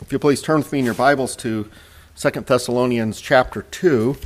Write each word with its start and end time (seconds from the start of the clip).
If 0.00 0.12
you 0.12 0.20
please 0.20 0.40
turn 0.40 0.58
with 0.58 0.72
me 0.72 0.78
in 0.78 0.84
your 0.84 0.94
Bibles 0.94 1.34
to 1.36 1.68
2 2.16 2.30
Thessalonians 2.30 3.20
chapter 3.20 3.62
2 3.62 4.16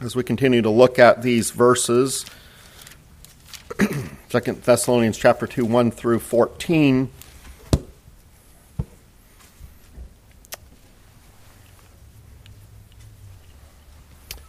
as 0.00 0.16
we 0.16 0.22
continue 0.22 0.62
to 0.62 0.70
look 0.70 0.98
at 0.98 1.20
these 1.20 1.50
verses 1.50 2.24
2 3.78 4.40
Thessalonians 4.40 5.18
chapter 5.18 5.46
2 5.46 5.66
1 5.66 5.90
through 5.90 6.18
14 6.20 7.10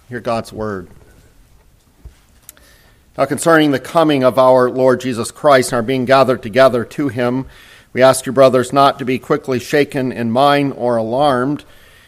Hear 0.07 0.19
God's 0.21 0.53
word. 0.53 0.89
Now, 3.17 3.25
concerning 3.25 3.71
the 3.71 3.79
coming 3.79 4.23
of 4.23 4.39
our 4.39 4.69
Lord 4.69 5.01
Jesus 5.01 5.29
Christ 5.29 5.71
and 5.71 5.75
our 5.75 5.83
being 5.83 6.05
gathered 6.05 6.41
together 6.41 6.85
to 6.85 7.09
him, 7.09 7.47
we 7.93 8.01
ask 8.01 8.25
you, 8.25 8.31
brothers, 8.31 8.71
not 8.71 8.99
to 8.99 9.05
be 9.05 9.19
quickly 9.19 9.59
shaken 9.59 10.11
in 10.11 10.31
mind 10.31 10.73
or 10.77 10.95
alarmed, 10.95 11.65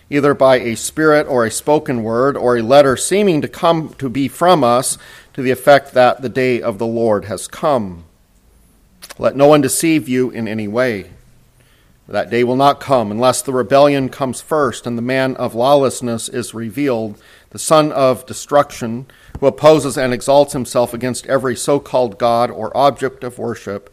either 0.09 0.33
by 0.33 0.59
a 0.59 0.75
spirit 0.75 1.27
or 1.27 1.45
a 1.45 1.51
spoken 1.51 2.03
word 2.03 2.37
or 2.37 2.57
a 2.57 2.61
letter 2.61 2.95
seeming 2.95 3.41
to 3.41 3.47
come 3.47 3.93
to 3.95 4.09
be 4.09 4.27
from 4.27 4.63
us 4.63 4.97
to 5.33 5.41
the 5.41 5.51
effect 5.51 5.93
that 5.93 6.21
the 6.21 6.29
day 6.29 6.61
of 6.61 6.77
the 6.77 6.87
Lord 6.87 7.25
has 7.25 7.47
come. 7.47 8.05
Let 9.17 9.35
no 9.35 9.47
one 9.47 9.61
deceive 9.61 10.07
you 10.07 10.29
in 10.29 10.47
any 10.47 10.67
way. 10.67 11.11
That 12.07 12.29
day 12.29 12.43
will 12.43 12.55
not 12.55 12.79
come 12.79 13.11
unless 13.11 13.41
the 13.41 13.53
rebellion 13.53 14.09
comes 14.09 14.41
first 14.41 14.85
and 14.85 14.97
the 14.97 15.01
man 15.01 15.35
of 15.37 15.55
lawlessness 15.55 16.27
is 16.29 16.53
revealed, 16.53 17.21
the 17.51 17.59
son 17.59 17.91
of 17.91 18.25
destruction, 18.25 19.05
who 19.39 19.47
opposes 19.47 19.97
and 19.97 20.13
exalts 20.13 20.53
himself 20.53 20.93
against 20.93 21.25
every 21.27 21.55
so 21.55 21.79
called 21.79 22.17
God 22.17 22.51
or 22.51 22.75
object 22.75 23.23
of 23.23 23.39
worship, 23.39 23.92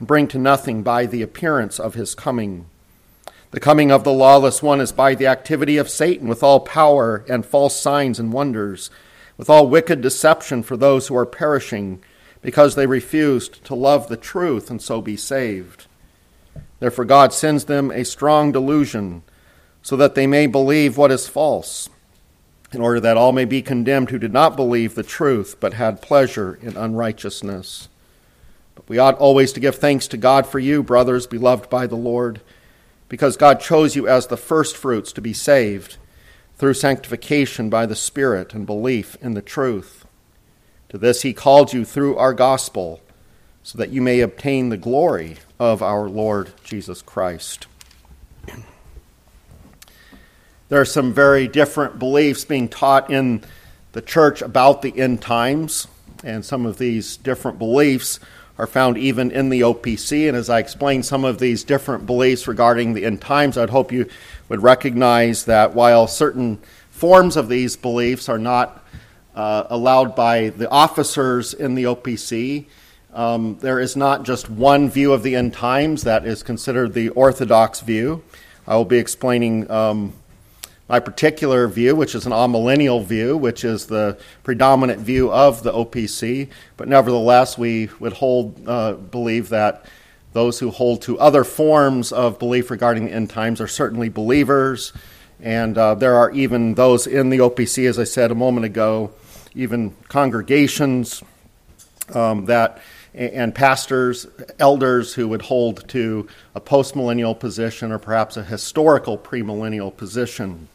and 0.00 0.08
bring 0.08 0.26
to 0.26 0.38
nothing 0.38 0.82
by 0.82 1.06
the 1.06 1.22
appearance 1.22 1.78
of 1.78 1.94
his 1.94 2.16
coming. 2.16 2.66
The 3.52 3.60
coming 3.60 3.92
of 3.92 4.02
the 4.02 4.12
lawless 4.12 4.64
one 4.64 4.80
is 4.80 4.90
by 4.90 5.14
the 5.14 5.28
activity 5.28 5.76
of 5.76 5.88
Satan 5.88 6.26
with 6.26 6.42
all 6.42 6.58
power 6.58 7.24
and 7.28 7.46
false 7.46 7.80
signs 7.80 8.18
and 8.18 8.32
wonders 8.32 8.90
with 9.40 9.48
all 9.48 9.66
wicked 9.66 10.02
deception 10.02 10.62
for 10.62 10.76
those 10.76 11.08
who 11.08 11.16
are 11.16 11.24
perishing, 11.24 12.02
because 12.42 12.74
they 12.74 12.86
refused 12.86 13.64
to 13.64 13.74
love 13.74 14.08
the 14.08 14.16
truth 14.16 14.70
and 14.70 14.82
so 14.82 15.00
be 15.00 15.16
saved. 15.16 15.86
Therefore, 16.78 17.06
God 17.06 17.32
sends 17.32 17.64
them 17.64 17.90
a 17.90 18.04
strong 18.04 18.52
delusion, 18.52 19.22
so 19.80 19.96
that 19.96 20.14
they 20.14 20.26
may 20.26 20.46
believe 20.46 20.98
what 20.98 21.10
is 21.10 21.26
false, 21.26 21.88
in 22.70 22.82
order 22.82 23.00
that 23.00 23.16
all 23.16 23.32
may 23.32 23.46
be 23.46 23.62
condemned 23.62 24.10
who 24.10 24.18
did 24.18 24.34
not 24.34 24.56
believe 24.56 24.94
the 24.94 25.02
truth, 25.02 25.56
but 25.58 25.72
had 25.72 26.02
pleasure 26.02 26.58
in 26.60 26.76
unrighteousness. 26.76 27.88
But 28.80 28.88
we 28.88 28.98
ought 28.98 29.18
always 29.18 29.52
to 29.52 29.60
give 29.60 29.76
thanks 29.76 30.08
to 30.08 30.16
God 30.16 30.46
for 30.46 30.58
you, 30.58 30.82
brothers, 30.82 31.26
beloved 31.26 31.68
by 31.68 31.86
the 31.86 31.96
Lord, 31.96 32.40
because 33.10 33.36
God 33.36 33.60
chose 33.60 33.94
you 33.94 34.08
as 34.08 34.28
the 34.28 34.38
firstfruits 34.38 35.12
to 35.12 35.20
be 35.20 35.34
saved 35.34 35.98
through 36.56 36.72
sanctification 36.72 37.68
by 37.68 37.84
the 37.84 37.94
Spirit 37.94 38.54
and 38.54 38.64
belief 38.64 39.18
in 39.20 39.34
the 39.34 39.42
truth. 39.42 40.06
To 40.88 40.96
this 40.96 41.20
he 41.20 41.34
called 41.34 41.74
you 41.74 41.84
through 41.84 42.16
our 42.16 42.32
gospel, 42.32 43.02
so 43.62 43.76
that 43.76 43.90
you 43.90 44.00
may 44.00 44.20
obtain 44.20 44.70
the 44.70 44.78
glory 44.78 45.36
of 45.58 45.82
our 45.82 46.08
Lord 46.08 46.52
Jesus 46.64 47.02
Christ. 47.02 47.66
There 50.70 50.80
are 50.80 50.86
some 50.86 51.12
very 51.12 51.48
different 51.48 51.98
beliefs 51.98 52.46
being 52.46 52.66
taught 52.66 53.10
in 53.10 53.44
the 53.92 54.00
church 54.00 54.40
about 54.40 54.80
the 54.80 54.98
end 54.98 55.20
times, 55.20 55.86
and 56.24 56.44
some 56.44 56.64
of 56.64 56.78
these 56.78 57.18
different 57.18 57.58
beliefs 57.58 58.20
are 58.60 58.66
found 58.66 58.98
even 58.98 59.30
in 59.30 59.48
the 59.48 59.62
OPC. 59.62 60.28
And 60.28 60.36
as 60.36 60.50
I 60.50 60.58
explain 60.58 61.02
some 61.02 61.24
of 61.24 61.38
these 61.38 61.64
different 61.64 62.04
beliefs 62.04 62.46
regarding 62.46 62.92
the 62.92 63.06
end 63.06 63.22
times, 63.22 63.56
I'd 63.56 63.70
hope 63.70 63.90
you 63.90 64.06
would 64.50 64.62
recognize 64.62 65.46
that 65.46 65.74
while 65.74 66.06
certain 66.06 66.60
forms 66.90 67.38
of 67.38 67.48
these 67.48 67.78
beliefs 67.78 68.28
are 68.28 68.38
not 68.38 68.84
uh, 69.34 69.64
allowed 69.70 70.14
by 70.14 70.50
the 70.50 70.68
officers 70.68 71.54
in 71.54 71.74
the 71.74 71.84
OPC, 71.84 72.66
um, 73.14 73.56
there 73.60 73.80
is 73.80 73.96
not 73.96 74.24
just 74.24 74.50
one 74.50 74.90
view 74.90 75.14
of 75.14 75.22
the 75.22 75.36
end 75.36 75.54
times 75.54 76.02
that 76.02 76.26
is 76.26 76.42
considered 76.42 76.92
the 76.92 77.08
orthodox 77.08 77.80
view. 77.80 78.22
I 78.66 78.76
will 78.76 78.84
be 78.84 78.98
explaining 78.98 79.70
um, 79.70 80.12
my 80.90 80.98
particular 80.98 81.68
view, 81.68 81.94
which 81.94 82.16
is 82.16 82.26
an 82.26 82.32
amillennial 82.32 83.04
view, 83.04 83.36
which 83.36 83.62
is 83.62 83.86
the 83.86 84.18
predominant 84.42 84.98
view 84.98 85.30
of 85.30 85.62
the 85.62 85.70
OPC, 85.70 86.48
but 86.76 86.88
nevertheless, 86.88 87.56
we 87.56 87.88
would 88.00 88.12
hold, 88.14 88.60
uh, 88.66 88.94
believe 88.94 89.50
that 89.50 89.84
those 90.32 90.58
who 90.58 90.72
hold 90.72 91.00
to 91.02 91.16
other 91.20 91.44
forms 91.44 92.10
of 92.10 92.40
belief 92.40 92.72
regarding 92.72 93.04
the 93.04 93.12
end 93.12 93.30
times 93.30 93.60
are 93.60 93.68
certainly 93.68 94.08
believers, 94.08 94.92
and 95.38 95.78
uh, 95.78 95.94
there 95.94 96.16
are 96.16 96.32
even 96.32 96.74
those 96.74 97.06
in 97.06 97.30
the 97.30 97.38
OPC, 97.38 97.88
as 97.88 97.96
I 97.96 98.04
said 98.04 98.32
a 98.32 98.34
moment 98.34 98.66
ago, 98.66 99.12
even 99.54 99.94
congregations 100.08 101.22
um, 102.12 102.46
that 102.46 102.82
and 103.14 103.54
pastors, 103.54 104.26
elders 104.58 105.14
who 105.14 105.28
would 105.28 105.42
hold 105.42 105.88
to 105.88 106.28
a 106.54 106.60
postmillennial 106.60 107.38
position 107.38 107.90
or 107.90 107.98
perhaps 107.98 108.36
a 108.36 108.44
historical 108.44 109.18
premillennial 109.18 109.96
position. 109.96 110.68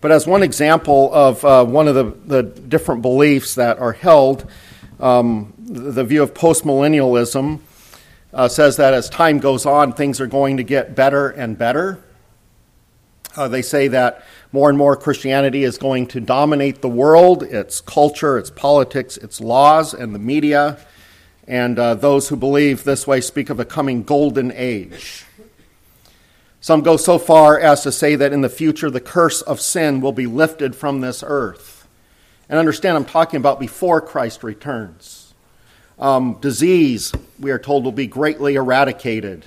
But 0.00 0.12
as 0.12 0.26
one 0.26 0.42
example 0.42 1.12
of 1.12 1.44
uh, 1.44 1.64
one 1.64 1.88
of 1.88 1.94
the, 1.94 2.04
the 2.04 2.42
different 2.42 3.02
beliefs 3.02 3.56
that 3.56 3.78
are 3.78 3.92
held, 3.92 4.48
um, 5.00 5.52
the 5.58 6.04
view 6.04 6.22
of 6.22 6.34
postmillennialism 6.34 7.60
uh, 8.32 8.48
says 8.48 8.76
that 8.76 8.94
as 8.94 9.10
time 9.10 9.38
goes 9.38 9.66
on, 9.66 9.92
things 9.92 10.20
are 10.20 10.26
going 10.26 10.58
to 10.58 10.62
get 10.62 10.94
better 10.94 11.28
and 11.28 11.58
better. 11.58 12.02
Uh, 13.36 13.48
they 13.48 13.62
say 13.62 13.88
that 13.88 14.24
more 14.52 14.68
and 14.68 14.78
more 14.78 14.96
Christianity 14.96 15.64
is 15.64 15.78
going 15.78 16.06
to 16.08 16.20
dominate 16.20 16.80
the 16.80 16.88
world, 16.88 17.42
its 17.42 17.80
culture, 17.80 18.38
its 18.38 18.50
politics, 18.50 19.16
its 19.16 19.40
laws, 19.40 19.94
and 19.94 20.14
the 20.14 20.18
media. 20.18 20.78
And 21.46 21.78
uh, 21.78 21.94
those 21.94 22.28
who 22.28 22.36
believe 22.36 22.84
this 22.84 23.06
way 23.06 23.20
speak 23.20 23.50
of 23.50 23.60
a 23.60 23.64
coming 23.64 24.02
golden 24.02 24.52
age. 24.52 25.24
Some 26.68 26.82
go 26.82 26.98
so 26.98 27.18
far 27.18 27.58
as 27.58 27.82
to 27.84 27.90
say 27.90 28.14
that 28.14 28.34
in 28.34 28.42
the 28.42 28.50
future 28.50 28.90
the 28.90 29.00
curse 29.00 29.40
of 29.40 29.58
sin 29.58 30.02
will 30.02 30.12
be 30.12 30.26
lifted 30.26 30.76
from 30.76 31.00
this 31.00 31.24
earth. 31.26 31.88
And 32.46 32.58
understand, 32.58 32.94
I'm 32.94 33.06
talking 33.06 33.38
about 33.38 33.58
before 33.58 34.02
Christ 34.02 34.44
returns. 34.44 35.32
Um, 35.98 36.36
disease, 36.42 37.14
we 37.40 37.52
are 37.52 37.58
told, 37.58 37.84
will 37.84 37.92
be 37.92 38.06
greatly 38.06 38.56
eradicated. 38.56 39.46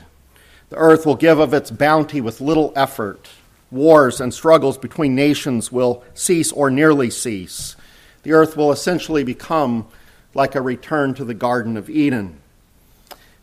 The 0.69 0.77
earth 0.77 1.05
will 1.05 1.15
give 1.15 1.37
of 1.37 1.53
its 1.53 1.69
bounty 1.69 2.21
with 2.21 2.41
little 2.41 2.73
effort. 2.75 3.29
Wars 3.69 4.19
and 4.19 4.33
struggles 4.33 4.79
between 4.79 5.13
nations 5.13 5.71
will 5.71 6.03
cease 6.15 6.51
or 6.51 6.71
nearly 6.71 7.11
cease. 7.11 7.75
The 8.23 8.33
earth 8.33 8.57
will 8.57 8.71
essentially 8.71 9.23
become 9.23 9.87
like 10.33 10.55
a 10.55 10.61
return 10.61 11.13
to 11.13 11.23
the 11.23 11.35
Garden 11.35 11.77
of 11.77 11.87
Eden. 11.87 12.40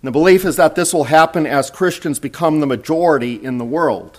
And 0.01 0.07
the 0.07 0.13
belief 0.13 0.45
is 0.45 0.57
that 0.57 0.77
this 0.77 0.95
will 0.95 1.05
happen 1.05 1.45
as 1.45 1.71
Christians 1.71 2.21
become 2.21 2.61
the 2.61 2.67
majority 2.67 3.35
in 3.35 3.59
the 3.59 3.65
world. 3.65 4.19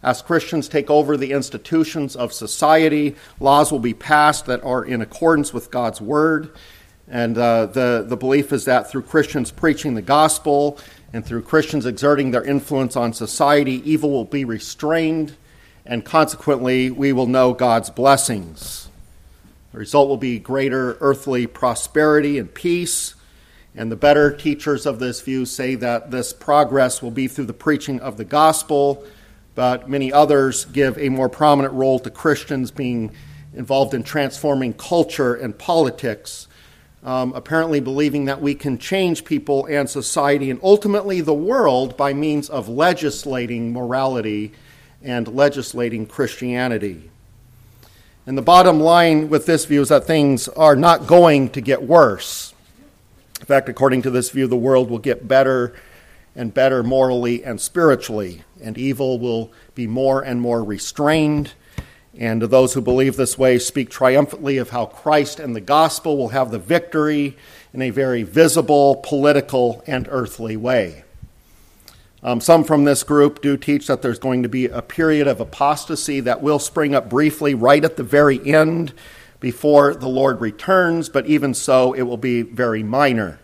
As 0.00 0.22
Christians 0.22 0.68
take 0.68 0.88
over 0.88 1.16
the 1.16 1.32
institutions 1.32 2.14
of 2.14 2.32
society, 2.32 3.16
laws 3.40 3.72
will 3.72 3.80
be 3.80 3.92
passed 3.92 4.46
that 4.46 4.62
are 4.62 4.84
in 4.84 5.02
accordance 5.02 5.52
with 5.52 5.72
God's 5.72 6.00
word. 6.00 6.50
And 7.08 7.36
uh, 7.36 7.66
the, 7.66 8.04
the 8.06 8.16
belief 8.16 8.52
is 8.52 8.66
that 8.66 8.88
through 8.88 9.02
Christians 9.02 9.50
preaching 9.50 9.94
the 9.94 10.02
gospel 10.02 10.78
and 11.12 11.26
through 11.26 11.42
Christians 11.42 11.86
exerting 11.86 12.30
their 12.30 12.44
influence 12.44 12.94
on 12.94 13.12
society, 13.12 13.82
evil 13.90 14.10
will 14.10 14.24
be 14.24 14.44
restrained, 14.44 15.34
and 15.84 16.04
consequently, 16.04 16.90
we 16.90 17.12
will 17.12 17.26
know 17.26 17.52
God's 17.52 17.90
blessings. 17.90 18.88
The 19.72 19.78
result 19.78 20.08
will 20.08 20.16
be 20.18 20.38
greater 20.38 20.96
earthly 21.00 21.48
prosperity 21.48 22.38
and 22.38 22.52
peace 22.52 23.15
and 23.76 23.92
the 23.92 23.96
better 23.96 24.34
teachers 24.34 24.86
of 24.86 24.98
this 24.98 25.20
view 25.20 25.44
say 25.44 25.74
that 25.74 26.10
this 26.10 26.32
progress 26.32 27.02
will 27.02 27.10
be 27.10 27.28
through 27.28 27.44
the 27.44 27.52
preaching 27.52 28.00
of 28.00 28.16
the 28.16 28.24
gospel, 28.24 29.04
but 29.54 29.88
many 29.88 30.10
others 30.10 30.64
give 30.64 30.96
a 30.98 31.10
more 31.10 31.28
prominent 31.28 31.74
role 31.74 31.98
to 31.98 32.10
Christians 32.10 32.70
being 32.70 33.12
involved 33.54 33.92
in 33.92 34.02
transforming 34.02 34.72
culture 34.72 35.34
and 35.34 35.58
politics, 35.58 36.48
um, 37.04 37.34
apparently 37.34 37.80
believing 37.80 38.24
that 38.24 38.40
we 38.40 38.54
can 38.54 38.78
change 38.78 39.26
people 39.26 39.66
and 39.66 39.88
society 39.90 40.50
and 40.50 40.58
ultimately 40.62 41.20
the 41.20 41.34
world 41.34 41.98
by 41.98 42.14
means 42.14 42.48
of 42.48 42.70
legislating 42.70 43.74
morality 43.74 44.52
and 45.02 45.28
legislating 45.28 46.06
Christianity. 46.06 47.10
And 48.26 48.36
the 48.36 48.42
bottom 48.42 48.80
line 48.80 49.28
with 49.28 49.44
this 49.44 49.66
view 49.66 49.82
is 49.82 49.90
that 49.90 50.04
things 50.04 50.48
are 50.48 50.74
not 50.74 51.06
going 51.06 51.50
to 51.50 51.60
get 51.60 51.82
worse. 51.82 52.54
In 53.40 53.46
fact, 53.46 53.68
according 53.68 54.02
to 54.02 54.10
this 54.10 54.30
view, 54.30 54.46
the 54.46 54.56
world 54.56 54.90
will 54.90 54.98
get 54.98 55.28
better 55.28 55.74
and 56.34 56.52
better 56.52 56.82
morally 56.82 57.44
and 57.44 57.60
spiritually, 57.60 58.42
and 58.62 58.76
evil 58.76 59.18
will 59.18 59.52
be 59.74 59.86
more 59.86 60.22
and 60.22 60.40
more 60.40 60.62
restrained. 60.62 61.52
And 62.18 62.42
those 62.42 62.74
who 62.74 62.80
believe 62.80 63.16
this 63.16 63.36
way 63.36 63.58
speak 63.58 63.90
triumphantly 63.90 64.56
of 64.56 64.70
how 64.70 64.86
Christ 64.86 65.38
and 65.38 65.54
the 65.54 65.60
gospel 65.60 66.16
will 66.16 66.28
have 66.28 66.50
the 66.50 66.58
victory 66.58 67.36
in 67.74 67.82
a 67.82 67.90
very 67.90 68.22
visible, 68.22 68.96
political, 68.96 69.82
and 69.86 70.08
earthly 70.10 70.56
way. 70.56 71.04
Um, 72.22 72.40
some 72.40 72.64
from 72.64 72.84
this 72.84 73.02
group 73.02 73.42
do 73.42 73.56
teach 73.56 73.86
that 73.86 74.02
there's 74.02 74.18
going 74.18 74.42
to 74.42 74.48
be 74.48 74.66
a 74.66 74.82
period 74.82 75.28
of 75.28 75.40
apostasy 75.40 76.20
that 76.20 76.42
will 76.42 76.58
spring 76.58 76.94
up 76.94 77.10
briefly 77.10 77.54
right 77.54 77.84
at 77.84 77.96
the 77.96 78.02
very 78.02 78.44
end 78.52 78.94
before 79.46 79.94
the 79.94 80.08
Lord 80.08 80.40
returns, 80.40 81.08
but 81.08 81.24
even 81.26 81.54
so, 81.54 81.92
it 81.92 82.02
will 82.02 82.16
be 82.16 82.42
very 82.42 82.82
minor. 82.82 83.38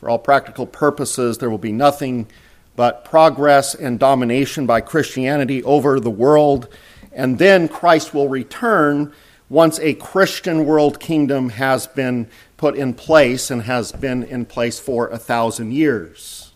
For 0.00 0.10
all 0.10 0.18
practical 0.18 0.66
purposes, 0.66 1.38
there 1.38 1.48
will 1.48 1.58
be 1.58 1.70
nothing 1.70 2.26
but 2.74 3.04
progress 3.04 3.72
and 3.72 4.00
domination 4.00 4.66
by 4.66 4.80
Christianity 4.80 5.62
over 5.62 6.00
the 6.00 6.10
world, 6.10 6.66
and 7.12 7.38
then 7.38 7.68
Christ 7.68 8.12
will 8.12 8.28
return 8.28 9.12
once 9.48 9.78
a 9.78 9.94
Christian 9.94 10.66
world 10.66 10.98
kingdom 10.98 11.50
has 11.50 11.86
been 11.86 12.28
put 12.56 12.74
in 12.74 12.92
place 12.92 13.48
and 13.48 13.62
has 13.62 13.92
been 13.92 14.24
in 14.24 14.44
place 14.44 14.80
for 14.80 15.06
a 15.06 15.18
thousand 15.18 15.70
years. 15.70 16.50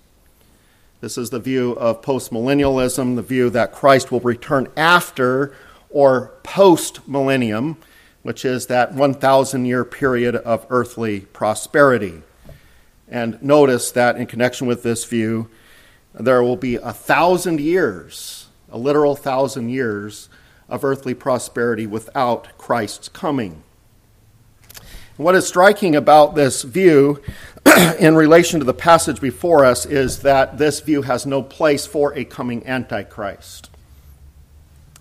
This 1.00 1.16
is 1.16 1.30
the 1.30 1.38
view 1.38 1.74
of 1.74 2.02
postmillennialism, 2.02 3.14
the 3.14 3.22
view 3.22 3.48
that 3.50 3.70
Christ 3.70 4.10
will 4.10 4.18
return 4.18 4.66
after 4.76 5.54
or 5.88 6.32
post 6.42 7.06
millennium, 7.06 7.76
which 8.24 8.44
is 8.44 8.66
that 8.66 8.94
1,000 8.94 9.66
year 9.66 9.84
period 9.84 10.34
of 10.34 10.66
earthly 10.70 11.20
prosperity. 11.20 12.22
And 13.06 13.40
notice 13.42 13.92
that 13.92 14.16
in 14.16 14.26
connection 14.26 14.66
with 14.66 14.82
this 14.82 15.04
view, 15.04 15.50
there 16.14 16.42
will 16.42 16.56
be 16.56 16.76
a 16.76 16.92
thousand 16.92 17.60
years, 17.60 18.46
a 18.72 18.78
literal 18.78 19.14
thousand 19.14 19.68
years 19.68 20.30
of 20.70 20.84
earthly 20.84 21.12
prosperity 21.12 21.86
without 21.86 22.48
Christ's 22.56 23.10
coming. 23.10 23.62
What 25.18 25.34
is 25.34 25.46
striking 25.46 25.94
about 25.94 26.34
this 26.34 26.62
view 26.62 27.20
in 28.00 28.16
relation 28.16 28.58
to 28.58 28.64
the 28.64 28.72
passage 28.72 29.20
before 29.20 29.66
us 29.66 29.84
is 29.84 30.20
that 30.20 30.56
this 30.56 30.80
view 30.80 31.02
has 31.02 31.26
no 31.26 31.42
place 31.42 31.84
for 31.84 32.16
a 32.16 32.24
coming 32.24 32.66
Antichrist. 32.66 33.68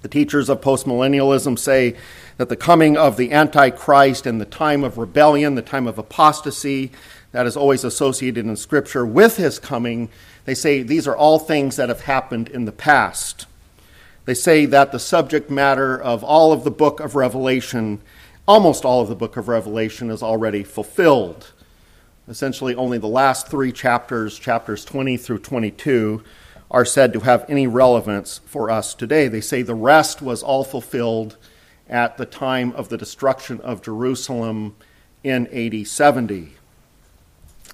The 0.01 0.09
teachers 0.09 0.49
of 0.49 0.59
postmillennialism 0.59 1.57
say 1.57 1.95
that 2.37 2.49
the 2.49 2.55
coming 2.55 2.97
of 2.97 3.17
the 3.17 3.31
Antichrist 3.31 4.25
and 4.25 4.41
the 4.41 4.45
time 4.45 4.83
of 4.83 4.97
rebellion, 4.97 5.55
the 5.55 5.61
time 5.61 5.87
of 5.87 5.97
apostasy, 5.97 6.91
that 7.31 7.45
is 7.45 7.57
always 7.57 7.83
associated 7.83 8.45
in 8.45 8.55
Scripture 8.55 9.05
with 9.05 9.37
his 9.37 9.59
coming, 9.59 10.09
they 10.45 10.53
say 10.53 10.83
these 10.83 11.07
are 11.07 11.15
all 11.15 11.39
things 11.39 11.75
that 11.75 11.89
have 11.89 12.01
happened 12.01 12.49
in 12.49 12.65
the 12.65 12.71
past. 12.71 13.45
They 14.25 14.33
say 14.33 14.65
that 14.65 14.91
the 14.91 14.99
subject 14.99 15.49
matter 15.49 16.01
of 16.01 16.23
all 16.23 16.53
of 16.53 16.63
the 16.63 16.71
book 16.71 16.99
of 16.99 17.15
Revelation, 17.15 18.01
almost 18.47 18.85
all 18.85 19.01
of 19.01 19.09
the 19.09 19.15
book 19.15 19.35
of 19.35 19.47
Revelation, 19.47 20.09
is 20.09 20.23
already 20.23 20.63
fulfilled. 20.63 21.51
Essentially, 22.27 22.73
only 22.75 22.97
the 22.97 23.07
last 23.07 23.49
three 23.49 23.71
chapters, 23.71 24.39
chapters 24.39 24.85
20 24.85 25.17
through 25.17 25.39
22, 25.39 26.23
are 26.71 26.85
said 26.85 27.13
to 27.13 27.19
have 27.21 27.45
any 27.49 27.67
relevance 27.67 28.39
for 28.45 28.71
us 28.71 28.93
today. 28.93 29.27
They 29.27 29.41
say 29.41 29.61
the 29.61 29.75
rest 29.75 30.21
was 30.21 30.41
all 30.41 30.63
fulfilled 30.63 31.35
at 31.89 32.17
the 32.17 32.25
time 32.25 32.71
of 32.73 32.89
the 32.89 32.97
destruction 32.97 33.59
of 33.61 33.81
Jerusalem 33.81 34.75
in 35.23 35.47
AD 35.47 35.87
70. 35.87 36.53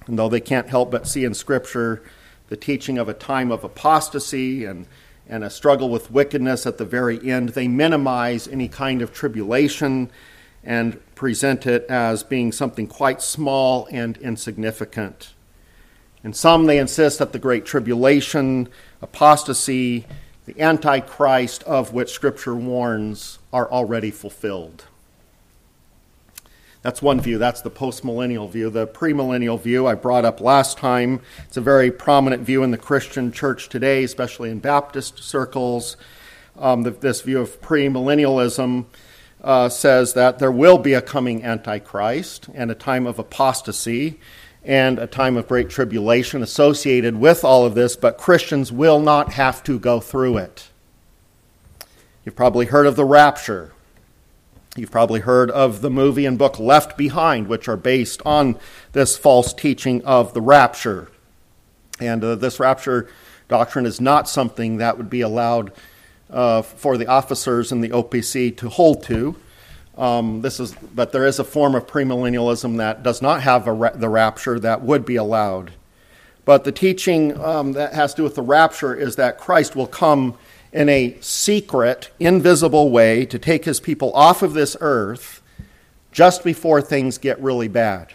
And 0.06 0.18
though 0.18 0.28
they 0.28 0.40
can't 0.40 0.68
help 0.68 0.90
but 0.90 1.06
see 1.06 1.24
in 1.24 1.34
Scripture 1.34 2.02
the 2.48 2.56
teaching 2.56 2.98
of 2.98 3.08
a 3.08 3.14
time 3.14 3.52
of 3.52 3.62
apostasy 3.62 4.64
and, 4.64 4.86
and 5.28 5.44
a 5.44 5.50
struggle 5.50 5.88
with 5.88 6.10
wickedness 6.10 6.66
at 6.66 6.78
the 6.78 6.84
very 6.84 7.30
end, 7.30 7.50
they 7.50 7.68
minimize 7.68 8.48
any 8.48 8.68
kind 8.68 9.02
of 9.02 9.12
tribulation 9.12 10.10
and 10.64 11.00
present 11.14 11.66
it 11.66 11.84
as 11.88 12.22
being 12.22 12.52
something 12.52 12.86
quite 12.86 13.22
small 13.22 13.88
and 13.90 14.16
insignificant. 14.18 15.32
In 16.22 16.32
some, 16.34 16.66
they 16.66 16.78
insist 16.78 17.18
that 17.18 17.32
the 17.32 17.38
Great 17.38 17.64
Tribulation, 17.64 18.68
apostasy, 19.00 20.06
the 20.44 20.60
Antichrist 20.60 21.62
of 21.62 21.92
which 21.94 22.10
Scripture 22.10 22.54
warns 22.54 23.38
are 23.52 23.70
already 23.70 24.10
fulfilled. 24.10 24.84
That's 26.82 27.02
one 27.02 27.20
view. 27.20 27.36
That's 27.36 27.60
the 27.60 27.70
postmillennial 27.70 28.50
view. 28.50 28.70
The 28.70 28.86
premillennial 28.86 29.60
view 29.60 29.86
I 29.86 29.94
brought 29.94 30.24
up 30.24 30.40
last 30.40 30.78
time. 30.78 31.20
It's 31.46 31.58
a 31.58 31.60
very 31.60 31.90
prominent 31.90 32.42
view 32.42 32.62
in 32.62 32.70
the 32.70 32.78
Christian 32.78 33.32
church 33.32 33.68
today, 33.68 34.02
especially 34.02 34.50
in 34.50 34.60
Baptist 34.60 35.22
circles. 35.22 35.98
Um, 36.58 36.82
the, 36.82 36.90
this 36.90 37.20
view 37.20 37.40
of 37.40 37.60
premillennialism 37.60 38.86
uh, 39.42 39.68
says 39.68 40.14
that 40.14 40.38
there 40.38 40.50
will 40.50 40.78
be 40.78 40.94
a 40.94 41.02
coming 41.02 41.44
Antichrist 41.44 42.48
and 42.54 42.70
a 42.70 42.74
time 42.74 43.06
of 43.06 43.18
apostasy 43.18 44.18
and 44.64 44.98
a 44.98 45.06
time 45.06 45.36
of 45.36 45.48
great 45.48 45.68
tribulation 45.68 46.42
associated 46.42 47.16
with 47.16 47.44
all 47.44 47.64
of 47.66 47.74
this, 47.74 47.96
but 47.96 48.18
Christians 48.18 48.72
will 48.72 49.00
not 49.00 49.32
have 49.32 49.62
to 49.64 49.78
go 49.78 50.00
through 50.00 50.38
it. 50.38 50.69
You've 52.24 52.36
probably 52.36 52.66
heard 52.66 52.86
of 52.86 52.96
the 52.96 53.04
rapture. 53.04 53.72
You've 54.76 54.90
probably 54.90 55.20
heard 55.20 55.50
of 55.50 55.80
the 55.80 55.90
movie 55.90 56.26
and 56.26 56.38
book 56.38 56.58
Left 56.58 56.96
Behind, 56.96 57.48
which 57.48 57.66
are 57.66 57.76
based 57.76 58.20
on 58.26 58.58
this 58.92 59.16
false 59.16 59.54
teaching 59.54 60.04
of 60.04 60.34
the 60.34 60.40
rapture. 60.40 61.10
And 61.98 62.22
uh, 62.22 62.34
this 62.34 62.60
rapture 62.60 63.08
doctrine 63.48 63.86
is 63.86 64.00
not 64.00 64.28
something 64.28 64.76
that 64.76 64.98
would 64.98 65.10
be 65.10 65.22
allowed 65.22 65.72
uh, 66.28 66.62
for 66.62 66.96
the 66.96 67.06
officers 67.06 67.72
in 67.72 67.80
the 67.80 67.88
OPC 67.88 68.56
to 68.58 68.68
hold 68.68 69.02
to. 69.04 69.34
Um, 69.96 70.42
this 70.42 70.60
is, 70.60 70.74
but 70.94 71.12
there 71.12 71.26
is 71.26 71.38
a 71.38 71.44
form 71.44 71.74
of 71.74 71.86
premillennialism 71.86 72.76
that 72.76 73.02
does 73.02 73.20
not 73.20 73.42
have 73.42 73.66
ra- 73.66 73.90
the 73.90 74.08
rapture 74.08 74.60
that 74.60 74.82
would 74.82 75.04
be 75.04 75.16
allowed. 75.16 75.72
But 76.44 76.64
the 76.64 76.72
teaching 76.72 77.38
um, 77.40 77.72
that 77.72 77.94
has 77.94 78.12
to 78.14 78.18
do 78.18 78.22
with 78.22 78.34
the 78.34 78.42
rapture 78.42 78.94
is 78.94 79.16
that 79.16 79.38
Christ 79.38 79.74
will 79.74 79.86
come 79.86 80.38
in 80.72 80.88
a 80.88 81.16
secret, 81.20 82.10
invisible 82.20 82.90
way 82.90 83.26
to 83.26 83.38
take 83.38 83.64
his 83.64 83.80
people 83.80 84.12
off 84.14 84.42
of 84.42 84.52
this 84.52 84.76
earth 84.80 85.42
just 86.12 86.44
before 86.44 86.80
things 86.80 87.18
get 87.18 87.40
really 87.40 87.68
bad. 87.68 88.12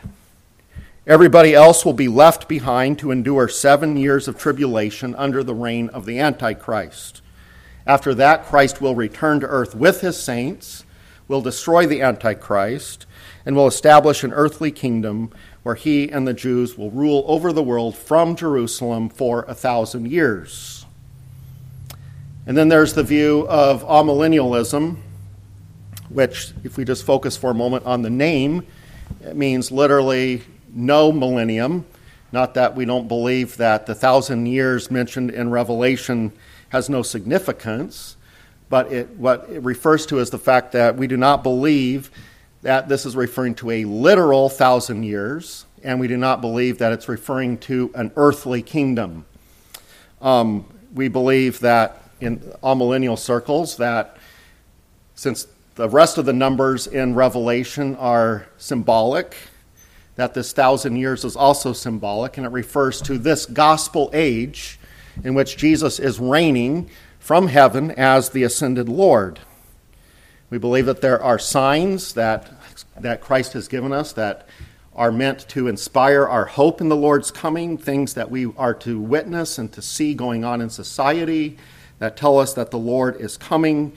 Everybody 1.07 1.53
else 1.53 1.85
will 1.85 1.93
be 1.93 2.07
left 2.07 2.47
behind 2.47 2.97
to 2.99 3.11
endure 3.11 3.47
seven 3.47 3.95
years 3.95 4.27
of 4.27 4.37
tribulation 4.37 5.13
under 5.15 5.43
the 5.43 5.53
reign 5.53 5.89
of 5.89 6.05
the 6.05 6.19
Antichrist. 6.19 7.21
After 7.85 8.15
that, 8.15 8.45
Christ 8.45 8.81
will 8.81 8.95
return 8.95 9.39
to 9.41 9.47
earth 9.47 9.75
with 9.75 10.01
his 10.01 10.17
saints, 10.17 10.83
will 11.27 11.41
destroy 11.41 11.85
the 11.85 12.01
Antichrist, 12.01 13.05
and 13.45 13.55
will 13.55 13.67
establish 13.67 14.23
an 14.23 14.33
earthly 14.33 14.71
kingdom 14.71 15.31
where 15.61 15.75
he 15.75 16.09
and 16.09 16.27
the 16.27 16.33
Jews 16.33 16.77
will 16.77 16.89
rule 16.89 17.23
over 17.27 17.53
the 17.53 17.63
world 17.63 17.95
from 17.95 18.35
Jerusalem 18.35 19.09
for 19.09 19.43
a 19.43 19.53
thousand 19.53 20.11
years. 20.11 20.74
And 22.47 22.55
then 22.55 22.69
there's 22.69 22.93
the 22.93 23.03
view 23.03 23.47
of 23.49 23.83
amillennialism, 23.83 24.97
which, 26.09 26.53
if 26.63 26.77
we 26.77 26.85
just 26.85 27.03
focus 27.03 27.35
for 27.35 27.49
a 27.49 27.55
moment 27.55 27.85
on 27.85 28.03
the 28.03 28.09
name, 28.09 28.65
it 29.21 29.35
means 29.35 29.71
literally 29.71 30.43
no 30.71 31.11
millennium. 31.11 31.85
Not 32.31 32.53
that 32.53 32.75
we 32.75 32.85
don't 32.85 33.07
believe 33.07 33.57
that 33.57 33.87
the 33.87 33.95
thousand 33.95 34.45
years 34.45 34.91
mentioned 34.91 35.31
in 35.31 35.49
Revelation 35.49 36.33
has 36.69 36.87
no 36.89 37.01
significance, 37.01 38.15
but 38.69 38.91
it, 38.91 39.09
what 39.11 39.49
it 39.49 39.63
refers 39.63 40.05
to 40.07 40.19
is 40.19 40.29
the 40.29 40.37
fact 40.37 40.73
that 40.73 40.97
we 40.97 41.07
do 41.07 41.17
not 41.17 41.41
believe 41.41 42.11
that 42.61 42.89
this 42.89 43.05
is 43.05 43.15
referring 43.15 43.55
to 43.55 43.71
a 43.71 43.85
literal 43.85 44.49
thousand 44.49 45.03
years, 45.03 45.65
and 45.83 45.99
we 45.99 46.07
do 46.07 46.17
not 46.17 46.41
believe 46.41 46.77
that 46.77 46.91
it's 46.91 47.07
referring 47.07 47.57
to 47.59 47.91
an 47.95 48.11
earthly 48.15 48.61
kingdom. 48.61 49.25
Um, 50.21 50.65
we 50.93 51.07
believe 51.07 51.59
that 51.61 52.03
in 52.21 52.39
amillennial 52.63 53.17
circles 53.17 53.77
that 53.77 54.17
since 55.15 55.47
the 55.75 55.89
rest 55.89 56.17
of 56.17 56.25
the 56.25 56.33
numbers 56.33 56.87
in 56.87 57.15
Revelation 57.15 57.95
are 57.97 58.47
symbolic, 58.57 59.35
that 60.15 60.33
this 60.33 60.53
thousand 60.53 60.95
years 60.95 61.25
is 61.25 61.35
also 61.35 61.73
symbolic, 61.73 62.37
and 62.37 62.45
it 62.45 62.51
refers 62.51 63.01
to 63.01 63.17
this 63.17 63.45
gospel 63.45 64.09
age 64.13 64.79
in 65.23 65.33
which 65.33 65.57
Jesus 65.57 65.99
is 65.99 66.19
reigning 66.19 66.89
from 67.19 67.47
heaven 67.47 67.91
as 67.91 68.29
the 68.29 68.43
ascended 68.43 68.87
Lord. 68.87 69.39
We 70.49 70.57
believe 70.57 70.85
that 70.85 71.01
there 71.01 71.21
are 71.21 71.39
signs 71.39 72.13
that, 72.13 72.51
that 72.99 73.21
Christ 73.21 73.53
has 73.53 73.67
given 73.67 73.91
us 73.91 74.13
that 74.13 74.47
are 74.95 75.11
meant 75.11 75.49
to 75.49 75.67
inspire 75.67 76.25
our 76.25 76.45
hope 76.45 76.79
in 76.79 76.87
the 76.87 76.95
Lord's 76.95 77.31
coming, 77.31 77.77
things 77.77 78.13
that 78.13 78.31
we 78.31 78.45
are 78.55 78.73
to 78.75 78.99
witness 78.99 79.57
and 79.57 79.71
to 79.73 79.81
see 79.81 80.13
going 80.13 80.45
on 80.45 80.61
in 80.61 80.69
society, 80.69 81.57
that 81.99 82.17
tell 82.17 82.39
us 82.39 82.53
that 82.53 82.71
the 82.71 82.77
Lord 82.77 83.19
is 83.19 83.37
coming 83.37 83.93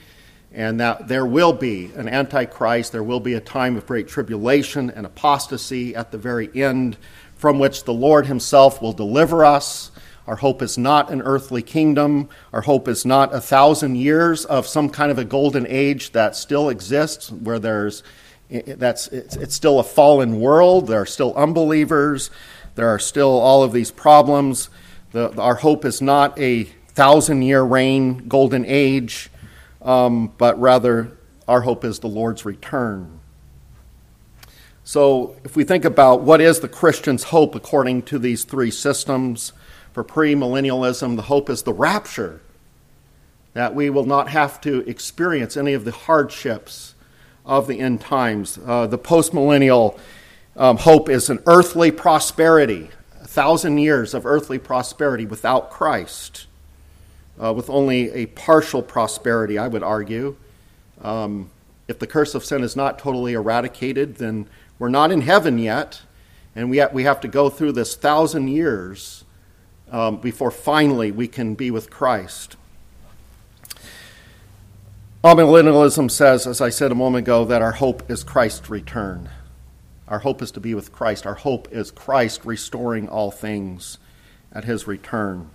and 0.51 0.79
that 0.79 1.07
there 1.07 1.25
will 1.25 1.53
be 1.53 1.91
an 1.95 2.09
antichrist, 2.09 2.91
there 2.91 3.03
will 3.03 3.19
be 3.19 3.35
a 3.35 3.39
time 3.39 3.77
of 3.77 3.85
great 3.85 4.07
tribulation 4.07 4.89
and 4.89 5.05
apostasy 5.05 5.95
at 5.95 6.11
the 6.11 6.17
very 6.17 6.49
end, 6.59 6.97
from 7.35 7.59
which 7.59 7.83
the 7.83 7.93
Lord 7.93 8.25
Himself 8.25 8.81
will 8.81 8.93
deliver 8.93 9.45
us. 9.45 9.91
Our 10.25 10.37
hope 10.37 10.61
is 10.61 10.77
not 10.77 11.11
an 11.11 11.21
earthly 11.21 11.61
kingdom. 11.61 12.29
Our 12.53 12.61
hope 12.61 12.87
is 12.87 13.05
not 13.05 13.33
a 13.33 13.41
thousand 13.41 13.95
years 13.95 14.45
of 14.45 14.67
some 14.67 14.89
kind 14.89 15.11
of 15.11 15.17
a 15.17 15.25
golden 15.25 15.65
age 15.67 16.11
that 16.11 16.35
still 16.35 16.69
exists, 16.69 17.31
where 17.31 17.59
there's 17.59 18.03
that's 18.49 19.07
it's, 19.09 19.55
still 19.55 19.79
a 19.79 19.83
fallen 19.83 20.39
world. 20.39 20.87
There 20.87 21.01
are 21.01 21.05
still 21.05 21.33
unbelievers. 21.35 22.31
There 22.75 22.87
are 22.87 22.99
still 22.99 23.39
all 23.39 23.63
of 23.63 23.71
these 23.71 23.91
problems. 23.91 24.69
The, 25.11 25.31
our 25.39 25.55
hope 25.55 25.85
is 25.85 26.01
not 26.01 26.37
a 26.39 26.69
thousand 26.99 27.43
year 27.43 27.61
reign, 27.61 28.27
golden 28.27 28.65
age 28.65 29.29
um, 29.81 30.33
but 30.37 30.59
rather 30.59 31.17
our 31.47 31.61
hope 31.61 31.85
is 31.85 31.99
the 31.99 32.09
Lord's 32.09 32.43
return. 32.43 33.21
So, 34.83 35.37
if 35.45 35.55
we 35.55 35.63
think 35.63 35.85
about 35.85 36.23
what 36.23 36.41
is 36.41 36.59
the 36.59 36.67
Christian's 36.67 37.23
hope 37.23 37.55
according 37.55 38.01
to 38.03 38.19
these 38.19 38.43
three 38.43 38.69
systems, 38.69 39.53
for 39.93 40.03
premillennialism, 40.03 41.15
the 41.15 41.21
hope 41.23 41.49
is 41.49 41.63
the 41.63 41.71
rapture, 41.71 42.41
that 43.53 43.73
we 43.73 43.89
will 43.89 44.05
not 44.05 44.27
have 44.27 44.59
to 44.61 44.79
experience 44.89 45.55
any 45.55 45.73
of 45.73 45.85
the 45.85 45.91
hardships 45.91 46.95
of 47.45 47.67
the 47.67 47.79
end 47.79 48.01
times. 48.01 48.59
Uh, 48.65 48.87
the 48.87 48.99
postmillennial 48.99 49.97
um, 50.57 50.75
hope 50.75 51.07
is 51.07 51.29
an 51.29 51.39
earthly 51.45 51.91
prosperity, 51.91 52.89
a 53.21 53.27
thousand 53.27 53.77
years 53.77 54.13
of 54.13 54.25
earthly 54.25 54.59
prosperity 54.59 55.25
without 55.25 55.69
Christ 55.69 56.47
uh, 57.41 57.53
with 57.53 57.69
only 57.69 58.11
a 58.11 58.25
partial 58.27 58.81
prosperity, 58.81 59.57
I 59.57 59.67
would 59.67 59.83
argue. 59.83 60.35
Um, 61.01 61.49
if 61.87 61.99
the 61.99 62.07
curse 62.07 62.35
of 62.35 62.45
sin 62.45 62.63
is 62.63 62.75
not 62.75 62.99
totally 62.99 63.33
eradicated, 63.33 64.15
then 64.15 64.47
we're 64.77 64.89
not 64.89 65.11
in 65.11 65.21
heaven 65.21 65.57
yet, 65.57 66.01
and 66.55 66.69
we, 66.69 66.79
ha- 66.79 66.89
we 66.91 67.03
have 67.03 67.21
to 67.21 67.27
go 67.27 67.49
through 67.49 67.71
this 67.71 67.95
thousand 67.95 68.49
years 68.49 69.23
um, 69.91 70.17
before 70.17 70.51
finally 70.51 71.11
we 71.11 71.27
can 71.27 71.55
be 71.55 71.71
with 71.71 71.89
Christ. 71.89 72.57
Amillennialism 75.23 76.09
says, 76.09 76.47
as 76.47 76.61
I 76.61 76.69
said 76.69 76.91
a 76.91 76.95
moment 76.95 77.25
ago, 77.25 77.43
that 77.45 77.61
our 77.61 77.73
hope 77.73 78.09
is 78.09 78.23
Christ's 78.23 78.69
return. 78.69 79.29
Our 80.07 80.19
hope 80.19 80.41
is 80.41 80.51
to 80.51 80.59
be 80.59 80.73
with 80.73 80.91
Christ. 80.91 81.25
Our 81.25 81.35
hope 81.35 81.67
is 81.71 81.91
Christ 81.91 82.45
restoring 82.45 83.09
all 83.09 83.29
things 83.29 83.97
at 84.51 84.63
his 84.63 84.87
return. 84.87 85.49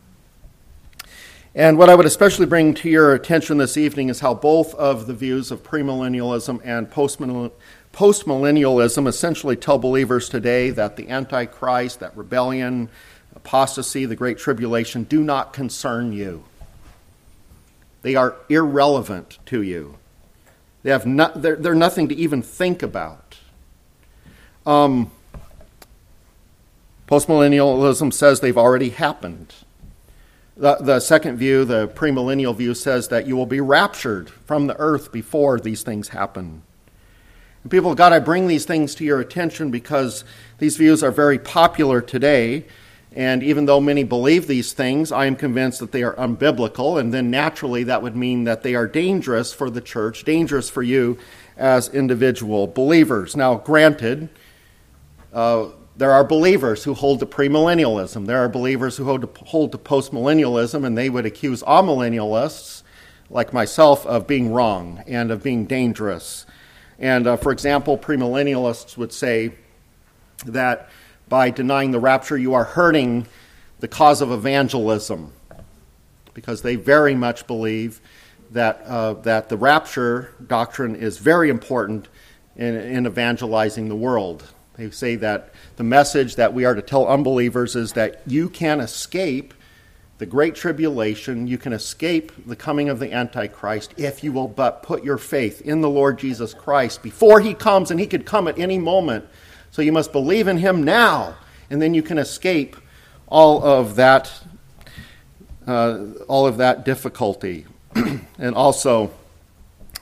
And 1.57 1.79
what 1.79 1.89
I 1.89 1.95
would 1.95 2.07
especially 2.07 2.47
bring 2.47 2.75
to 2.75 2.89
your 2.89 3.15
attention 3.15 3.59
this 3.59 3.77
evening 3.77 4.09
is 4.09 4.19
how 4.19 4.35
both 4.35 4.75
of 4.75 5.07
the 5.07 5.15
views 5.15 5.53
of 5.53 5.63
premillennialism 5.63 6.61
and 6.65 6.91
postmillennialism 6.91 9.07
essentially 9.07 9.55
tell 9.55 9.79
believers 9.79 10.29
today 10.29 10.71
that 10.71 10.97
the 10.97 11.09
Antichrist, 11.09 12.01
that 12.01 12.17
rebellion, 12.17 12.89
apostasy, 13.37 14.05
the 14.05 14.17
Great 14.17 14.39
Tribulation 14.39 15.05
do 15.05 15.23
not 15.23 15.53
concern 15.53 16.13
you. 16.13 16.43
They 18.03 18.17
are 18.17 18.35
irrelevant 18.49 19.39
to 19.47 19.63
you. 19.63 19.99
They 20.83 20.91
have 20.91 21.07
not, 21.07 21.41
they're, 21.41 21.55
they're 21.55 21.77
nothing 21.77 22.09
to 22.09 22.17
even 22.17 22.43
think 22.43 22.83
about. 22.83 23.37
Um, 24.67 25.13
postmillennialism 27.07 28.13
says 28.13 28.41
they've 28.41 28.59
already 28.59 28.91
happened. 28.91 29.55
The, 30.57 30.77
the 30.77 31.01
second 31.01 31.37
view, 31.37 31.65
the 31.65 31.89
premillennial 31.89 32.55
view, 32.55 32.75
says 32.75 33.09
that 33.09 33.27
you 33.27 33.37
will 33.37 33.47
be 33.47 33.61
raptured 33.61 34.31
from 34.31 34.69
the 34.69 34.79
earth 34.79 35.11
before 35.11 35.59
these 35.59 35.83
things 35.83 36.09
happen. 36.09 36.63
And 37.63 37.71
people 37.71 37.91
of 37.91 37.97
God, 37.97 38.13
I 38.13 38.21
bring 38.21 38.47
these 38.47 38.65
things 38.65 38.95
to 38.97 39.05
your 39.05 39.19
attention 39.21 39.71
because 39.73 40.23
these 40.59 40.77
views 40.77 41.03
are 41.03 41.11
very 41.11 41.39
popular 41.39 42.01
today. 42.01 42.67
And 43.17 43.43
even 43.43 43.67
though 43.67 43.81
many 43.81 44.05
believe 44.05 44.47
these 44.47 44.73
things, 44.73 45.11
I 45.11 45.27
am 45.27 45.35
convinced 45.35 45.81
that 45.81 45.91
they 45.91 46.03
are 46.03 46.15
unbiblical. 46.15 47.01
And 47.01 47.13
then 47.13 47.31
naturally, 47.31 47.85
that 47.85 48.03
would 48.03 48.15
mean 48.15 48.45
that 48.45 48.63
they 48.63 48.75
are 48.75 48.87
dangerous 48.87 49.53
for 49.53 49.71
the 49.71 49.81
church, 49.81 50.25
dangerous 50.25 50.71
for 50.71 50.83
you 50.83 51.19
as 51.57 51.89
individual 51.89 52.67
believers. 52.67 53.35
Now, 53.35 53.57
granted, 53.57 54.29
uh, 55.33 55.69
there 55.97 56.13
are 56.13 56.25
believers 56.25 56.85
who 56.85 56.95
hold 56.95 57.21
to 57.21 57.27
premillennialism. 57.27 58.27
There 58.27 58.39
are 58.39 58.49
believers 58.49 58.97
who 58.97 59.05
hold 59.05 59.21
to, 59.23 59.45
hold 59.45 59.73
to 59.73 59.79
postmillennialism, 59.79 60.85
and 60.85 60.99
they 60.99 61.09
would 61.09 61.25
accuse 61.25 61.63
amillennialists, 61.63 62.83
like 63.31 63.53
myself, 63.53 64.05
of 64.07 64.27
being 64.27 64.53
wrong 64.53 65.05
and 65.07 65.31
of 65.31 65.43
being 65.43 65.67
dangerous. 65.67 66.47
And 66.99 67.27
uh, 67.27 67.37
for 67.37 67.53
example, 67.53 67.97
premillennialists 67.97 68.97
would 68.97 69.13
say 69.13 69.53
that 70.47 70.89
by 71.29 71.51
denying 71.51 71.93
the 71.93 72.01
rapture, 72.01 72.37
you 72.37 72.55
are 72.55 72.65
hurting 72.65 73.27
the 73.79 73.89
cause 73.89 74.21
of 74.21 74.33
evangelism, 74.33 75.33
because 76.35 76.63
they 76.63 76.75
very 76.75 77.15
much 77.15 77.47
believe 77.47 78.01
that, 78.51 78.83
uh, 78.87 79.15
that 79.15 79.49
the 79.49 79.57
rapture 79.57 80.35
doctrine 80.45 80.97
is 80.97 81.19
very 81.19 81.51
important 81.51 82.09
in, 82.57 82.75
in 82.75 83.07
evangelizing 83.07 83.89
the 83.89 83.97
world. 83.97 84.53
They 84.76 84.90
say 84.90 85.16
that 85.16 85.50
the 85.76 85.85
message 85.85 86.37
that 86.37 86.52
we 86.52 86.64
are 86.64 86.75
to 86.75 86.83
tell 86.83 87.07
unbelievers 87.07 87.76
is 87.76 87.93
that 87.93 88.23
you 88.26 88.49
can 88.49 88.81
escape 88.81 89.54
the 90.19 90.26
great 90.26 90.54
tribulation, 90.54 91.47
you 91.47 91.59
can 91.59 91.73
escape 91.73 92.33
the 92.47 92.57
coming 92.57 92.88
of 92.88 92.99
the 92.99 93.12
Antichrist 93.12 93.95
if 93.97 94.23
you 94.23 94.33
will 94.33 94.47
but 94.49 94.83
put 94.83 95.02
your 95.02 95.19
faith 95.19 95.61
in 95.62 95.81
the 95.81 95.90
Lord 95.90 96.19
Jesus 96.19 96.54
Christ 96.54 97.02
before 97.02 97.40
he 97.40 97.52
comes, 97.52 97.90
and 97.90 97.99
he 97.99 98.07
could 98.07 98.25
come 98.25 98.47
at 98.47 98.59
any 98.59 98.78
moment. 98.78 99.25
So 99.71 99.83
you 99.83 99.93
must 99.93 100.12
believe 100.12 100.47
in 100.47 100.59
him 100.59 100.85
now, 100.85 101.37
and 101.69 101.83
then 101.83 101.95
you 101.95 102.02
can 102.02 102.19
escape 102.19 102.76
all 103.26 103.64
of 103.64 103.97
that, 103.97 104.33
uh, 105.66 106.04
all 106.28 106.47
of 106.47 106.59
that 106.59 106.85
difficulty. 106.85 107.66
and 108.38 108.54
also, 108.54 109.11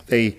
they 0.06 0.38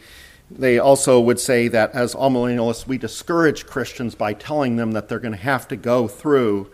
they 0.58 0.78
also 0.78 1.20
would 1.20 1.40
say 1.40 1.68
that 1.68 1.92
as 1.94 2.14
amillennialists, 2.16 2.86
we 2.86 2.98
discourage 2.98 3.66
Christians 3.66 4.16
by 4.16 4.34
telling 4.34 4.76
them 4.76 4.92
that 4.92 5.10
they're 5.10 5.20
going 5.20 5.34
to 5.34 5.38
have 5.38 5.68
to 5.70 5.76
go 5.76 6.08
through 6.08 6.70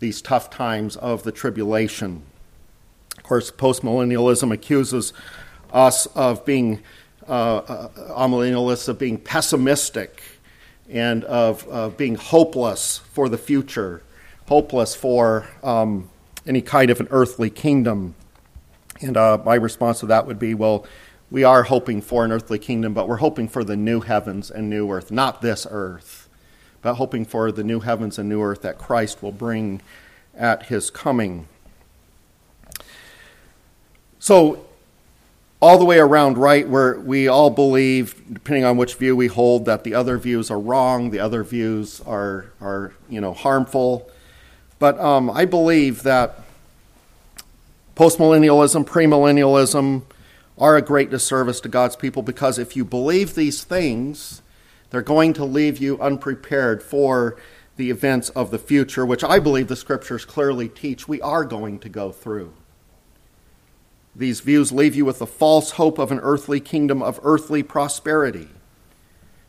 these 0.00 0.22
tough 0.22 0.50
times 0.50 0.96
of 0.96 1.24
the 1.24 1.32
tribulation. 1.32 2.22
Of 3.16 3.22
course, 3.22 3.50
postmillennialism 3.50 4.52
accuses 4.52 5.12
us 5.72 6.06
of 6.06 6.44
being, 6.46 6.80
uh, 7.28 7.56
uh, 7.58 7.88
amillennialists, 8.16 8.88
of 8.88 8.98
being 8.98 9.18
pessimistic 9.18 10.22
and 10.88 11.24
of, 11.24 11.68
of 11.68 11.98
being 11.98 12.14
hopeless 12.14 12.98
for 13.12 13.28
the 13.28 13.36
future, 13.36 14.02
hopeless 14.46 14.94
for 14.94 15.46
um, 15.62 16.08
any 16.46 16.62
kind 16.62 16.90
of 16.90 17.00
an 17.00 17.08
earthly 17.10 17.50
kingdom. 17.50 18.14
And 19.02 19.16
uh, 19.16 19.38
my 19.44 19.56
response 19.56 20.00
to 20.00 20.06
that 20.06 20.26
would 20.26 20.38
be 20.38 20.54
well, 20.54 20.86
we 21.30 21.44
are 21.44 21.64
hoping 21.64 22.00
for 22.00 22.24
an 22.24 22.32
earthly 22.32 22.58
kingdom, 22.58 22.94
but 22.94 23.08
we're 23.08 23.16
hoping 23.16 23.48
for 23.48 23.62
the 23.62 23.76
new 23.76 24.00
heavens 24.00 24.50
and 24.50 24.70
new 24.70 24.90
earth, 24.90 25.10
not 25.10 25.42
this 25.42 25.66
earth, 25.70 26.28
but 26.80 26.94
hoping 26.94 27.24
for 27.24 27.52
the 27.52 27.64
new 27.64 27.80
heavens 27.80 28.18
and 28.18 28.28
new 28.28 28.42
earth 28.42 28.62
that 28.62 28.78
Christ 28.78 29.22
will 29.22 29.32
bring 29.32 29.82
at 30.34 30.66
his 30.66 30.90
coming. 30.90 31.46
So, 34.18 34.64
all 35.60 35.76
the 35.76 35.84
way 35.84 35.98
around, 35.98 36.38
right, 36.38 36.68
where 36.68 37.00
we 37.00 37.26
all 37.26 37.50
believe, 37.50 38.22
depending 38.32 38.64
on 38.64 38.76
which 38.76 38.94
view 38.94 39.16
we 39.16 39.26
hold, 39.26 39.64
that 39.64 39.82
the 39.82 39.92
other 39.92 40.16
views 40.16 40.50
are 40.52 40.58
wrong, 40.58 41.10
the 41.10 41.18
other 41.18 41.42
views 41.42 42.00
are, 42.02 42.46
are 42.60 42.92
you 43.08 43.20
know, 43.20 43.34
harmful. 43.34 44.08
But 44.78 44.98
um, 45.00 45.28
I 45.30 45.44
believe 45.44 46.04
that 46.04 46.38
postmillennialism, 47.96 48.84
premillennialism, 48.84 50.02
are 50.58 50.76
a 50.76 50.82
great 50.82 51.10
disservice 51.10 51.60
to 51.60 51.68
God's 51.68 51.96
people 51.96 52.22
because 52.22 52.58
if 52.58 52.76
you 52.76 52.84
believe 52.84 53.34
these 53.34 53.62
things, 53.64 54.42
they're 54.90 55.02
going 55.02 55.32
to 55.34 55.44
leave 55.44 55.78
you 55.78 56.00
unprepared 56.00 56.82
for 56.82 57.36
the 57.76 57.90
events 57.90 58.28
of 58.30 58.50
the 58.50 58.58
future, 58.58 59.06
which 59.06 59.22
I 59.22 59.38
believe 59.38 59.68
the 59.68 59.76
scriptures 59.76 60.24
clearly 60.24 60.68
teach 60.68 61.06
we 61.06 61.20
are 61.20 61.44
going 61.44 61.78
to 61.80 61.88
go 61.88 62.10
through. 62.10 62.52
These 64.16 64.40
views 64.40 64.72
leave 64.72 64.96
you 64.96 65.04
with 65.04 65.20
the 65.20 65.26
false 65.26 65.72
hope 65.72 65.98
of 65.98 66.10
an 66.10 66.18
earthly 66.18 66.58
kingdom 66.58 67.02
of 67.02 67.20
earthly 67.22 67.62
prosperity. 67.62 68.48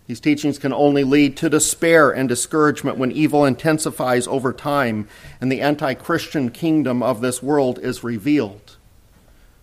These 0.05 0.19
teachings 0.19 0.59
can 0.59 0.73
only 0.73 1.03
lead 1.03 1.37
to 1.37 1.49
despair 1.49 2.11
and 2.11 2.29
discouragement 2.29 2.97
when 2.97 3.11
evil 3.11 3.45
intensifies 3.45 4.27
over 4.27 4.53
time 4.53 5.07
and 5.41 5.51
the 5.51 5.61
anti 5.61 5.95
Christian 5.95 6.51
kingdom 6.51 7.01
of 7.01 7.21
this 7.21 7.41
world 7.41 7.79
is 7.79 8.03
revealed. 8.03 8.68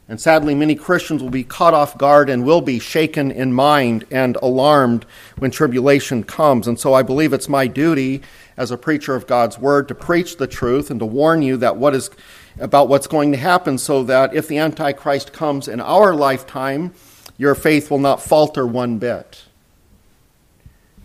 And 0.09 0.21
sadly, 0.21 0.55
many 0.55 0.77
Christians 0.77 1.21
will 1.21 1.31
be 1.31 1.43
caught 1.43 1.75
off 1.75 1.99
guard 1.99 2.31
and 2.31 2.45
will 2.45 2.61
be 2.61 2.79
shaken 2.79 3.33
in 3.33 3.53
mind 3.53 4.07
and 4.11 4.37
alarmed 4.37 5.05
when 5.39 5.51
tribulation 5.51 6.23
comes. 6.23 6.69
And 6.69 6.79
so 6.79 6.95
I 6.95 7.03
believe 7.03 7.33
it's 7.33 7.49
my 7.49 7.67
duty 7.67 8.23
as 8.57 8.71
a 8.71 8.79
preacher 8.79 9.17
of 9.17 9.27
God's 9.27 9.59
word 9.59 9.89
to 9.89 9.97
preach 9.97 10.37
the 10.37 10.47
truth 10.47 10.93
and 10.93 11.01
to 11.01 11.07
warn 11.07 11.43
you 11.43 11.57
that 11.57 11.77
what 11.77 11.95
is 11.95 12.11
about 12.59 12.89
what's 12.89 13.09
going 13.09 13.33
to 13.33 13.39
happen 13.39 13.79
so 13.79 14.05
that 14.05 14.33
if 14.33 14.47
the 14.47 14.59
Antichrist 14.59 15.33
comes 15.33 15.67
in 15.67 15.81
our 15.81 16.15
lifetime, 16.15 16.95
your 17.37 17.55
faith 17.55 17.91
will 17.91 17.99
not 17.99 18.23
falter 18.23 18.67
one 18.67 18.99
bit. 18.99 19.45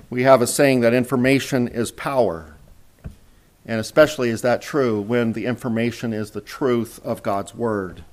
We 0.09 0.23
have 0.23 0.41
a 0.41 0.47
saying 0.47 0.81
that 0.81 0.93
information 0.93 1.67
is 1.67 1.91
power. 1.91 2.55
And 3.65 3.79
especially 3.79 4.29
is 4.29 4.41
that 4.43 4.61
true 4.61 5.01
when 5.01 5.33
the 5.33 5.45
information 5.45 6.13
is 6.13 6.31
the 6.31 6.41
truth 6.41 6.99
of 7.03 7.23
God's 7.23 7.55
Word. 7.55 8.03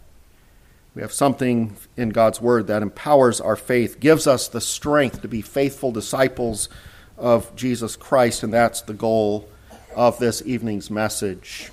We 0.98 1.02
have 1.02 1.12
something 1.12 1.76
in 1.96 2.08
God's 2.08 2.40
Word 2.40 2.66
that 2.66 2.82
empowers 2.82 3.40
our 3.40 3.54
faith, 3.54 4.00
gives 4.00 4.26
us 4.26 4.48
the 4.48 4.60
strength 4.60 5.22
to 5.22 5.28
be 5.28 5.42
faithful 5.42 5.92
disciples 5.92 6.68
of 7.16 7.54
Jesus 7.54 7.94
Christ, 7.94 8.42
and 8.42 8.52
that's 8.52 8.80
the 8.80 8.94
goal 8.94 9.48
of 9.94 10.18
this 10.18 10.42
evening's 10.44 10.90
message. 10.90 11.70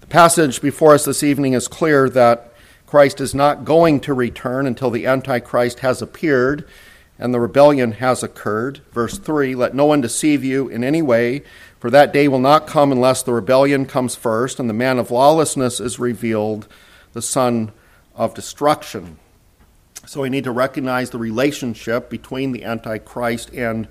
The 0.00 0.08
passage 0.08 0.60
before 0.60 0.94
us 0.94 1.04
this 1.04 1.22
evening 1.22 1.52
is 1.52 1.68
clear 1.68 2.10
that 2.10 2.52
Christ 2.84 3.20
is 3.20 3.32
not 3.32 3.64
going 3.64 4.00
to 4.00 4.12
return 4.12 4.66
until 4.66 4.90
the 4.90 5.06
Antichrist 5.06 5.78
has 5.78 6.02
appeared 6.02 6.66
and 7.20 7.32
the 7.32 7.38
rebellion 7.38 7.92
has 7.92 8.24
occurred. 8.24 8.80
Verse 8.90 9.18
3 9.18 9.54
Let 9.54 9.72
no 9.72 9.84
one 9.84 10.00
deceive 10.00 10.42
you 10.42 10.66
in 10.66 10.82
any 10.82 11.00
way, 11.00 11.44
for 11.78 11.90
that 11.90 12.12
day 12.12 12.26
will 12.26 12.40
not 12.40 12.66
come 12.66 12.90
unless 12.90 13.22
the 13.22 13.32
rebellion 13.32 13.86
comes 13.86 14.16
first 14.16 14.58
and 14.58 14.68
the 14.68 14.74
man 14.74 14.98
of 14.98 15.12
lawlessness 15.12 15.78
is 15.78 16.00
revealed, 16.00 16.66
the 17.12 17.22
son 17.22 17.70
of 18.16 18.34
destruction. 18.34 19.18
So 20.06 20.22
we 20.22 20.30
need 20.30 20.44
to 20.44 20.52
recognize 20.52 21.10
the 21.10 21.18
relationship 21.18 22.08
between 22.10 22.52
the 22.52 22.64
Antichrist 22.64 23.52
and 23.52 23.88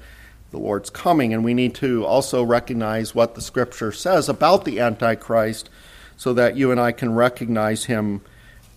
the 0.51 0.58
Lord's 0.58 0.89
coming, 0.89 1.34
and 1.34 1.44
we 1.44 1.53
need 1.53 1.75
to 1.75 2.05
also 2.05 2.44
recognize 2.44 3.13
what 3.13 3.36
the 3.36 3.41
Scripture 3.41 3.91
says 3.91 4.29
about 4.29 4.65
the 4.65 4.79
Antichrist 4.79 5.70
so 6.17 6.34
that 6.34 6.55
you 6.55 6.72
and 6.72 6.79
I 6.79 6.91
can 6.91 7.13
recognize 7.13 7.86
him 7.86 8.22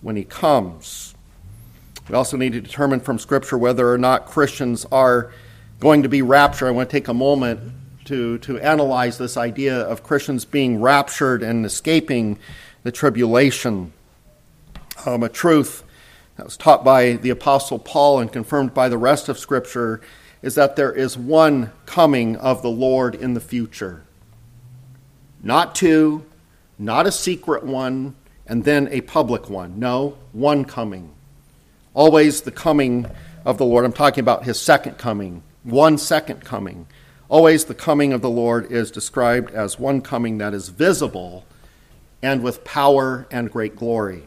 when 0.01 0.15
he 0.15 0.23
comes. 0.23 1.15
We 2.09 2.15
also 2.15 2.37
need 2.37 2.53
to 2.53 2.61
determine 2.61 2.99
from 2.99 3.19
Scripture 3.19 3.57
whether 3.57 3.91
or 3.91 3.97
not 3.97 4.25
Christians 4.25 4.85
are 4.91 5.31
going 5.79 6.03
to 6.03 6.09
be 6.09 6.21
raptured. 6.21 6.67
I 6.67 6.71
want 6.71 6.89
to 6.89 6.93
take 6.93 7.07
a 7.07 7.13
moment 7.13 7.59
to, 8.05 8.39
to 8.39 8.59
analyze 8.59 9.17
this 9.17 9.37
idea 9.37 9.77
of 9.77 10.03
Christians 10.03 10.43
being 10.43 10.81
raptured 10.81 11.43
and 11.43 11.65
escaping 11.65 12.39
the 12.83 12.91
tribulation. 12.91 13.93
Um, 15.05 15.23
a 15.23 15.29
truth 15.29 15.83
that 16.35 16.45
was 16.45 16.57
taught 16.57 16.83
by 16.83 17.13
the 17.13 17.29
Apostle 17.29 17.79
Paul 17.79 18.19
and 18.19 18.31
confirmed 18.31 18.73
by 18.73 18.89
the 18.89 18.97
rest 18.97 19.29
of 19.29 19.39
Scripture 19.39 20.01
is 20.41 20.55
that 20.55 20.75
there 20.75 20.91
is 20.91 21.17
one 21.17 21.71
coming 21.85 22.35
of 22.35 22.61
the 22.61 22.69
Lord 22.69 23.15
in 23.15 23.33
the 23.33 23.39
future. 23.39 24.03
Not 25.41 25.73
two, 25.73 26.25
not 26.77 27.07
a 27.07 27.11
secret 27.11 27.63
one, 27.63 28.15
and 28.45 28.65
then 28.65 28.89
a 28.91 29.01
public 29.01 29.49
one. 29.49 29.79
No, 29.79 30.17
one 30.33 30.65
coming. 30.65 31.13
Always 31.93 32.41
the 32.41 32.51
coming 32.51 33.05
of 33.45 33.57
the 33.57 33.65
Lord. 33.65 33.85
I'm 33.85 33.93
talking 33.93 34.21
about 34.21 34.43
his 34.43 34.59
second 34.59 34.97
coming, 34.97 35.43
one 35.63 35.97
second 35.97 36.43
coming. 36.43 36.87
Always 37.29 37.65
the 37.65 37.75
coming 37.75 38.11
of 38.11 38.21
the 38.21 38.29
Lord 38.29 38.71
is 38.71 38.91
described 38.91 39.51
as 39.51 39.79
one 39.79 40.01
coming 40.01 40.39
that 40.39 40.53
is 40.53 40.69
visible 40.69 41.45
and 42.21 42.43
with 42.43 42.63
power 42.63 43.27
and 43.31 43.51
great 43.51 43.75
glory. 43.75 44.23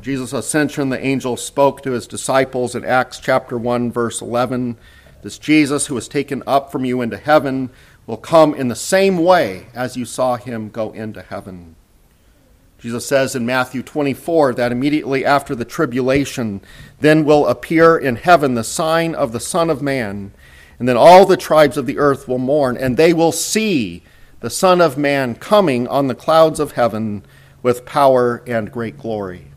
Jesus' 0.00 0.32
ascension, 0.32 0.88
the 0.88 1.04
angel 1.04 1.36
spoke 1.36 1.82
to 1.82 1.92
his 1.92 2.06
disciples 2.06 2.74
in 2.74 2.84
Acts 2.84 3.18
chapter 3.18 3.56
1, 3.56 3.92
verse 3.92 4.20
11. 4.20 4.76
This 5.22 5.38
Jesus 5.38 5.86
who 5.86 5.94
was 5.94 6.08
taken 6.08 6.42
up 6.46 6.70
from 6.70 6.84
you 6.84 7.00
into 7.00 7.16
heaven 7.16 7.70
will 8.06 8.16
come 8.16 8.54
in 8.54 8.68
the 8.68 8.76
same 8.76 9.18
way 9.18 9.66
as 9.74 9.96
you 9.96 10.04
saw 10.04 10.36
him 10.36 10.68
go 10.68 10.92
into 10.92 11.22
heaven. 11.22 11.76
Jesus 12.78 13.06
says 13.06 13.34
in 13.34 13.46
Matthew 13.46 13.82
24 13.82 14.54
that 14.54 14.72
immediately 14.72 15.24
after 15.24 15.54
the 15.54 15.64
tribulation, 15.64 16.60
then 17.00 17.24
will 17.24 17.46
appear 17.46 17.96
in 17.96 18.16
heaven 18.16 18.54
the 18.54 18.64
sign 18.64 19.14
of 19.14 19.32
the 19.32 19.40
Son 19.40 19.70
of 19.70 19.80
Man, 19.80 20.32
and 20.78 20.86
then 20.86 20.96
all 20.96 21.24
the 21.24 21.38
tribes 21.38 21.78
of 21.78 21.86
the 21.86 21.98
earth 21.98 22.28
will 22.28 22.36
mourn, 22.36 22.76
and 22.76 22.96
they 22.96 23.14
will 23.14 23.32
see 23.32 24.02
the 24.40 24.50
Son 24.50 24.82
of 24.82 24.98
Man 24.98 25.34
coming 25.34 25.88
on 25.88 26.08
the 26.08 26.14
clouds 26.14 26.60
of 26.60 26.72
heaven 26.72 27.24
with 27.62 27.86
power 27.86 28.42
and 28.46 28.70
great 28.70 28.98
glory. 28.98 29.53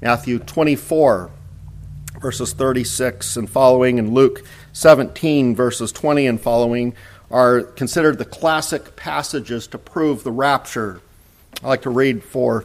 Matthew 0.00 0.38
24, 0.38 1.30
verses 2.20 2.54
36 2.54 3.36
and 3.36 3.50
following, 3.50 3.98
and 3.98 4.14
Luke 4.14 4.42
17, 4.72 5.54
verses 5.54 5.92
20 5.92 6.26
and 6.26 6.40
following, 6.40 6.94
are 7.30 7.60
considered 7.60 8.16
the 8.16 8.24
classic 8.24 8.96
passages 8.96 9.66
to 9.66 9.76
prove 9.78 10.24
the 10.24 10.32
rapture. 10.32 11.02
I'd 11.56 11.68
like 11.68 11.82
to 11.82 11.90
read 11.90 12.24
for, 12.24 12.64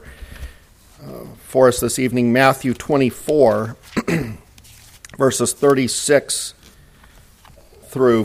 uh, 1.04 1.26
for 1.40 1.68
us 1.68 1.82
this 1.82 2.00
evening 2.00 2.32
Matthew 2.32 2.74
24, 2.74 3.76
verses 5.18 5.52
36 5.52 6.54
through 7.84 8.24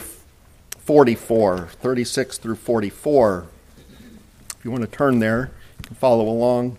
44. 0.79 1.69
36 1.81 2.39
through 2.39 2.55
44. 2.55 3.47
If 4.57 4.65
you 4.65 4.71
want 4.71 4.83
to 4.83 4.91
turn 4.91 5.19
there, 5.19 5.51
you 5.79 5.85
can 5.85 5.97
follow 5.97 6.29
along 6.29 6.79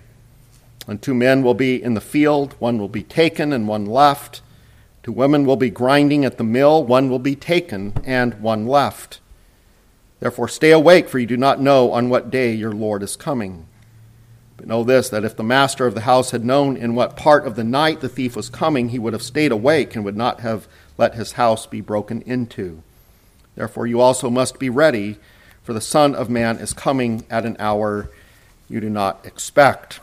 And 0.91 1.01
two 1.01 1.13
men 1.13 1.41
will 1.41 1.53
be 1.53 1.81
in 1.81 1.93
the 1.93 2.01
field, 2.01 2.53
one 2.59 2.77
will 2.77 2.89
be 2.89 3.01
taken 3.01 3.53
and 3.53 3.65
one 3.65 3.85
left. 3.85 4.41
Two 5.03 5.13
women 5.13 5.45
will 5.45 5.55
be 5.55 5.69
grinding 5.69 6.25
at 6.25 6.37
the 6.37 6.43
mill, 6.43 6.83
one 6.83 7.09
will 7.09 7.17
be 7.17 7.33
taken 7.33 7.93
and 8.03 8.41
one 8.41 8.67
left. 8.67 9.21
Therefore, 10.19 10.49
stay 10.49 10.71
awake, 10.71 11.07
for 11.07 11.17
you 11.17 11.25
do 11.25 11.37
not 11.37 11.61
know 11.61 11.93
on 11.93 12.09
what 12.09 12.29
day 12.29 12.53
your 12.53 12.73
Lord 12.73 13.03
is 13.03 13.15
coming. 13.15 13.67
But 14.57 14.67
know 14.67 14.83
this 14.83 15.07
that 15.07 15.23
if 15.23 15.37
the 15.37 15.45
master 15.45 15.87
of 15.87 15.95
the 15.95 16.01
house 16.01 16.31
had 16.31 16.43
known 16.43 16.75
in 16.75 16.93
what 16.93 17.15
part 17.15 17.47
of 17.47 17.55
the 17.55 17.63
night 17.63 18.01
the 18.01 18.09
thief 18.09 18.35
was 18.35 18.49
coming, 18.49 18.89
he 18.89 18.99
would 18.99 19.13
have 19.13 19.23
stayed 19.23 19.53
awake 19.53 19.95
and 19.95 20.03
would 20.03 20.17
not 20.17 20.41
have 20.41 20.67
let 20.97 21.15
his 21.15 21.31
house 21.31 21.65
be 21.65 21.79
broken 21.79 22.21
into. 22.23 22.83
Therefore, 23.55 23.87
you 23.87 24.01
also 24.01 24.29
must 24.29 24.59
be 24.59 24.69
ready, 24.69 25.17
for 25.63 25.71
the 25.71 25.79
Son 25.79 26.13
of 26.13 26.29
Man 26.29 26.57
is 26.57 26.73
coming 26.73 27.23
at 27.29 27.45
an 27.45 27.55
hour 27.59 28.09
you 28.67 28.81
do 28.81 28.89
not 28.89 29.25
expect. 29.25 30.01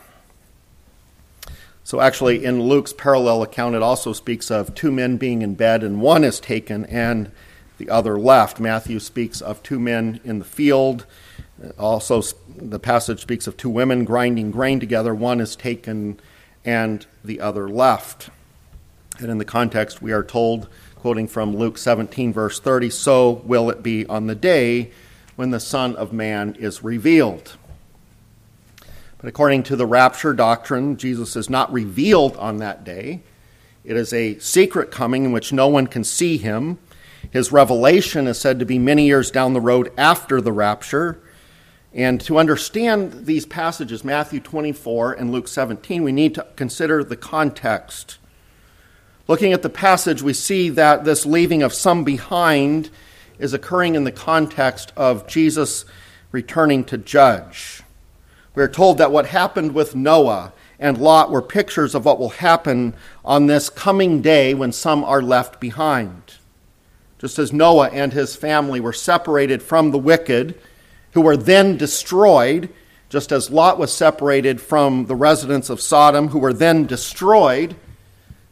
So, 1.89 2.01
actually, 2.01 2.45
in 2.45 2.61
Luke's 2.61 2.93
parallel 2.93 3.41
account, 3.41 3.73
it 3.73 3.81
also 3.81 4.13
speaks 4.13 4.51
of 4.51 4.75
two 4.75 4.91
men 4.91 5.17
being 5.17 5.41
in 5.41 5.55
bed, 5.55 5.81
and 5.83 5.99
one 5.99 6.23
is 6.23 6.39
taken 6.39 6.85
and 6.85 7.31
the 7.79 7.89
other 7.89 8.19
left. 8.19 8.59
Matthew 8.59 8.99
speaks 8.99 9.41
of 9.41 9.63
two 9.63 9.79
men 9.79 10.19
in 10.23 10.37
the 10.37 10.45
field. 10.45 11.07
Also, 11.79 12.21
the 12.55 12.77
passage 12.77 13.21
speaks 13.21 13.47
of 13.47 13.57
two 13.57 13.71
women 13.71 14.05
grinding 14.05 14.51
grain 14.51 14.79
together. 14.79 15.15
One 15.15 15.39
is 15.39 15.55
taken 15.55 16.19
and 16.63 17.07
the 17.25 17.41
other 17.41 17.67
left. 17.67 18.29
And 19.17 19.31
in 19.31 19.39
the 19.39 19.43
context, 19.43 19.99
we 19.99 20.11
are 20.11 20.23
told, 20.23 20.69
quoting 20.95 21.27
from 21.27 21.57
Luke 21.57 21.79
17, 21.79 22.31
verse 22.31 22.59
30, 22.59 22.91
so 22.91 23.31
will 23.45 23.67
it 23.71 23.81
be 23.81 24.05
on 24.05 24.27
the 24.27 24.35
day 24.35 24.91
when 25.35 25.49
the 25.49 25.59
Son 25.59 25.95
of 25.95 26.13
Man 26.13 26.55
is 26.59 26.83
revealed. 26.83 27.57
But 29.19 29.27
according 29.27 29.63
to 29.63 29.75
the 29.75 29.85
rapture 29.85 30.33
doctrine, 30.33 30.95
Jesus 30.95 31.35
is 31.35 31.49
not 31.49 31.71
revealed 31.73 32.37
on 32.37 32.57
that 32.57 32.85
day. 32.85 33.21
It 33.83 33.97
is 33.97 34.13
a 34.13 34.39
secret 34.39 34.91
coming 34.91 35.25
in 35.25 35.33
which 35.33 35.51
no 35.51 35.67
one 35.67 35.87
can 35.87 36.05
see 36.05 36.37
him. 36.37 36.79
His 37.29 37.51
revelation 37.51 38.27
is 38.27 38.39
said 38.39 38.59
to 38.59 38.65
be 38.65 38.79
many 38.79 39.05
years 39.05 39.29
down 39.29 39.51
the 39.53 39.59
road 39.59 39.91
after 39.97 40.39
the 40.39 40.53
rapture. 40.53 41.19
And 41.93 42.21
to 42.21 42.37
understand 42.37 43.25
these 43.25 43.45
passages, 43.45 44.05
Matthew 44.05 44.39
24 44.39 45.13
and 45.13 45.33
Luke 45.33 45.49
17, 45.49 46.01
we 46.01 46.13
need 46.13 46.35
to 46.35 46.47
consider 46.55 47.03
the 47.03 47.17
context. 47.17 48.19
Looking 49.27 49.51
at 49.51 49.63
the 49.63 49.69
passage, 49.69 50.21
we 50.21 50.33
see 50.33 50.69
that 50.69 51.03
this 51.03 51.25
leaving 51.25 51.61
of 51.61 51.73
some 51.73 52.05
behind 52.05 52.89
is 53.37 53.53
occurring 53.53 53.95
in 53.95 54.05
the 54.05 54.11
context 54.13 54.93
of 54.95 55.27
Jesus 55.27 55.83
returning 56.31 56.85
to 56.85 56.97
judge. 56.97 57.83
We 58.59 58.65
are 58.65 58.67
told 58.67 58.97
that 58.97 59.13
what 59.13 59.27
happened 59.27 59.71
with 59.71 59.95
Noah 59.95 60.51
and 60.81 60.97
Lot 60.97 61.31
were 61.31 61.41
pictures 61.41 61.95
of 61.95 62.03
what 62.03 62.19
will 62.19 62.27
happen 62.27 62.93
on 63.23 63.45
this 63.45 63.69
coming 63.69 64.21
day 64.21 64.53
when 64.53 64.73
some 64.73 65.01
are 65.05 65.21
left 65.21 65.61
behind. 65.61 66.33
Just 67.19 67.39
as 67.39 67.53
Noah 67.53 67.87
and 67.87 68.11
his 68.11 68.35
family 68.35 68.81
were 68.81 68.91
separated 68.91 69.63
from 69.63 69.91
the 69.91 69.97
wicked, 69.97 70.59
who 71.13 71.21
were 71.21 71.37
then 71.37 71.77
destroyed, 71.77 72.67
Just 73.07 73.31
as 73.31 73.49
Lot 73.49 73.79
was 73.79 73.93
separated 73.93 74.59
from 74.59 75.05
the 75.05 75.15
residents 75.15 75.69
of 75.69 75.79
Sodom, 75.79 76.27
who 76.27 76.39
were 76.39 76.51
then 76.51 76.85
destroyed, 76.85 77.77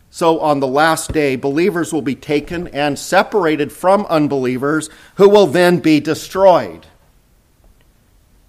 so 0.10 0.40
on 0.40 0.62
the 0.62 0.68
last 0.68 1.12
day, 1.12 1.36
believers 1.36 1.92
will 1.92 2.02
be 2.02 2.16
taken 2.16 2.70
and 2.70 2.98
separated 2.98 3.74
from 3.74 4.06
unbelievers, 4.06 4.90
who 5.16 5.28
will 5.28 5.48
then 5.48 5.80
be 5.80 6.00
destroyed. 6.00 6.86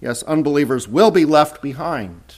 Yes, 0.01 0.23
unbelievers 0.23 0.87
will 0.87 1.11
be 1.11 1.25
left 1.25 1.61
behind. 1.61 2.35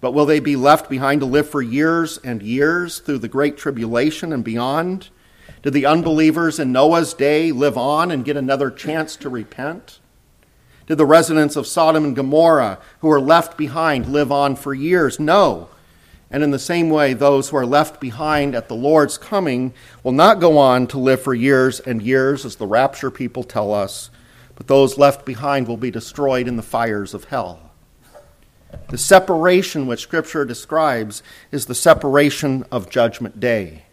But 0.00 0.12
will 0.12 0.26
they 0.26 0.40
be 0.40 0.56
left 0.56 0.88
behind 0.88 1.20
to 1.20 1.26
live 1.26 1.48
for 1.48 1.60
years 1.60 2.18
and 2.18 2.42
years 2.42 3.00
through 3.00 3.18
the 3.18 3.28
great 3.28 3.56
tribulation 3.56 4.32
and 4.32 4.42
beyond? 4.42 5.08
Did 5.62 5.74
the 5.74 5.86
unbelievers 5.86 6.58
in 6.58 6.72
Noah's 6.72 7.12
day 7.12 7.52
live 7.52 7.76
on 7.76 8.10
and 8.10 8.24
get 8.24 8.36
another 8.36 8.70
chance 8.70 9.16
to 9.16 9.28
repent? 9.28 9.98
Did 10.86 10.96
the 10.96 11.06
residents 11.06 11.54
of 11.54 11.66
Sodom 11.66 12.04
and 12.04 12.16
Gomorrah 12.16 12.78
who 13.00 13.08
were 13.08 13.20
left 13.20 13.58
behind 13.58 14.06
live 14.06 14.32
on 14.32 14.56
for 14.56 14.72
years? 14.72 15.20
No. 15.20 15.68
And 16.30 16.42
in 16.42 16.50
the 16.50 16.58
same 16.58 16.90
way, 16.90 17.12
those 17.12 17.48
who 17.48 17.56
are 17.56 17.66
left 17.66 18.00
behind 18.00 18.54
at 18.54 18.68
the 18.68 18.74
Lord's 18.74 19.18
coming 19.18 19.74
will 20.02 20.12
not 20.12 20.40
go 20.40 20.56
on 20.58 20.86
to 20.88 20.98
live 20.98 21.20
for 21.20 21.34
years 21.34 21.80
and 21.80 22.00
years, 22.00 22.44
as 22.44 22.56
the 22.56 22.66
rapture 22.66 23.10
people 23.10 23.42
tell 23.42 23.74
us, 23.74 24.10
but 24.60 24.66
those 24.66 24.98
left 24.98 25.24
behind 25.24 25.66
will 25.66 25.78
be 25.78 25.90
destroyed 25.90 26.46
in 26.46 26.56
the 26.56 26.62
fires 26.62 27.14
of 27.14 27.24
hell. 27.24 27.70
The 28.88 28.98
separation 28.98 29.86
which 29.86 30.02
Scripture 30.02 30.44
describes 30.44 31.22
is 31.50 31.64
the 31.64 31.74
separation 31.74 32.66
of 32.70 32.90
Judgment 32.90 33.40
Day. 33.40 33.84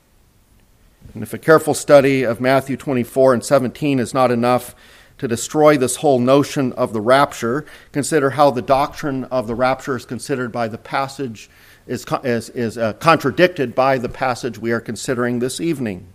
And 1.14 1.24
if 1.24 1.34
a 1.34 1.38
careful 1.38 1.74
study 1.74 2.24
of 2.24 2.42
Matthew 2.42 2.76
24 2.76 3.36
and 3.36 3.46
17 3.46 3.98
is 3.98 4.14
not 4.14 4.30
enough 4.30 4.76
to 5.20 5.28
destroy 5.30 5.78
this 5.78 5.96
whole 5.96 6.20
notion 6.20 6.74
of 6.74 6.92
the 6.92 7.00
rapture, 7.00 7.66
consider 7.94 8.32
how 8.32 8.52
the 8.52 8.62
doctrine 8.62 9.24
of 9.24 9.48
the 9.48 9.56
rapture 9.56 9.96
is 9.96 10.04
considered 10.04 10.52
by 10.52 10.68
the 10.68 10.78
passage, 10.78 11.50
is, 11.88 12.06
is, 12.26 12.50
is 12.50 12.78
uh, 12.78 12.92
contradicted 12.92 13.74
by 13.74 13.98
the 13.98 14.10
passage 14.10 14.60
we 14.60 14.74
are 14.74 14.82
considering 14.82 15.40
this 15.40 15.62
evening. 15.62 16.10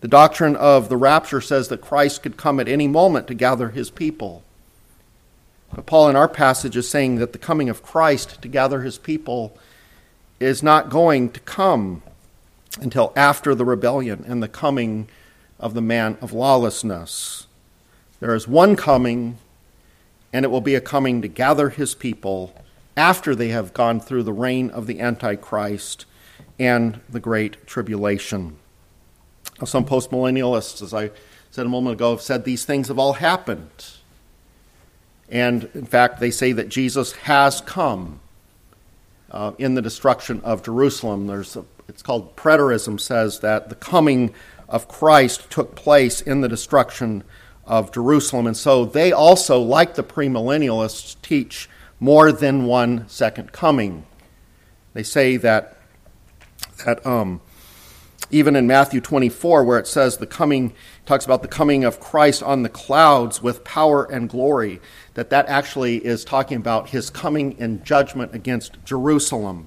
The 0.00 0.08
doctrine 0.08 0.56
of 0.56 0.88
the 0.88 0.96
rapture 0.96 1.40
says 1.40 1.68
that 1.68 1.82
Christ 1.82 2.22
could 2.22 2.36
come 2.36 2.58
at 2.58 2.68
any 2.68 2.88
moment 2.88 3.26
to 3.26 3.34
gather 3.34 3.68
his 3.68 3.90
people. 3.90 4.42
But 5.74 5.86
Paul, 5.86 6.08
in 6.08 6.16
our 6.16 6.28
passage, 6.28 6.76
is 6.76 6.88
saying 6.88 7.16
that 7.16 7.32
the 7.32 7.38
coming 7.38 7.68
of 7.68 7.82
Christ 7.82 8.40
to 8.42 8.48
gather 8.48 8.80
his 8.80 8.98
people 8.98 9.56
is 10.40 10.62
not 10.62 10.88
going 10.88 11.30
to 11.30 11.40
come 11.40 12.02
until 12.80 13.12
after 13.14 13.54
the 13.54 13.64
rebellion 13.64 14.24
and 14.26 14.42
the 14.42 14.48
coming 14.48 15.08
of 15.58 15.74
the 15.74 15.82
man 15.82 16.16
of 16.22 16.32
lawlessness. 16.32 17.46
There 18.20 18.34
is 18.34 18.48
one 18.48 18.76
coming, 18.76 19.38
and 20.32 20.44
it 20.44 20.48
will 20.48 20.60
be 20.60 20.74
a 20.74 20.80
coming 20.80 21.20
to 21.22 21.28
gather 21.28 21.68
his 21.68 21.94
people 21.94 22.54
after 22.96 23.34
they 23.34 23.48
have 23.48 23.74
gone 23.74 24.00
through 24.00 24.22
the 24.22 24.32
reign 24.32 24.70
of 24.70 24.86
the 24.86 25.00
Antichrist 25.00 26.06
and 26.58 27.00
the 27.08 27.20
Great 27.20 27.66
Tribulation. 27.66 28.56
Some 29.64 29.84
postmillennialists, 29.84 30.82
as 30.82 30.94
I 30.94 31.10
said 31.50 31.66
a 31.66 31.68
moment 31.68 31.94
ago, 31.94 32.12
have 32.12 32.22
said 32.22 32.44
these 32.44 32.64
things 32.64 32.88
have 32.88 32.98
all 32.98 33.14
happened. 33.14 33.70
And 35.28 35.68
in 35.74 35.86
fact, 35.86 36.18
they 36.18 36.30
say 36.30 36.52
that 36.52 36.68
Jesus 36.68 37.12
has 37.12 37.60
come 37.60 38.20
uh, 39.30 39.52
in 39.58 39.74
the 39.74 39.82
destruction 39.82 40.40
of 40.42 40.62
Jerusalem. 40.62 41.26
There's 41.26 41.56
a, 41.56 41.64
it's 41.88 42.02
called 42.02 42.36
preterism, 42.36 42.98
says 42.98 43.40
that 43.40 43.68
the 43.68 43.74
coming 43.74 44.34
of 44.68 44.88
Christ 44.88 45.50
took 45.50 45.74
place 45.74 46.20
in 46.20 46.40
the 46.40 46.48
destruction 46.48 47.22
of 47.66 47.92
Jerusalem. 47.92 48.46
And 48.46 48.56
so 48.56 48.84
they 48.84 49.12
also, 49.12 49.60
like 49.60 49.94
the 49.94 50.02
premillennialists, 50.02 51.16
teach 51.22 51.68
more 52.00 52.32
than 52.32 52.64
one 52.64 53.08
second 53.08 53.52
coming. 53.52 54.04
They 54.94 55.02
say 55.02 55.36
that, 55.36 55.76
that 56.84 57.04
um, 57.06 57.40
even 58.30 58.54
in 58.54 58.66
Matthew 58.66 59.00
24, 59.00 59.64
where 59.64 59.78
it 59.78 59.86
says 59.86 60.16
the 60.16 60.26
coming, 60.26 60.72
talks 61.04 61.24
about 61.24 61.42
the 61.42 61.48
coming 61.48 61.84
of 61.84 62.00
Christ 62.00 62.42
on 62.42 62.62
the 62.62 62.68
clouds 62.68 63.42
with 63.42 63.64
power 63.64 64.04
and 64.04 64.28
glory, 64.28 64.80
that 65.14 65.30
that 65.30 65.48
actually 65.48 66.04
is 66.04 66.24
talking 66.24 66.56
about 66.56 66.90
his 66.90 67.10
coming 67.10 67.58
in 67.58 67.82
judgment 67.82 68.34
against 68.34 68.84
Jerusalem. 68.84 69.66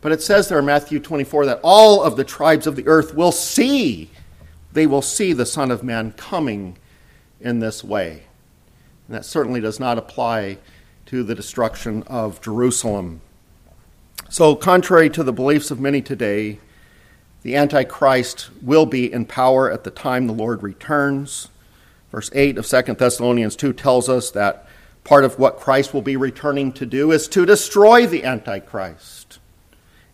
But 0.00 0.12
it 0.12 0.22
says 0.22 0.48
there 0.48 0.58
in 0.58 0.66
Matthew 0.66 1.00
24 1.00 1.46
that 1.46 1.60
all 1.62 2.02
of 2.02 2.16
the 2.16 2.24
tribes 2.24 2.66
of 2.66 2.76
the 2.76 2.86
earth 2.86 3.14
will 3.14 3.32
see, 3.32 4.10
they 4.72 4.86
will 4.86 5.02
see 5.02 5.32
the 5.32 5.46
Son 5.46 5.70
of 5.70 5.82
Man 5.82 6.12
coming 6.12 6.76
in 7.40 7.58
this 7.58 7.82
way. 7.82 8.24
And 9.06 9.16
that 9.16 9.24
certainly 9.24 9.60
does 9.60 9.80
not 9.80 9.98
apply 9.98 10.58
to 11.06 11.22
the 11.22 11.34
destruction 11.34 12.02
of 12.04 12.40
Jerusalem. 12.40 13.20
So, 14.28 14.56
contrary 14.56 15.10
to 15.10 15.22
the 15.22 15.32
beliefs 15.32 15.70
of 15.70 15.78
many 15.78 16.00
today, 16.00 16.58
the 17.42 17.56
Antichrist 17.56 18.50
will 18.60 18.86
be 18.86 19.12
in 19.12 19.26
power 19.26 19.70
at 19.70 19.84
the 19.84 19.90
time 19.90 20.26
the 20.26 20.32
Lord 20.32 20.62
returns. 20.62 21.48
Verse 22.10 22.30
8 22.34 22.58
of 22.58 22.66
2 22.66 22.94
Thessalonians 22.94 23.56
2 23.56 23.72
tells 23.72 24.08
us 24.08 24.30
that 24.30 24.66
part 25.02 25.24
of 25.24 25.38
what 25.38 25.58
Christ 25.58 25.92
will 25.92 26.02
be 26.02 26.16
returning 26.16 26.72
to 26.72 26.86
do 26.86 27.10
is 27.10 27.26
to 27.28 27.44
destroy 27.44 28.06
the 28.06 28.24
Antichrist. 28.24 29.38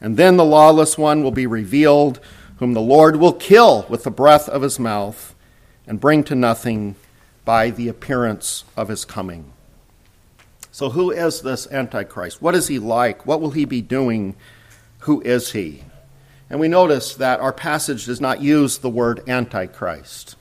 And 0.00 0.16
then 0.16 0.36
the 0.36 0.44
lawless 0.44 0.96
one 0.96 1.22
will 1.22 1.32
be 1.32 1.46
revealed, 1.46 2.20
whom 2.58 2.72
the 2.72 2.80
Lord 2.80 3.16
will 3.16 3.32
kill 3.32 3.84
with 3.88 4.04
the 4.04 4.10
breath 4.10 4.48
of 4.48 4.62
his 4.62 4.78
mouth 4.78 5.34
and 5.86 6.00
bring 6.00 6.24
to 6.24 6.34
nothing 6.34 6.96
by 7.44 7.70
the 7.70 7.88
appearance 7.88 8.64
of 8.76 8.88
his 8.88 9.04
coming. 9.04 9.52
So, 10.70 10.90
who 10.90 11.10
is 11.10 11.40
this 11.40 11.66
Antichrist? 11.72 12.40
What 12.40 12.54
is 12.54 12.68
he 12.68 12.78
like? 12.78 13.26
What 13.26 13.40
will 13.40 13.50
he 13.50 13.64
be 13.64 13.80
doing? 13.80 14.36
Who 15.00 15.20
is 15.22 15.52
he? 15.52 15.82
And 16.50 16.60
we 16.60 16.68
notice 16.68 17.14
that 17.16 17.40
our 17.40 17.52
passage 17.52 18.06
does 18.06 18.20
not 18.20 18.40
use 18.40 18.78
the 18.78 18.88
word 18.88 19.28
Antichrist. 19.28 20.36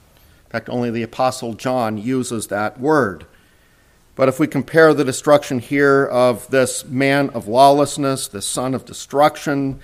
In 0.46 0.52
fact, 0.52 0.70
only 0.70 0.89
the 0.89 1.04
Apostle 1.04 1.54
John 1.54 1.98
uses 1.98 2.48
that 2.48 2.80
word. 2.80 3.26
But 4.15 4.30
if 4.30 4.39
we 4.39 4.48
compare 4.48 4.93
the 4.93 5.04
destruction 5.04 5.60
here 5.60 6.06
of 6.06 6.50
this 6.50 6.86
man 6.86 7.30
of 7.32 7.48
lawlessness, 7.48 8.28
this 8.28 8.48
son 8.48 8.74
of 8.74 8.86
destruction, 8.86 9.80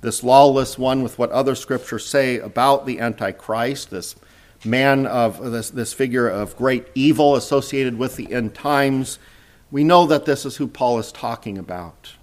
this 0.00 0.24
lawless 0.24 0.78
one, 0.78 1.02
with 1.02 1.18
what 1.18 1.30
other 1.30 1.54
scriptures 1.54 2.06
say 2.06 2.38
about 2.38 2.86
the 2.86 2.98
Antichrist, 2.98 3.90
this 3.90 4.16
man 4.64 5.06
of 5.06 5.52
this, 5.52 5.70
this 5.70 5.92
figure 5.92 6.28
of 6.28 6.56
great 6.56 6.86
evil 6.94 7.36
associated 7.36 7.98
with 7.98 8.16
the 8.16 8.32
end 8.32 8.54
times, 8.54 9.18
we 9.70 9.84
know 9.84 10.06
that 10.06 10.24
this 10.24 10.46
is 10.46 10.56
who 10.56 10.66
Paul 10.66 10.98
is 10.98 11.12
talking 11.12 11.58
about. 11.58 12.14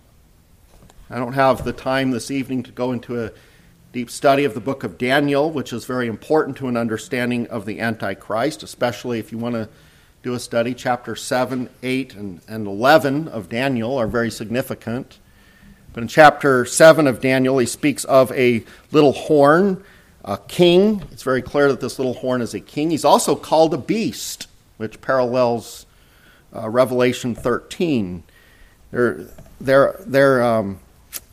I 1.09 1.19
don't 1.19 1.33
have 1.33 1.65
the 1.65 1.73
time 1.73 2.11
this 2.11 2.31
evening 2.31 2.63
to 2.63 2.71
go 2.71 2.91
into 2.91 3.23
a 3.23 3.31
deep 3.91 4.09
study 4.09 4.45
of 4.45 4.53
the 4.53 4.61
book 4.61 4.83
of 4.83 4.97
Daniel, 4.97 5.51
which 5.51 5.73
is 5.73 5.85
very 5.85 6.07
important 6.07 6.57
to 6.57 6.67
an 6.67 6.77
understanding 6.77 7.45
of 7.47 7.65
the 7.65 7.81
Antichrist, 7.81 8.63
especially 8.63 9.19
if 9.19 9.31
you 9.31 9.37
want 9.37 9.55
to 9.55 9.69
do 10.23 10.33
a 10.33 10.39
study. 10.39 10.73
Chapter 10.73 11.15
7, 11.15 11.69
8, 11.83 12.15
and, 12.15 12.41
and 12.47 12.65
11 12.65 13.27
of 13.27 13.49
Daniel 13.49 13.97
are 13.97 14.07
very 14.07 14.31
significant. 14.31 15.19
But 15.91 16.03
in 16.03 16.07
chapter 16.07 16.65
7 16.65 17.05
of 17.05 17.19
Daniel, 17.19 17.57
he 17.57 17.65
speaks 17.65 18.05
of 18.05 18.31
a 18.31 18.63
little 18.91 19.11
horn, 19.11 19.83
a 20.23 20.37
king. 20.37 21.03
It's 21.11 21.23
very 21.23 21.41
clear 21.41 21.67
that 21.67 21.81
this 21.81 21.99
little 21.99 22.15
horn 22.15 22.41
is 22.41 22.53
a 22.53 22.61
king. 22.61 22.91
He's 22.91 23.05
also 23.05 23.35
called 23.35 23.73
a 23.73 23.77
beast, 23.77 24.47
which 24.77 25.01
parallels 25.01 25.85
uh, 26.55 26.69
Revelation 26.69 27.35
13. 27.35 28.23
They're, 28.91 29.27
they're, 29.59 29.95
they're 30.07 30.41
um, 30.41 30.79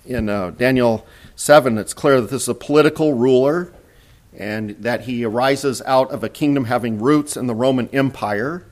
in 0.04 0.28
uh, 0.28 0.50
Daniel 0.50 1.06
7, 1.36 1.78
it's 1.78 1.94
clear 1.94 2.20
that 2.20 2.30
this 2.30 2.42
is 2.42 2.48
a 2.48 2.54
political 2.54 3.14
ruler 3.14 3.72
and 4.36 4.70
that 4.80 5.02
he 5.02 5.24
arises 5.24 5.82
out 5.86 6.10
of 6.10 6.22
a 6.22 6.28
kingdom 6.28 6.66
having 6.66 7.00
roots 7.00 7.36
in 7.36 7.46
the 7.46 7.54
Roman 7.54 7.88
Empire. 7.92 8.64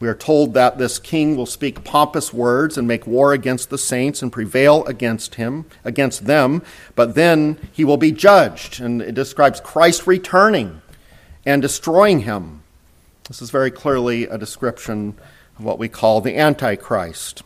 We 0.00 0.08
are 0.08 0.14
told 0.14 0.54
that 0.54 0.78
this 0.78 0.98
king 0.98 1.36
will 1.36 1.46
speak 1.46 1.84
pompous 1.84 2.32
words 2.32 2.78
and 2.78 2.86
make 2.86 3.06
war 3.06 3.32
against 3.32 3.70
the 3.70 3.78
saints 3.78 4.22
and 4.22 4.32
prevail 4.32 4.84
against 4.84 5.36
him, 5.36 5.66
against 5.84 6.26
them, 6.26 6.62
but 6.94 7.14
then 7.14 7.58
he 7.72 7.84
will 7.84 7.96
be 7.96 8.12
judged. 8.12 8.80
And 8.80 9.02
it 9.02 9.14
describes 9.14 9.60
Christ 9.60 10.06
returning 10.06 10.82
and 11.44 11.62
destroying 11.62 12.20
him. 12.20 12.62
This 13.26 13.42
is 13.42 13.50
very 13.50 13.70
clearly 13.70 14.24
a 14.24 14.38
description 14.38 15.14
of 15.58 15.64
what 15.64 15.78
we 15.78 15.88
call 15.88 16.20
the 16.20 16.36
Antichrist. 16.38 17.42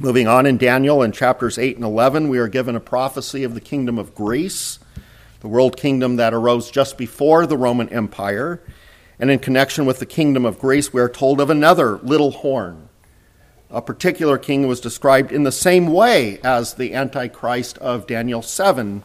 Moving 0.00 0.26
on 0.26 0.46
in 0.46 0.56
Daniel 0.56 1.02
in 1.02 1.12
chapters 1.12 1.58
8 1.58 1.76
and 1.76 1.84
11, 1.84 2.30
we 2.30 2.38
are 2.38 2.48
given 2.48 2.74
a 2.74 2.80
prophecy 2.80 3.44
of 3.44 3.52
the 3.52 3.60
kingdom 3.60 3.98
of 3.98 4.14
Greece, 4.14 4.78
the 5.40 5.48
world 5.48 5.76
kingdom 5.76 6.16
that 6.16 6.32
arose 6.32 6.70
just 6.70 6.96
before 6.96 7.44
the 7.44 7.58
Roman 7.58 7.86
Empire. 7.90 8.62
And 9.18 9.30
in 9.30 9.40
connection 9.40 9.84
with 9.84 9.98
the 9.98 10.06
kingdom 10.06 10.46
of 10.46 10.58
Greece, 10.58 10.90
we 10.90 11.02
are 11.02 11.08
told 11.10 11.38
of 11.38 11.50
another 11.50 11.98
little 11.98 12.30
horn. 12.30 12.88
A 13.68 13.82
particular 13.82 14.38
king 14.38 14.66
was 14.66 14.80
described 14.80 15.32
in 15.32 15.42
the 15.42 15.52
same 15.52 15.88
way 15.88 16.38
as 16.42 16.72
the 16.72 16.94
Antichrist 16.94 17.76
of 17.76 18.06
Daniel 18.06 18.40
7. 18.40 19.04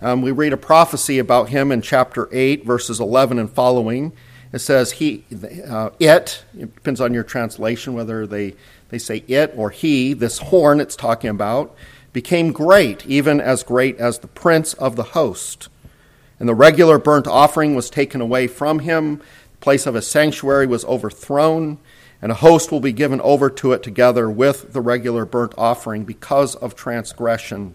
Um, 0.00 0.22
we 0.22 0.32
read 0.32 0.54
a 0.54 0.56
prophecy 0.56 1.18
about 1.18 1.50
him 1.50 1.70
in 1.70 1.82
chapter 1.82 2.30
8, 2.32 2.64
verses 2.64 2.98
11 2.98 3.38
and 3.38 3.50
following. 3.50 4.14
it 4.54 4.60
says 4.60 4.92
he, 4.92 5.22
uh, 5.68 5.90
it, 5.98 6.44
it 6.58 6.74
depends 6.74 7.02
on 7.02 7.12
your 7.12 7.24
translation 7.24 7.92
whether 7.92 8.26
they, 8.26 8.54
they 8.90 8.98
say 8.98 9.24
it 9.26 9.52
or 9.56 9.70
he, 9.70 10.12
this 10.12 10.38
horn 10.38 10.80
it's 10.80 10.96
talking 10.96 11.30
about, 11.30 11.74
became 12.12 12.52
great, 12.52 13.06
even 13.06 13.40
as 13.40 13.62
great 13.62 13.96
as 13.98 14.18
the 14.18 14.26
prince 14.28 14.74
of 14.74 14.96
the 14.96 15.02
host. 15.02 15.68
And 16.38 16.48
the 16.48 16.54
regular 16.54 16.98
burnt 16.98 17.26
offering 17.26 17.74
was 17.74 17.90
taken 17.90 18.20
away 18.20 18.46
from 18.46 18.80
him, 18.80 19.18
the 19.18 19.58
place 19.60 19.86
of 19.86 19.94
his 19.94 20.06
sanctuary 20.06 20.66
was 20.66 20.84
overthrown, 20.86 21.78
and 22.22 22.32
a 22.32 22.36
host 22.36 22.72
will 22.72 22.80
be 22.80 22.92
given 22.92 23.20
over 23.20 23.48
to 23.48 23.72
it 23.72 23.82
together 23.82 24.30
with 24.30 24.72
the 24.72 24.80
regular 24.80 25.24
burnt 25.24 25.54
offering 25.56 26.04
because 26.04 26.54
of 26.56 26.74
transgression. 26.74 27.74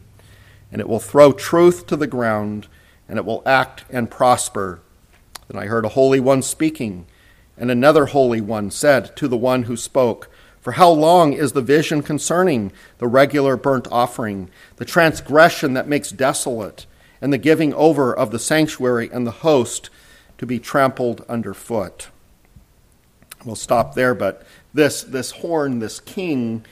And 0.72 0.82
it 0.82 0.90
will 0.90 1.00
throw 1.00 1.32
truth 1.32 1.88
to 1.88 1.96
the 1.96 2.08
ground, 2.08 2.68
and 3.08 3.18
it 3.18 3.26
will 3.26 3.44
act 3.46 3.86
and 3.90 4.12
prosper. 4.12 4.82
Then 5.48 5.62
I 5.62 5.68
heard 5.68 5.86
a 5.86 5.90
holy 5.90 6.20
one 6.20 6.42
speaking, 6.42 7.06
and 7.58 7.72
another 7.72 8.08
holy 8.08 8.42
one 8.42 8.72
said 8.72 9.16
to 9.18 9.28
the 9.28 9.38
one 9.38 9.64
who 9.64 9.78
spoke, 9.78 10.30
For 10.66 10.72
how 10.72 10.90
long 10.90 11.34
is 11.34 11.52
the 11.52 11.62
vision 11.62 12.02
concerning 12.02 12.72
the 12.98 13.06
regular 13.06 13.56
burnt 13.56 13.88
offering, 13.92 14.50
the 14.78 14.84
transgression 14.84 15.76
that 15.76 15.88
makes 15.88 16.10
desolate, 16.10 16.88
and 17.22 17.32
the 17.32 17.38
giving 17.38 17.72
over 17.76 18.12
of 18.12 18.32
the 18.32 18.40
sanctuary 18.40 19.08
and 19.14 19.28
the 19.28 19.46
host 19.46 19.92
to 20.40 20.48
be 20.48 20.58
trampled 20.58 21.24
underfoot? 21.30 22.10
We'll 23.46 23.56
stop 23.56 23.94
there, 23.94 24.16
but 24.16 24.44
this, 24.74 25.04
this 25.04 25.30
horn, 25.30 25.78
this 25.78 26.00
king, 26.00 26.66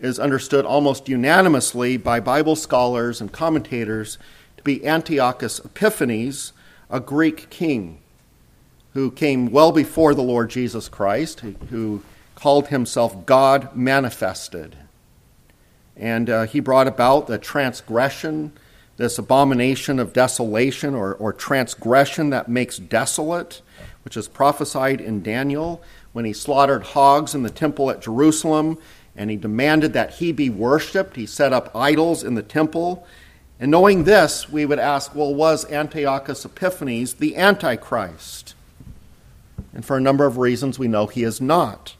is 0.00 0.18
understood 0.18 0.64
almost 0.64 1.08
unanimously 1.08 1.96
by 1.96 2.18
Bible 2.18 2.56
scholars 2.56 3.20
and 3.20 3.32
commentators 3.32 4.18
to 4.56 4.64
be 4.64 4.84
Antiochus 4.84 5.60
Epiphanes, 5.60 6.52
a 6.90 6.98
Greek 6.98 7.50
king 7.50 8.00
who 8.94 9.12
came 9.12 9.52
well 9.52 9.70
before 9.70 10.12
the 10.12 10.22
Lord 10.22 10.50
Jesus 10.50 10.88
Christ, 10.88 11.38
who 11.70 12.02
called 12.38 12.68
himself 12.68 13.26
God 13.26 13.74
manifested. 13.74 14.76
And 15.96 16.30
uh, 16.30 16.46
he 16.46 16.60
brought 16.60 16.86
about 16.86 17.26
the 17.26 17.36
transgression, 17.36 18.52
this 18.96 19.18
abomination 19.18 19.98
of 19.98 20.12
desolation 20.12 20.94
or, 20.94 21.14
or 21.14 21.32
transgression 21.32 22.30
that 22.30 22.48
makes 22.48 22.78
desolate, 22.78 23.60
which 24.04 24.16
is 24.16 24.28
prophesied 24.28 25.00
in 25.00 25.20
Daniel 25.20 25.82
when 26.12 26.24
he 26.24 26.32
slaughtered 26.32 26.84
hogs 26.84 27.34
in 27.34 27.42
the 27.42 27.50
temple 27.50 27.90
at 27.90 28.02
Jerusalem 28.02 28.78
and 29.16 29.30
he 29.30 29.36
demanded 29.36 29.92
that 29.94 30.14
he 30.14 30.30
be 30.30 30.48
worshiped. 30.48 31.16
He 31.16 31.26
set 31.26 31.52
up 31.52 31.74
idols 31.74 32.22
in 32.22 32.36
the 32.36 32.42
temple. 32.42 33.04
And 33.58 33.68
knowing 33.68 34.04
this, 34.04 34.48
we 34.48 34.64
would 34.64 34.78
ask 34.78 35.12
well, 35.12 35.34
was 35.34 35.68
Antiochus 35.72 36.44
Epiphanes 36.44 37.14
the 37.14 37.36
Antichrist? 37.36 38.54
And 39.74 39.84
for 39.84 39.96
a 39.96 40.00
number 40.00 40.24
of 40.24 40.38
reasons, 40.38 40.78
we 40.78 40.86
know 40.86 41.08
he 41.08 41.24
is 41.24 41.40
not. 41.40 41.96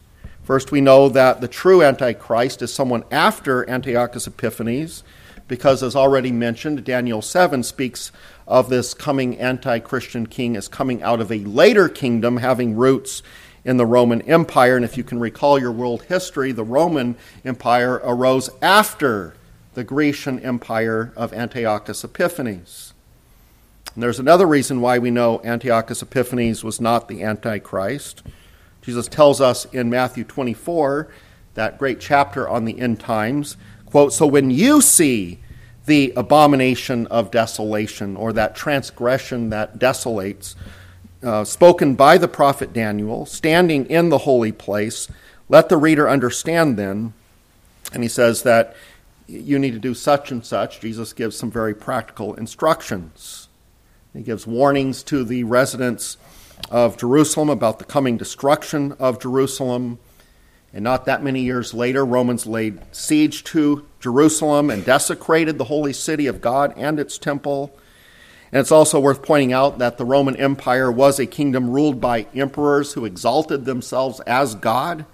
First, 0.48 0.72
we 0.72 0.80
know 0.80 1.11
that 1.11 1.42
the 1.42 1.46
true 1.46 1.82
Antichrist 1.82 2.62
is 2.62 2.72
someone 2.72 3.04
after 3.11 3.68
Antiochus 3.68 4.26
Epiphanes, 4.26 5.04
because, 5.46 5.82
as 5.82 5.94
already 5.94 6.32
mentioned, 6.32 6.82
Daniel 6.84 7.20
7 7.20 7.62
speaks 7.62 8.12
of 8.46 8.70
this 8.70 8.94
coming 8.94 9.38
anti 9.38 9.78
Christian 9.78 10.26
king 10.26 10.56
as 10.56 10.66
coming 10.66 11.02
out 11.02 11.20
of 11.20 11.30
a 11.30 11.40
later 11.40 11.87
kingdom 11.87 12.38
having 12.38 12.76
roots 12.76 13.22
in 13.62 13.76
the 13.76 13.84
Roman 13.84 14.22
Empire. 14.22 14.76
And 14.76 14.87
if 14.87 14.96
you 14.96 15.04
can 15.04 15.20
recall 15.20 15.58
your 15.58 15.70
world 15.70 16.04
history, 16.04 16.52
the 16.52 16.64
Roman 16.64 17.16
Empire 17.44 18.00
arose 18.02 18.48
after 18.62 19.34
the 19.74 19.84
Grecian 19.84 20.38
Empire 20.38 21.12
of 21.14 21.34
Antiochus 21.34 22.04
Epiphanes. 22.04 22.94
And 23.92 24.02
there's 24.02 24.18
another 24.18 24.46
reason 24.46 24.80
why 24.80 24.98
we 24.98 25.11
know 25.11 25.42
Antiochus 25.44 26.00
Epiphanes 26.00 26.64
was 26.64 26.80
not 26.80 27.06
the 27.06 27.22
Antichrist. 27.22 28.22
Jesus 28.88 29.07
tells 29.07 29.38
us 29.38 29.66
in 29.66 29.90
Matthew 29.90 30.24
24, 30.24 31.09
that 31.53 31.77
great 31.77 32.01
chapter 32.01 32.48
on 32.48 32.64
the 32.64 32.81
end 32.81 32.98
times, 32.98 33.59
quote, 33.85 34.14
So 34.14 34.27
when 34.27 34.51
you 34.51 34.81
see 34.81 35.40
the 35.85 36.14
abomination 36.16 37.07
of 37.09 37.31
desolation, 37.31 38.16
or 38.16 38.33
that 38.33 38.57
transgression 38.57 39.51
that 39.51 39.79
desolates, 39.79 40.55
uh, 41.22 41.44
spoken 41.44 41.96
by 41.96 42.16
the 42.16 42.29
prophet 42.29 42.72
Daniel, 42.72 43.27
standing 43.27 43.85
in 43.90 44.09
the 44.09 44.16
holy 44.16 44.53
place, 44.53 45.07
let 45.51 45.68
the 45.68 45.77
reader 45.77 46.09
understand 46.09 46.79
then. 46.79 47.12
And 47.92 48.03
he 48.03 48.09
says 48.09 48.42
that 48.44 48.74
you 49.27 49.59
need 49.59 49.72
to 49.72 49.79
do 49.79 49.92
such 49.92 50.31
and 50.33 50.42
such. 50.42 50.81
Jesus 50.81 51.12
gives 51.12 51.37
some 51.37 51.51
very 51.51 51.74
practical 51.74 52.33
instructions. 52.33 53.48
He 54.14 54.22
gives 54.22 54.46
warnings 54.46 55.03
to 55.03 55.24
the 55.24 55.44
residents 55.44 56.16
of 56.71 56.97
Jerusalem 56.97 57.49
about 57.49 57.79
the 57.79 57.85
coming 57.85 58.16
destruction 58.16 58.92
of 58.99 59.21
Jerusalem. 59.21 59.99
And 60.73 60.85
not 60.85 61.07
that 61.07 61.23
many 61.23 61.40
years 61.40 61.73
later, 61.73 62.05
Romans 62.05 62.47
laid 62.47 62.81
siege 62.92 63.42
to 63.44 63.87
Jerusalem 64.01 64.71
and 64.71 64.85
desecrated 64.85 65.59
the 65.59 65.64
holy 65.64 65.92
city 65.92 66.27
of 66.27 66.40
God 66.40 66.75
and 66.77 67.01
its 67.01 67.16
temple. 67.18 67.75
And 68.53 68.61
it's 68.61 68.73
also 68.73 69.01
worth 69.01 69.23
pointing 69.23 69.53
out 69.53 69.79
that 69.79 69.99
the 69.99 70.05
Roman 70.05 70.37
Empire 70.37 70.90
was 70.90 71.18
a 71.18 71.27
kingdom 71.27 71.71
ruled 71.71 72.01
by 72.01 72.27
emperors 72.35 72.94
who 72.94 73.05
exalted 73.05 73.64
themselves 73.64 74.21
as 74.21 74.55
God. 74.55 75.05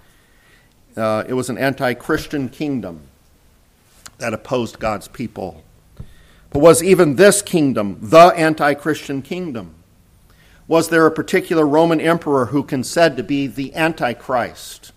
Uh, 0.97 1.25
it 1.27 1.35
was 1.35 1.51
an 1.51 1.59
anti 1.59 1.95
Christian 1.95 2.49
kingdom 2.49 3.03
that 4.19 4.35
opposed 4.35 4.79
God's 4.79 5.09
people. 5.09 5.65
But 6.51 6.61
was 6.61 6.83
even 6.83 7.17
this 7.17 7.43
kingdom 7.43 7.99
the 8.01 8.29
anti 8.37 8.75
Christian 8.75 9.23
kingdom? 9.23 9.75
Was 10.67 10.89
there 10.89 11.07
a 11.07 11.11
particular 11.11 11.67
Roman 11.67 12.01
emperor 12.01 12.47
who 12.47 12.63
can 12.63 12.85
said 12.85 13.17
to 13.17 13.23
be 13.23 13.47
the 13.47 13.75
Antichrist? 13.75 14.93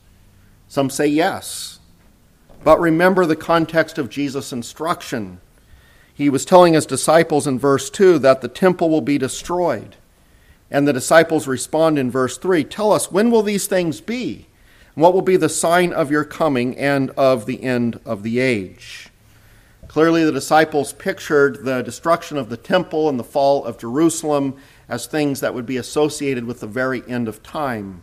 Some 0.67 0.89
say 0.89 1.07
yes. 1.07 1.79
But 2.63 2.79
remember 2.79 3.25
the 3.25 3.35
context 3.35 3.97
of 3.97 4.09
Jesus' 4.09 4.53
instruction. 4.53 5.41
He 6.13 6.29
was 6.29 6.45
telling 6.45 6.73
his 6.73 6.85
disciples 6.85 7.45
in 7.45 7.59
verse 7.59 7.89
2 7.89 8.19
that 8.19 8.41
the 8.41 8.47
temple 8.47 8.89
will 8.89 9.01
be 9.01 9.17
destroyed. 9.17 9.97
And 10.71 10.87
the 10.87 10.93
disciples 10.93 11.47
respond 11.47 11.99
in 11.99 12.11
verse 12.11 12.37
3 12.37 12.63
Tell 12.63 12.91
us, 12.91 13.11
when 13.11 13.29
will 13.29 13.43
these 13.43 13.67
things 13.67 14.01
be? 14.01 14.47
And 14.95 15.03
what 15.03 15.13
will 15.13 15.21
be 15.21 15.37
the 15.37 15.49
sign 15.49 15.93
of 15.93 16.09
your 16.09 16.23
coming 16.23 16.77
and 16.77 17.11
of 17.11 17.45
the 17.45 17.63
end 17.63 17.99
of 18.05 18.23
the 18.23 18.39
age? 18.39 19.09
Clearly, 19.87 20.25
the 20.25 20.33
disciples 20.33 20.91
pictured 20.91 21.63
the 21.63 21.81
destruction 21.81 22.37
of 22.37 22.49
the 22.49 22.57
temple 22.57 23.07
and 23.07 23.17
the 23.17 23.23
fall 23.23 23.63
of 23.63 23.77
Jerusalem 23.77 24.57
as 24.89 25.05
things 25.05 25.39
that 25.41 25.53
would 25.53 25.65
be 25.65 25.77
associated 25.77 26.45
with 26.45 26.59
the 26.59 26.67
very 26.67 27.03
end 27.07 27.27
of 27.27 27.43
time. 27.43 28.01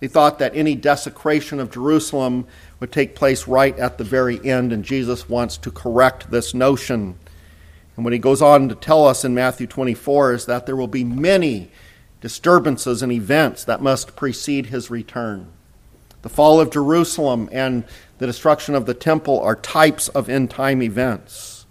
They 0.00 0.08
thought 0.08 0.38
that 0.38 0.56
any 0.56 0.74
desecration 0.74 1.58
of 1.58 1.70
Jerusalem 1.70 2.46
would 2.80 2.92
take 2.92 3.14
place 3.14 3.48
right 3.48 3.76
at 3.78 3.98
the 3.98 4.04
very 4.04 4.44
end, 4.48 4.72
and 4.72 4.84
Jesus 4.84 5.28
wants 5.28 5.56
to 5.58 5.70
correct 5.70 6.30
this 6.30 6.54
notion. 6.54 7.18
And 7.96 8.04
what 8.04 8.12
he 8.12 8.18
goes 8.20 8.40
on 8.40 8.68
to 8.68 8.76
tell 8.76 9.06
us 9.06 9.24
in 9.24 9.34
Matthew 9.34 9.66
24 9.66 10.32
is 10.34 10.46
that 10.46 10.66
there 10.66 10.76
will 10.76 10.86
be 10.86 11.02
many 11.02 11.70
disturbances 12.20 13.02
and 13.02 13.10
events 13.10 13.64
that 13.64 13.82
must 13.82 14.14
precede 14.14 14.66
his 14.66 14.90
return. 14.90 15.48
The 16.22 16.28
fall 16.28 16.60
of 16.60 16.70
Jerusalem 16.70 17.48
and 17.50 17.84
the 18.18 18.26
destruction 18.26 18.74
of 18.74 18.86
the 18.86 18.94
temple 18.94 19.40
are 19.40 19.56
types 19.56 20.08
of 20.08 20.28
end 20.28 20.50
time 20.50 20.82
events. 20.82 21.66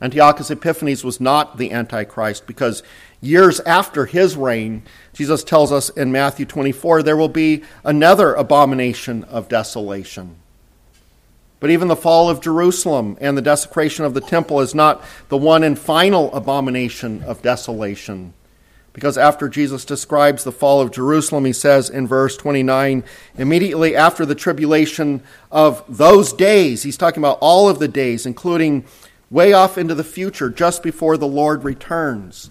Antiochus 0.00 0.50
Epiphanes 0.50 1.04
was 1.04 1.20
not 1.20 1.56
the 1.56 1.72
Antichrist 1.72 2.46
because 2.46 2.82
years 3.20 3.60
after 3.60 4.06
his 4.06 4.36
reign, 4.36 4.82
Jesus 5.12 5.44
tells 5.44 5.72
us 5.72 5.88
in 5.90 6.12
Matthew 6.12 6.46
24, 6.46 7.02
there 7.02 7.16
will 7.16 7.28
be 7.28 7.62
another 7.84 8.34
abomination 8.34 9.24
of 9.24 9.48
desolation. 9.48 10.36
But 11.60 11.70
even 11.70 11.88
the 11.88 11.96
fall 11.96 12.28
of 12.28 12.42
Jerusalem 12.42 13.16
and 13.20 13.38
the 13.38 13.42
desecration 13.42 14.04
of 14.04 14.12
the 14.12 14.20
temple 14.20 14.60
is 14.60 14.74
not 14.74 15.02
the 15.28 15.38
one 15.38 15.62
and 15.62 15.78
final 15.78 16.34
abomination 16.34 17.22
of 17.22 17.40
desolation. 17.40 18.34
Because 18.92 19.18
after 19.18 19.48
Jesus 19.48 19.84
describes 19.84 20.44
the 20.44 20.52
fall 20.52 20.80
of 20.80 20.92
Jerusalem, 20.92 21.46
he 21.46 21.52
says 21.52 21.90
in 21.90 22.06
verse 22.06 22.36
29, 22.36 23.02
immediately 23.36 23.96
after 23.96 24.24
the 24.24 24.36
tribulation 24.36 25.22
of 25.50 25.82
those 25.88 26.32
days, 26.32 26.82
he's 26.82 26.96
talking 26.96 27.20
about 27.20 27.38
all 27.40 27.68
of 27.68 27.78
the 27.78 27.88
days, 27.88 28.26
including 28.26 28.84
way 29.30 29.52
off 29.52 29.76
into 29.76 29.96
the 29.96 30.04
future, 30.04 30.48
just 30.48 30.82
before 30.82 31.16
the 31.16 31.26
Lord 31.26 31.64
returns. 31.64 32.50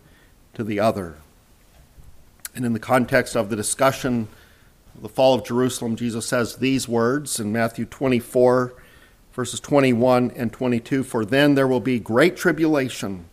to 0.53 0.63
the 0.63 0.79
other. 0.79 1.15
And 2.55 2.65
in 2.65 2.73
the 2.73 2.79
context 2.79 3.35
of 3.35 3.49
the 3.49 3.55
discussion 3.55 4.27
of 4.95 5.01
the 5.01 5.09
fall 5.09 5.33
of 5.33 5.45
Jerusalem, 5.45 5.95
Jesus 5.95 6.25
says 6.25 6.57
these 6.57 6.87
words 6.87 7.39
in 7.39 7.51
Matthew 7.51 7.85
24, 7.85 8.73
verses 9.33 9.59
21 9.59 10.31
and 10.35 10.51
22 10.51 11.03
For 11.03 11.23
then 11.23 11.55
there 11.55 11.67
will 11.67 11.79
be 11.79 11.99
great 11.99 12.35
tribulation, 12.35 13.25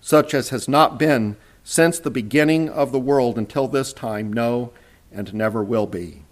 such 0.00 0.34
as 0.34 0.50
has 0.50 0.68
not 0.68 0.98
been 0.98 1.36
since 1.64 1.98
the 1.98 2.10
beginning 2.10 2.68
of 2.68 2.92
the 2.92 3.00
world 3.00 3.36
until 3.36 3.66
this 3.66 3.92
time, 3.92 4.32
no, 4.32 4.72
and 5.12 5.34
never 5.34 5.64
will 5.64 5.86
be. 5.86 6.22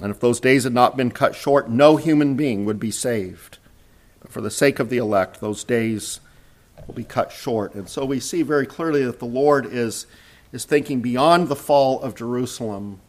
And 0.00 0.10
if 0.10 0.20
those 0.20 0.40
days 0.40 0.64
had 0.64 0.72
not 0.72 0.96
been 0.96 1.10
cut 1.10 1.34
short, 1.34 1.68
no 1.68 1.96
human 1.96 2.34
being 2.34 2.64
would 2.64 2.80
be 2.80 2.90
saved. 2.90 3.58
But 4.20 4.32
for 4.32 4.40
the 4.40 4.50
sake 4.50 4.78
of 4.78 4.88
the 4.88 4.96
elect, 4.96 5.40
those 5.40 5.64
days 5.64 6.20
will 6.86 6.94
be 6.94 7.04
cut 7.04 7.32
short. 7.32 7.74
And 7.74 7.88
so 7.88 8.04
we 8.04 8.20
see 8.20 8.42
very 8.42 8.66
clearly 8.66 9.04
that 9.04 9.18
the 9.18 9.26
Lord 9.26 9.66
is, 9.66 10.06
is 10.52 10.64
thinking 10.64 11.00
beyond 11.00 11.48
the 11.48 11.56
fall 11.56 12.00
of 12.02 12.14
Jerusalem 12.14 13.00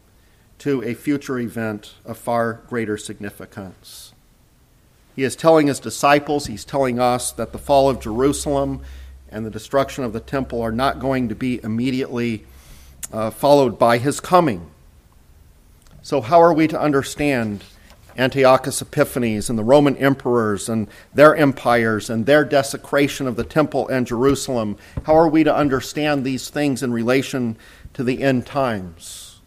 to 0.58 0.82
a 0.82 0.94
future 0.94 1.38
event 1.38 1.94
of 2.04 2.16
far 2.16 2.60
greater 2.68 2.96
significance. 2.96 4.12
He 5.16 5.24
is 5.24 5.36
telling 5.36 5.66
his 5.66 5.80
disciples, 5.80 6.46
he's 6.46 6.64
telling 6.64 6.98
us 6.98 7.32
that 7.32 7.52
the 7.52 7.58
fall 7.58 7.90
of 7.90 8.00
Jerusalem 8.00 8.82
and 9.28 9.44
the 9.44 9.50
destruction 9.50 10.04
of 10.04 10.12
the 10.12 10.20
temple 10.20 10.62
are 10.62 10.72
not 10.72 11.00
going 11.00 11.28
to 11.28 11.34
be 11.34 11.60
immediately 11.62 12.44
uh, 13.12 13.30
followed 13.30 13.78
by 13.78 13.98
his 13.98 14.20
coming. 14.20 14.70
So, 16.02 16.20
how 16.20 16.40
are 16.40 16.52
we 16.52 16.66
to 16.68 16.80
understand 16.80 17.64
Antiochus 18.16 18.82
Epiphanes 18.82 19.48
and 19.48 19.58
the 19.58 19.64
Roman 19.64 19.96
emperors 19.96 20.68
and 20.68 20.88
their 21.14 21.34
empires 21.36 22.10
and 22.10 22.26
their 22.26 22.44
desecration 22.44 23.26
of 23.26 23.36
the 23.36 23.44
temple 23.44 23.88
and 23.88 24.06
Jerusalem? 24.06 24.76
How 25.04 25.14
are 25.16 25.28
we 25.28 25.44
to 25.44 25.54
understand 25.54 26.24
these 26.24 26.50
things 26.50 26.82
in 26.82 26.92
relation 26.92 27.56
to 27.94 28.04
the 28.04 28.22
end 28.22 28.46
times? 28.46 29.40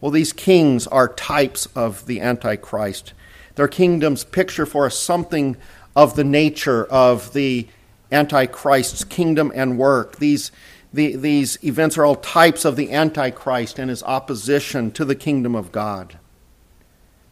Well, 0.00 0.10
these 0.10 0.32
kings 0.32 0.86
are 0.86 1.08
types 1.08 1.66
of 1.74 2.06
the 2.06 2.20
Antichrist. 2.20 3.12
Their 3.54 3.68
kingdoms 3.68 4.24
picture 4.24 4.66
for 4.66 4.86
us 4.86 4.98
something 4.98 5.56
of 5.94 6.14
the 6.14 6.24
nature 6.24 6.84
of 6.84 7.32
the 7.32 7.66
Antichrist's 8.12 9.02
kingdom 9.04 9.50
and 9.54 9.78
work. 9.78 10.16
These, 10.18 10.52
the, 10.92 11.16
these 11.16 11.58
events 11.64 11.96
are 11.96 12.04
all 12.04 12.16
types 12.16 12.64
of 12.64 12.76
the 12.76 12.92
Antichrist 12.92 13.78
and 13.78 13.88
his 13.88 14.02
opposition 14.02 14.90
to 14.92 15.04
the 15.04 15.14
kingdom 15.14 15.54
of 15.54 15.72
God. 15.72 16.18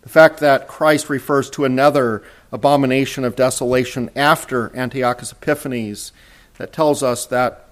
The 0.04 0.10
fact 0.10 0.40
that 0.40 0.68
Christ 0.68 1.08
refers 1.08 1.48
to 1.50 1.64
another 1.64 2.22
abomination 2.52 3.24
of 3.24 3.34
desolation 3.36 4.10
after 4.14 4.70
Antiochus 4.76 5.32
Epiphanes, 5.32 6.12
that 6.58 6.74
tells 6.74 7.02
us 7.02 7.24
that, 7.26 7.70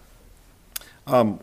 um, 1.07 1.41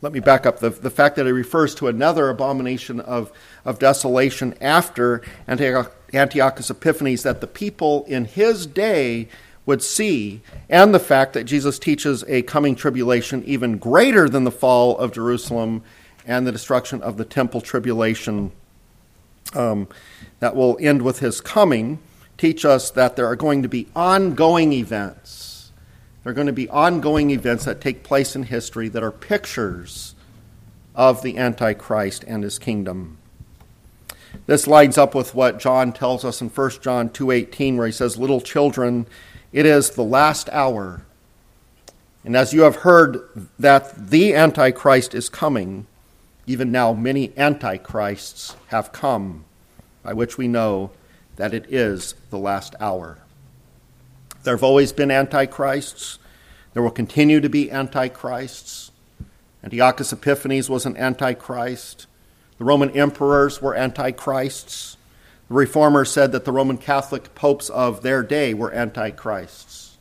let 0.00 0.12
me 0.12 0.20
back 0.20 0.46
up, 0.46 0.60
the, 0.60 0.70
the 0.70 0.90
fact 0.90 1.16
that 1.16 1.26
he 1.26 1.32
refers 1.32 1.74
to 1.74 1.88
another 1.88 2.28
abomination 2.28 3.00
of, 3.00 3.32
of 3.64 3.80
desolation 3.80 4.54
after 4.60 5.22
Antiochus 5.48 6.70
Epiphanes, 6.70 7.24
that 7.24 7.40
the 7.40 7.48
people 7.48 8.04
in 8.04 8.26
his 8.26 8.64
day 8.64 9.28
would 9.66 9.82
see, 9.82 10.40
and 10.70 10.94
the 10.94 11.00
fact 11.00 11.32
that 11.32 11.44
Jesus 11.44 11.80
teaches 11.80 12.24
a 12.28 12.42
coming 12.42 12.76
tribulation 12.76 13.42
even 13.44 13.76
greater 13.76 14.28
than 14.28 14.44
the 14.44 14.52
fall 14.52 14.96
of 14.98 15.12
Jerusalem 15.12 15.82
and 16.24 16.46
the 16.46 16.52
destruction 16.52 17.02
of 17.02 17.16
the 17.16 17.24
temple 17.24 17.60
tribulation 17.60 18.52
um, 19.54 19.88
that 20.40 20.54
will 20.54 20.76
end 20.80 21.02
with 21.02 21.18
his 21.20 21.40
coming, 21.40 21.98
teach 22.36 22.64
us 22.64 22.90
that 22.90 23.16
there 23.16 23.26
are 23.26 23.36
going 23.36 23.62
to 23.62 23.68
be 23.68 23.88
ongoing 23.94 24.72
events. 24.72 25.72
There 26.22 26.30
are 26.32 26.34
going 26.34 26.46
to 26.46 26.52
be 26.52 26.68
ongoing 26.68 27.30
events 27.30 27.64
that 27.64 27.80
take 27.80 28.02
place 28.02 28.36
in 28.36 28.44
history 28.44 28.88
that 28.88 29.02
are 29.02 29.12
pictures 29.12 30.14
of 30.94 31.22
the 31.22 31.38
Antichrist 31.38 32.24
and 32.26 32.42
his 32.42 32.58
kingdom. 32.58 33.18
This 34.46 34.66
lines 34.66 34.98
up 34.98 35.14
with 35.14 35.34
what 35.34 35.58
John 35.58 35.92
tells 35.92 36.24
us 36.24 36.40
in 36.40 36.48
1 36.48 36.82
John 36.82 37.08
2:18 37.08 37.76
where 37.76 37.86
he 37.86 37.92
says 37.92 38.18
little 38.18 38.40
children 38.40 39.06
it 39.52 39.66
is 39.66 39.90
the 39.90 40.04
last 40.04 40.48
hour. 40.50 41.02
And 42.24 42.36
as 42.36 42.52
you 42.52 42.62
have 42.62 42.76
heard 42.76 43.20
that 43.58 44.10
the 44.10 44.34
Antichrist 44.34 45.14
is 45.14 45.28
coming, 45.28 45.86
even 46.48 46.72
now 46.72 46.92
many 46.92 47.32
Antichrists 47.36 48.56
have 48.68 48.90
come, 48.90 49.44
by 50.02 50.12
which 50.12 50.38
we 50.38 50.48
know 50.48 50.90
that 51.36 51.54
it 51.54 51.66
is 51.72 52.14
the 52.30 52.38
last 52.38 52.74
hour. 52.80 53.18
There 54.42 54.54
have 54.54 54.64
always 54.64 54.92
been 54.92 55.10
Antichrists. 55.10 56.18
There 56.72 56.82
will 56.82 56.90
continue 56.90 57.40
to 57.40 57.48
be 57.48 57.70
Antichrists. 57.70 58.90
Antiochus 59.62 60.12
Epiphanes 60.12 60.70
was 60.70 60.86
an 60.86 60.96
Antichrist. 60.96 62.06
The 62.58 62.64
Roman 62.64 62.90
emperors 62.90 63.60
were 63.60 63.76
Antichrists. 63.76 64.96
The 65.48 65.54
reformers 65.54 66.10
said 66.10 66.32
that 66.32 66.44
the 66.44 66.52
Roman 66.52 66.76
Catholic 66.76 67.34
popes 67.34 67.70
of 67.70 68.02
their 68.02 68.22
day 68.22 68.52
were 68.52 68.72
antichrists. 68.72 69.96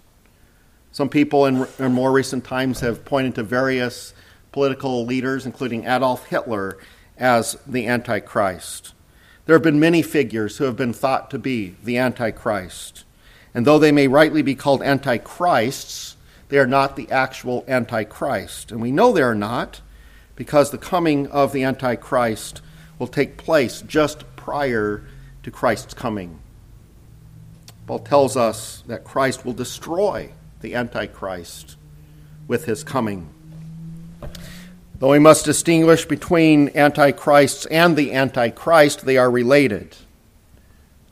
Some 0.92 1.10
people 1.10 1.46
in, 1.46 1.68
in, 1.80 1.94
more 1.94 2.12
recent 2.12 2.44
times 2.44 2.82
have 2.82 3.06
pointed 3.06 3.36
to 3.36 3.44
various 3.44 4.14
political 4.52 5.06
leaders, 5.06 5.46
including 5.46 5.86
Adolf 5.86 6.28
Hitler, 6.28 6.78
as 7.18 7.58
the 7.66 7.88
Antichrist. 7.88 8.94
There 9.46 9.56
have 9.56 9.64
been 9.64 9.80
many 9.80 10.02
figures 10.02 10.58
who 10.58 10.66
have 10.66 10.76
been 10.76 10.94
thought 10.94 11.30
to 11.32 11.40
be 11.40 11.76
the 11.84 11.98
Antichrist. 11.98 13.06
And 13.54 13.66
though 13.66 13.80
they 13.80 13.92
may 13.92 14.08
rightly 14.08 14.42
be 14.42 14.56
called 14.56 14.84
Antichrists, 14.84 16.18
they 16.50 16.60
are 16.60 16.68
not 16.68 16.96
the 16.96 17.10
actual 17.12 17.64
Antichrist. 17.68 18.72
And 18.72 18.82
we 18.82 18.92
know 18.92 19.12
they 19.12 19.22
are 19.22 19.36
not 19.36 19.82
because 20.36 20.72
the 20.72 20.78
coming 20.78 21.28
of 21.28 21.54
the 21.54 21.64
Antichrist 21.64 22.62
will 23.00 23.08
take 23.08 23.38
place 23.38 23.82
just 23.82 24.24
prior 24.36 25.04
to 25.44 25.52
Christ's 25.52 25.94
coming. 25.94 26.40
Paul 27.86 28.00
tells 28.00 28.36
us 28.36 28.84
that 28.88 29.06
Christ 29.06 29.46
will 29.46 29.54
destroy 29.54 30.32
the 30.62 30.76
Antichrist 30.76 31.78
with 32.48 32.66
his 32.66 32.84
coming. 32.84 33.30
Though 35.00 35.12
we 35.12 35.20
must 35.20 35.46
distinguish 35.46 36.06
between 36.06 36.70
antichrists 36.70 37.66
and 37.68 37.96
the 37.96 38.14
Antichrist, 38.14 39.06
they 39.06 39.18
are 39.18 39.30
related. 39.30 39.96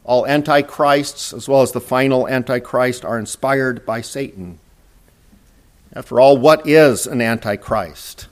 All 0.04 0.26
antichrists, 0.26 1.34
as 1.34 1.48
well 1.48 1.62
as 1.62 1.72
the 1.72 1.82
final 1.82 2.28
Antichrist, 2.28 3.06
are 3.06 3.20
inspired 3.20 3.86
by 3.86 4.02
Satan. 4.02 4.60
After 5.94 6.20
all, 6.20 6.38
what 6.38 6.68
is 6.68 7.06
an 7.06 7.22
Antichrist? 7.22 8.28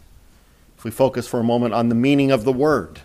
If 0.78 0.84
we 0.84 0.92
focus 0.92 1.28
for 1.28 1.40
a 1.40 1.44
moment 1.46 1.74
on 1.74 1.90
the 1.90 1.96
meaning 1.96 2.32
of 2.32 2.44
the 2.44 2.52
word, 2.52 3.02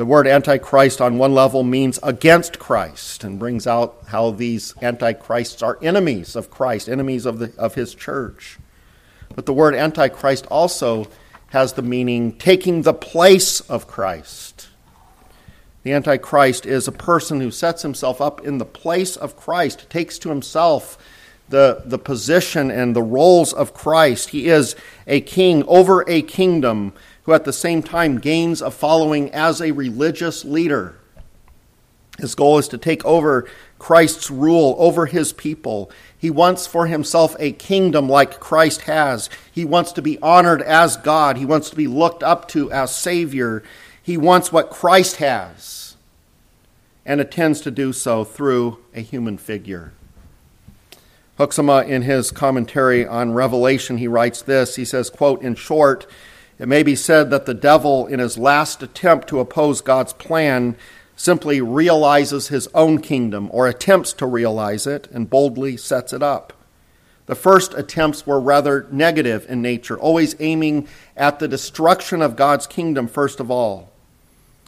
the 0.00 0.06
word 0.06 0.26
antichrist 0.26 1.02
on 1.02 1.18
one 1.18 1.34
level 1.34 1.62
means 1.62 1.98
against 2.02 2.58
Christ 2.58 3.22
and 3.22 3.38
brings 3.38 3.66
out 3.66 3.98
how 4.06 4.30
these 4.30 4.72
antichrists 4.80 5.62
are 5.62 5.78
enemies 5.82 6.34
of 6.34 6.50
Christ, 6.50 6.88
enemies 6.88 7.26
of, 7.26 7.38
the, 7.38 7.52
of 7.58 7.74
his 7.74 7.94
church. 7.94 8.58
But 9.34 9.46
the 9.46 9.52
word 9.52 9.74
antichrist 9.74 10.46
also 10.46 11.08
has 11.48 11.72
the 11.72 11.82
meaning 11.82 12.32
taking 12.32 12.82
the 12.82 12.94
place 12.94 13.60
of 13.60 13.86
Christ. 13.86 14.68
The 15.82 15.92
antichrist 15.92 16.66
is 16.66 16.86
a 16.86 16.92
person 16.92 17.40
who 17.40 17.50
sets 17.50 17.82
himself 17.82 18.20
up 18.20 18.46
in 18.46 18.58
the 18.58 18.66
place 18.66 19.16
of 19.16 19.36
Christ, 19.36 19.88
takes 19.88 20.18
to 20.18 20.28
himself 20.28 20.98
the, 21.48 21.82
the 21.84 21.98
position 21.98 22.70
and 22.70 22.94
the 22.94 23.02
roles 23.02 23.52
of 23.52 23.74
Christ. 23.74 24.30
He 24.30 24.48
is 24.48 24.76
a 25.06 25.20
king 25.20 25.64
over 25.66 26.04
a 26.08 26.22
kingdom 26.22 26.92
who 27.24 27.32
at 27.32 27.44
the 27.44 27.52
same 27.52 27.82
time 27.82 28.18
gains 28.18 28.62
a 28.62 28.70
following 28.70 29.30
as 29.32 29.60
a 29.60 29.72
religious 29.72 30.44
leader. 30.44 30.96
His 32.18 32.34
goal 32.34 32.58
is 32.58 32.68
to 32.68 32.78
take 32.78 33.04
over 33.04 33.48
Christ's 33.78 34.30
rule 34.30 34.76
over 34.78 35.06
his 35.06 35.32
people. 35.32 35.90
He 36.20 36.28
wants 36.28 36.66
for 36.66 36.86
himself 36.86 37.34
a 37.38 37.52
kingdom 37.52 38.06
like 38.06 38.40
Christ 38.40 38.82
has. 38.82 39.30
He 39.50 39.64
wants 39.64 39.90
to 39.92 40.02
be 40.02 40.18
honored 40.20 40.60
as 40.60 40.98
God. 40.98 41.38
He 41.38 41.46
wants 41.46 41.70
to 41.70 41.76
be 41.76 41.86
looked 41.86 42.22
up 42.22 42.46
to 42.48 42.70
as 42.70 42.94
Savior. 42.94 43.62
He 44.02 44.18
wants 44.18 44.52
what 44.52 44.68
Christ 44.68 45.16
has 45.16 45.96
and 47.06 47.22
intends 47.22 47.62
to 47.62 47.70
do 47.70 47.94
so 47.94 48.22
through 48.24 48.78
a 48.94 49.00
human 49.00 49.38
figure. 49.38 49.92
Hoeksema, 51.38 51.88
in 51.88 52.02
his 52.02 52.30
commentary 52.30 53.06
on 53.06 53.32
Revelation, 53.32 53.96
he 53.96 54.06
writes 54.06 54.42
this. 54.42 54.76
He 54.76 54.84
says, 54.84 55.08
quote, 55.08 55.40
In 55.40 55.54
short, 55.54 56.06
it 56.58 56.68
may 56.68 56.82
be 56.82 56.94
said 56.94 57.30
that 57.30 57.46
the 57.46 57.54
devil, 57.54 58.06
in 58.06 58.18
his 58.18 58.36
last 58.36 58.82
attempt 58.82 59.26
to 59.28 59.40
oppose 59.40 59.80
God's 59.80 60.12
plan, 60.12 60.76
simply 61.20 61.60
realizes 61.60 62.48
his 62.48 62.66
own 62.72 62.98
kingdom 62.98 63.46
or 63.52 63.68
attempts 63.68 64.10
to 64.14 64.24
realize 64.24 64.86
it 64.86 65.06
and 65.12 65.28
boldly 65.28 65.76
sets 65.76 66.14
it 66.14 66.22
up. 66.22 66.50
The 67.26 67.34
first 67.34 67.74
attempts 67.74 68.26
were 68.26 68.40
rather 68.40 68.86
negative 68.90 69.44
in 69.46 69.60
nature, 69.60 69.98
always 69.98 70.34
aiming 70.40 70.88
at 71.18 71.38
the 71.38 71.46
destruction 71.46 72.22
of 72.22 72.36
God's 72.36 72.66
kingdom 72.66 73.06
first 73.06 73.38
of 73.38 73.50
all. 73.50 73.92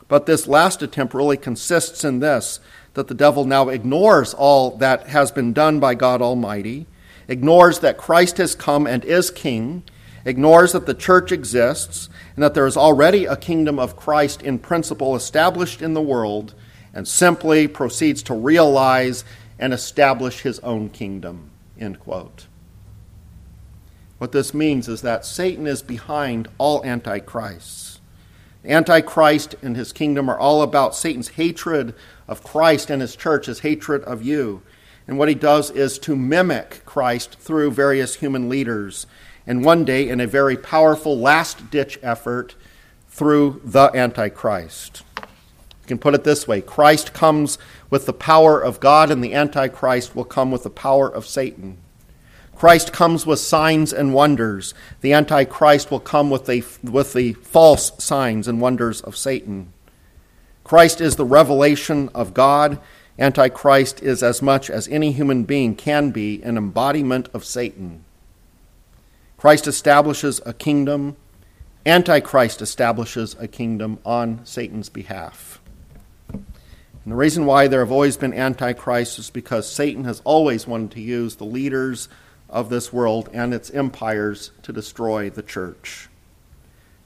But 0.08 0.26
this 0.26 0.46
last 0.46 0.82
attempt 0.82 1.14
really 1.14 1.38
consists 1.38 2.04
in 2.04 2.18
this 2.18 2.60
that 2.92 3.08
the 3.08 3.14
devil 3.14 3.46
now 3.46 3.70
ignores 3.70 4.34
all 4.34 4.76
that 4.76 5.06
has 5.06 5.32
been 5.32 5.54
done 5.54 5.80
by 5.80 5.94
God 5.94 6.20
Almighty, 6.20 6.84
ignores 7.28 7.78
that 7.78 7.96
Christ 7.96 8.36
has 8.36 8.54
come 8.54 8.86
and 8.86 9.06
is 9.06 9.30
king, 9.30 9.84
ignores 10.24 10.72
that 10.72 10.86
the 10.86 10.94
church 10.94 11.32
exists 11.32 12.08
and 12.36 12.42
that 12.42 12.54
there 12.54 12.66
is 12.66 12.76
already 12.76 13.24
a 13.24 13.36
kingdom 13.36 13.78
of 13.78 13.96
Christ 13.96 14.42
in 14.42 14.58
principle 14.58 15.14
established 15.16 15.82
in 15.82 15.94
the 15.94 16.02
world, 16.02 16.54
and 16.94 17.08
simply 17.08 17.66
proceeds 17.66 18.22
to 18.24 18.34
realize 18.34 19.24
and 19.58 19.72
establish 19.72 20.40
his 20.40 20.58
own 20.60 20.90
kingdom. 20.90 21.50
End 21.78 21.98
quote. 22.00 22.46
What 24.18 24.32
this 24.32 24.54
means 24.54 24.88
is 24.88 25.02
that 25.02 25.24
Satan 25.24 25.66
is 25.66 25.82
behind 25.82 26.48
all 26.58 26.84
antichrists. 26.84 28.00
Antichrist 28.64 29.56
and 29.62 29.76
his 29.76 29.92
kingdom 29.92 30.28
are 30.28 30.38
all 30.38 30.62
about 30.62 30.94
Satan's 30.94 31.28
hatred 31.30 31.94
of 32.28 32.44
Christ 32.44 32.90
and 32.90 33.02
his 33.02 33.16
church, 33.16 33.46
his 33.46 33.60
hatred 33.60 34.02
of 34.04 34.22
you. 34.22 34.62
And 35.08 35.18
what 35.18 35.28
he 35.28 35.34
does 35.34 35.70
is 35.70 35.98
to 36.00 36.14
mimic 36.14 36.82
Christ 36.84 37.36
through 37.40 37.72
various 37.72 38.16
human 38.16 38.48
leaders. 38.48 39.06
And 39.46 39.64
one 39.64 39.84
day, 39.84 40.08
in 40.08 40.20
a 40.20 40.26
very 40.26 40.56
powerful 40.56 41.18
last 41.18 41.70
ditch 41.70 41.98
effort, 42.02 42.54
through 43.12 43.60
the 43.62 43.90
Antichrist. 43.94 45.02
You 45.18 45.86
can 45.86 45.98
put 45.98 46.14
it 46.14 46.24
this 46.24 46.48
way 46.48 46.62
Christ 46.62 47.12
comes 47.12 47.58
with 47.90 48.06
the 48.06 48.12
power 48.12 48.60
of 48.60 48.80
God, 48.80 49.10
and 49.10 49.22
the 49.22 49.34
Antichrist 49.34 50.16
will 50.16 50.24
come 50.24 50.50
with 50.50 50.62
the 50.62 50.70
power 50.70 51.08
of 51.08 51.26
Satan. 51.26 51.76
Christ 52.56 52.92
comes 52.92 53.26
with 53.26 53.38
signs 53.38 53.92
and 53.92 54.14
wonders. 54.14 54.72
The 55.02 55.12
Antichrist 55.12 55.90
will 55.90 56.00
come 56.00 56.30
with 56.30 56.46
the, 56.46 56.64
with 56.82 57.12
the 57.12 57.34
false 57.34 57.92
signs 58.02 58.48
and 58.48 58.60
wonders 58.60 59.00
of 59.02 59.16
Satan. 59.16 59.72
Christ 60.64 61.00
is 61.00 61.16
the 61.16 61.24
revelation 61.24 62.08
of 62.14 62.34
God. 62.34 62.78
Antichrist 63.18 64.02
is, 64.02 64.22
as 64.22 64.40
much 64.40 64.70
as 64.70 64.88
any 64.88 65.12
human 65.12 65.44
being 65.44 65.74
can 65.74 66.10
be, 66.12 66.42
an 66.42 66.56
embodiment 66.56 67.28
of 67.34 67.44
Satan. 67.44 68.04
Christ 69.42 69.66
establishes 69.66 70.40
a 70.46 70.52
kingdom. 70.52 71.16
Antichrist 71.84 72.62
establishes 72.62 73.34
a 73.40 73.48
kingdom 73.48 73.98
on 74.06 74.46
Satan's 74.46 74.88
behalf. 74.88 75.60
And 76.32 76.44
the 77.06 77.16
reason 77.16 77.44
why 77.44 77.66
there 77.66 77.80
have 77.80 77.90
always 77.90 78.16
been 78.16 78.32
antichrists 78.32 79.18
is 79.18 79.30
because 79.30 79.68
Satan 79.68 80.04
has 80.04 80.22
always 80.22 80.68
wanted 80.68 80.92
to 80.92 81.00
use 81.00 81.34
the 81.34 81.44
leaders 81.44 82.08
of 82.48 82.68
this 82.70 82.92
world 82.92 83.30
and 83.32 83.52
its 83.52 83.68
empires 83.70 84.52
to 84.62 84.72
destroy 84.72 85.28
the 85.28 85.42
church. 85.42 86.08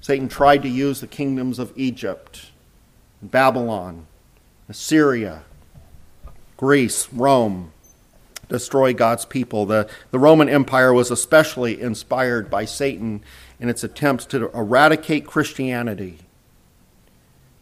Satan 0.03 0.29
tried 0.29 0.61
to 0.61 0.69
use 0.69 1.01
the 1.01 1.07
kingdoms 1.07 1.59
of 1.59 1.73
Egypt, 1.75 2.51
Babylon, 3.23 4.07
Assyria, 4.69 5.45
Greece, 6.59 7.11
Rome, 7.15 7.73
destroy 8.49 8.95
God's 8.95 9.25
people. 9.25 9.67
The, 9.67 9.89
the 10.11 10.19
Roman 10.19 10.49
Empire 10.49 10.93
was 10.93 11.11
especially 11.11 11.81
inspired 11.81 12.51
by 12.51 12.65
Satan 12.65 13.23
in 13.59 13.69
its 13.69 13.83
attempts 13.83 14.27
to 14.27 14.51
eradicate 14.51 15.27
Christianity 15.27 16.21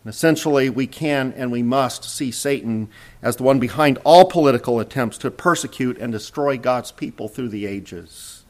and 0.05 0.13
essentially, 0.13 0.69
we 0.69 0.87
can 0.87 1.33
and 1.35 1.51
we 1.51 1.63
must 1.63 2.05
see 2.05 2.31
Satan 2.31 2.91
as 3.23 3.37
the 3.37 3.43
one 3.43 3.59
behind 3.59 3.99
all 4.05 4.27
political 4.27 4.79
attempts 4.79 5.17
to 5.19 5.31
persecute 5.31 5.97
and 5.97 6.13
destroy 6.13 6.59
God's 6.59 6.93
people 6.93 7.27
through 7.27 7.49
the 7.49 7.65
ages. 7.65 8.45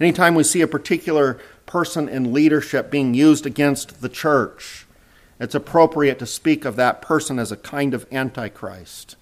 Anytime 0.00 0.34
we 0.34 0.42
see 0.42 0.62
a 0.62 0.66
particular 0.66 1.38
person 1.66 2.08
in 2.08 2.32
leadership 2.32 2.90
being 2.90 3.12
used 3.12 3.44
against 3.44 4.00
the 4.00 4.08
church, 4.08 4.86
it's 5.38 5.54
appropriate 5.54 6.18
to 6.18 6.26
speak 6.26 6.64
of 6.64 6.76
that 6.76 7.02
person 7.02 7.38
as 7.38 7.52
a 7.52 7.58
kind 7.58 7.92
of 7.92 8.06
antichrist. 8.10 9.16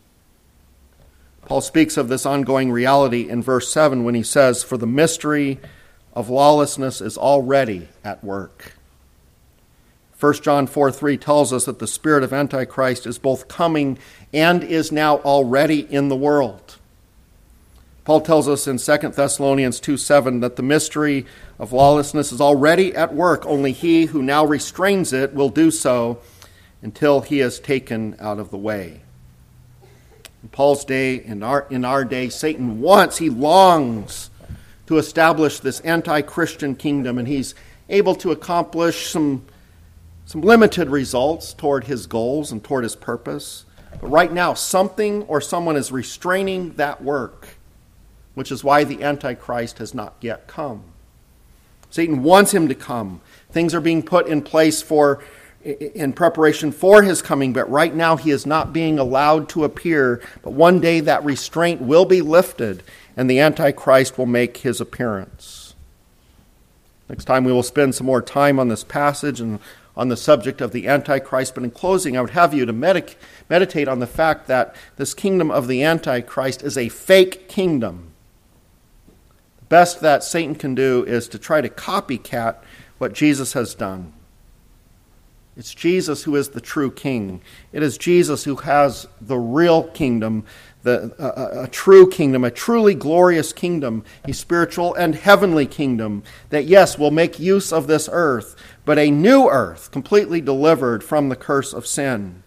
Paul 1.47 1.61
speaks 1.61 1.97
of 1.97 2.09
this 2.09 2.27
ongoing 2.27 2.71
reality 2.71 3.29
in 3.29 3.43
verse 3.43 3.73
7 3.73 4.05
when 4.05 4.15
he 4.15 4.23
says, 4.23 4.63
For 4.63 4.77
the 4.77 4.87
mystery 4.87 5.59
of 6.13 6.29
lawlessness 6.29 7.01
is 7.01 7.17
already 7.17 7.89
at 8.05 8.23
work. 8.23 8.73
1 10.21 10.35
John 10.35 10.67
4 10.67 10.91
3 10.91 11.17
tells 11.17 11.53
us 11.53 11.65
that 11.67 11.79
the 11.79 11.87
spirit 11.87 12.25
of 12.25 12.33
Antichrist 12.33 13.07
is 13.07 13.19
both 13.19 13.47
coming 13.47 13.99
and 14.33 14.65
is 14.65 14.91
now 14.91 15.19
already 15.19 15.81
in 15.93 16.09
the 16.09 16.17
world. 16.17 16.77
Paul 18.05 18.23
tells 18.23 18.49
us 18.49 18.67
in 18.67 18.79
2 18.79 19.11
Thessalonians 19.11 19.79
2 19.79 19.97
7 19.97 20.41
that 20.41 20.57
the 20.57 20.63
mystery 20.63 21.25
of 21.59 21.73
lawlessness 21.73 22.33
is 22.33 22.41
already 22.41 22.97
at 22.97 23.15
work, 23.15 23.47
only 23.47 23.71
he 23.73 24.07
who 24.07 24.23
now 24.23 24.45
restrains 24.45 25.13
it 25.13 25.35
will 25.35 25.51
do 25.51 25.71
so 25.71 26.19
until 26.83 27.21
he 27.21 27.41
is 27.41 27.61
taken 27.61 28.17
out 28.19 28.39
of 28.39 28.51
the 28.51 28.57
way. 28.57 29.03
In 30.43 30.49
Paul's 30.51 30.85
day, 30.85 31.17
in 31.17 31.43
our, 31.43 31.67
in 31.71 31.85
our 31.85 32.05
day, 32.05 32.29
Satan 32.29 32.81
wants, 32.81 33.19
he 33.19 33.29
longs 33.29 34.31
to 34.87 34.99
establish 34.99 35.61
this 35.61 35.81
anti 35.81 36.23
Christian 36.23 36.75
kingdom, 36.75 37.19
and 37.19 37.27
he's 37.27 37.55
able 37.89 38.15
to 38.17 38.31
accomplish 38.31 39.11
some 39.11 39.45
some 40.29 40.43
limited 40.43 40.91
results 40.91 41.55
toward 41.55 41.85
his 41.85 42.07
goals 42.07 42.53
and 42.53 42.63
toward 42.63 42.85
his 42.85 42.95
purpose. 42.95 43.65
But 43.99 44.09
right 44.09 44.31
now, 44.31 44.53
something 44.53 45.23
or 45.23 45.41
someone 45.41 45.75
is 45.75 45.91
restraining 45.91 46.75
that 46.75 47.03
work, 47.03 47.57
which 48.35 48.53
is 48.53 48.63
why 48.63 48.85
the 48.85 49.03
Antichrist 49.03 49.79
has 49.79 49.95
not 49.95 50.17
yet 50.21 50.47
come. 50.47 50.85
Satan 51.89 52.23
wants 52.23 52.53
him 52.53 52.69
to 52.69 52.75
come. 52.75 53.23
Things 53.51 53.75
are 53.75 53.81
being 53.81 54.03
put 54.03 54.27
in 54.27 54.43
place 54.43 54.83
for 54.83 55.25
in 55.65 56.13
preparation 56.13 56.73
for 56.73 57.03
his 57.03 57.21
coming, 57.21 57.53
but 57.53 57.69
right 57.71 57.95
now 57.95 58.17
he 58.17 58.31
is 58.31 58.47
not 58.47 58.73
being 58.73 58.99
allowed 58.99 59.49
to 59.51 59.65
appear. 59.65 60.23
But 60.43 60.53
one 60.53 60.81
day 60.81 61.01
that 61.01 61.25
restraint 61.25 61.81
will 61.81 62.05
be 62.05 62.23
lifted, 62.23 62.83
and 63.17 63.29
the 63.29 63.41
Antichrist 63.41 64.17
will 64.17 64.27
make 64.27 64.59
his 64.59 64.81
appearance. 64.81 65.75
Next 67.09 67.25
time 67.25 67.45
we 67.45 67.53
will 67.53 67.63
spend 67.63 67.95
some 67.95 68.07
more 68.07 68.23
time 68.23 68.59
on 68.59 68.69
this 68.69 68.85
passage 68.85 69.41
and 69.41 69.59
on 69.97 70.09
the 70.09 70.17
subject 70.17 70.61
of 70.61 70.71
the 70.71 70.87
Antichrist. 70.87 71.55
But 71.55 71.65
in 71.65 71.71
closing, 71.73 72.17
I 72.17 72.21
would 72.21 72.31
have 72.31 72.55
you 72.55 72.65
to 72.65 72.73
medic- 72.73 73.19
meditate 73.51 73.89
on 73.89 73.99
the 73.99 74.07
fact 74.07 74.47
that 74.47 74.77
this 74.97 75.13
kingdom 75.13 75.51
of 75.51 75.67
the 75.67 75.83
Antichrist 75.83 76.63
is 76.63 76.79
a 76.79 76.89
fake 76.89 77.49
kingdom. 77.49 78.13
The 79.59 79.65
best 79.65 80.01
that 80.01 80.23
Satan 80.23 80.55
can 80.55 80.75
do 80.75 81.05
is 81.05 81.27
to 81.29 81.39
try 81.39 81.61
to 81.61 81.69
copycat 81.69 82.57
what 82.99 83.13
Jesus 83.13 83.55
has 83.55 83.75
done. 83.75 84.13
It's 85.59 85.75
Jesus 85.75 86.23
who 86.23 86.37
is 86.37 86.51
the 86.51 86.61
true 86.61 86.91
king. 86.91 87.43
It 87.73 87.83
is 87.83 87.99
Jesus 87.99 88.45
who 88.45 88.57
has 88.57 89.09
the 89.21 89.37
real 89.37 89.83
kingdom 89.83 90.45
the, 90.83 91.13
a, 91.19 91.65
a, 91.65 91.69
true 91.69 92.09
kingdom, 92.09 92.45
a 92.45 92.51
truly 92.51 92.95
glorious 92.95 93.53
kingdom, 93.53 94.05
a 94.25 94.33
spiritual 94.33 94.95
and 94.95 95.15
heavenly 95.15 95.67
kingdom 95.67 96.23
that, 96.51 96.65
yes, 96.65 96.97
will 96.97 97.11
make 97.11 97.41
use 97.41 97.73
of 97.73 97.87
this 97.87 98.09
earth, 98.11 98.55
but 98.85 98.99
a 98.99 99.11
new 99.11 99.49
earth 99.49 99.91
completely 99.91 100.41
delivered 100.41 101.03
from 101.03 101.29
the 101.29 101.37
curse 101.37 101.73
of 101.73 101.87
sin. 101.87 102.43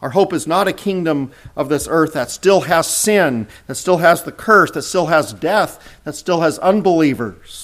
Our 0.00 0.10
hope 0.10 0.32
is 0.32 0.46
not 0.46 0.68
a 0.68 0.72
kingdom 0.72 1.32
of 1.56 1.68
this 1.68 1.88
earth 1.90 2.12
that 2.12 2.30
still 2.30 2.62
has 2.62 2.86
sin, 2.86 3.48
that 3.66 3.74
still 3.74 3.98
has 3.98 4.22
the 4.22 4.32
curse, 4.32 4.70
that 4.72 4.82
still 4.82 5.06
has 5.06 5.32
death, 5.32 5.78
that 6.04 6.14
still 6.14 6.42
has 6.42 6.58
unbelievers. 6.60 7.63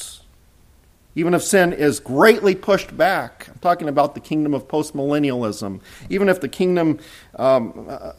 Even 1.17 1.35
if 1.35 1.43
sin 1.43 1.73
is 1.73 1.99
greatly 1.99 2.55
pushed 2.55 2.97
back, 2.97 3.49
I'm 3.49 3.59
talking 3.59 3.89
about 3.89 4.15
the 4.15 4.21
kingdom 4.21 4.55
of 4.55 4.69
postmillennialism. 4.69 5.81
Even 6.09 6.29
if 6.29 6.41
the 6.41 6.49
kingdom 6.49 7.01
um, 7.37 7.87
uh, 7.89 8.13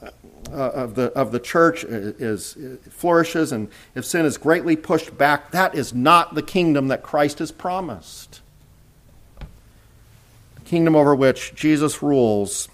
uh, 0.51 0.53
of, 0.53 0.95
the, 0.95 1.03
of 1.13 1.31
the 1.31 1.39
church 1.39 1.85
is, 1.85 2.55
is, 2.57 2.79
flourishes 2.89 3.53
and 3.53 3.69
if 3.95 4.03
sin 4.03 4.25
is 4.25 4.37
greatly 4.37 4.75
pushed 4.75 5.17
back, 5.17 5.51
that 5.51 5.73
is 5.73 5.93
not 5.93 6.35
the 6.35 6.41
kingdom 6.41 6.89
that 6.89 7.01
Christ 7.01 7.39
has 7.39 7.51
promised. 7.51 8.41
The 10.55 10.61
kingdom 10.65 10.95
over 10.95 11.15
which 11.15 11.55
Jesus 11.55 12.03
rules 12.03 12.67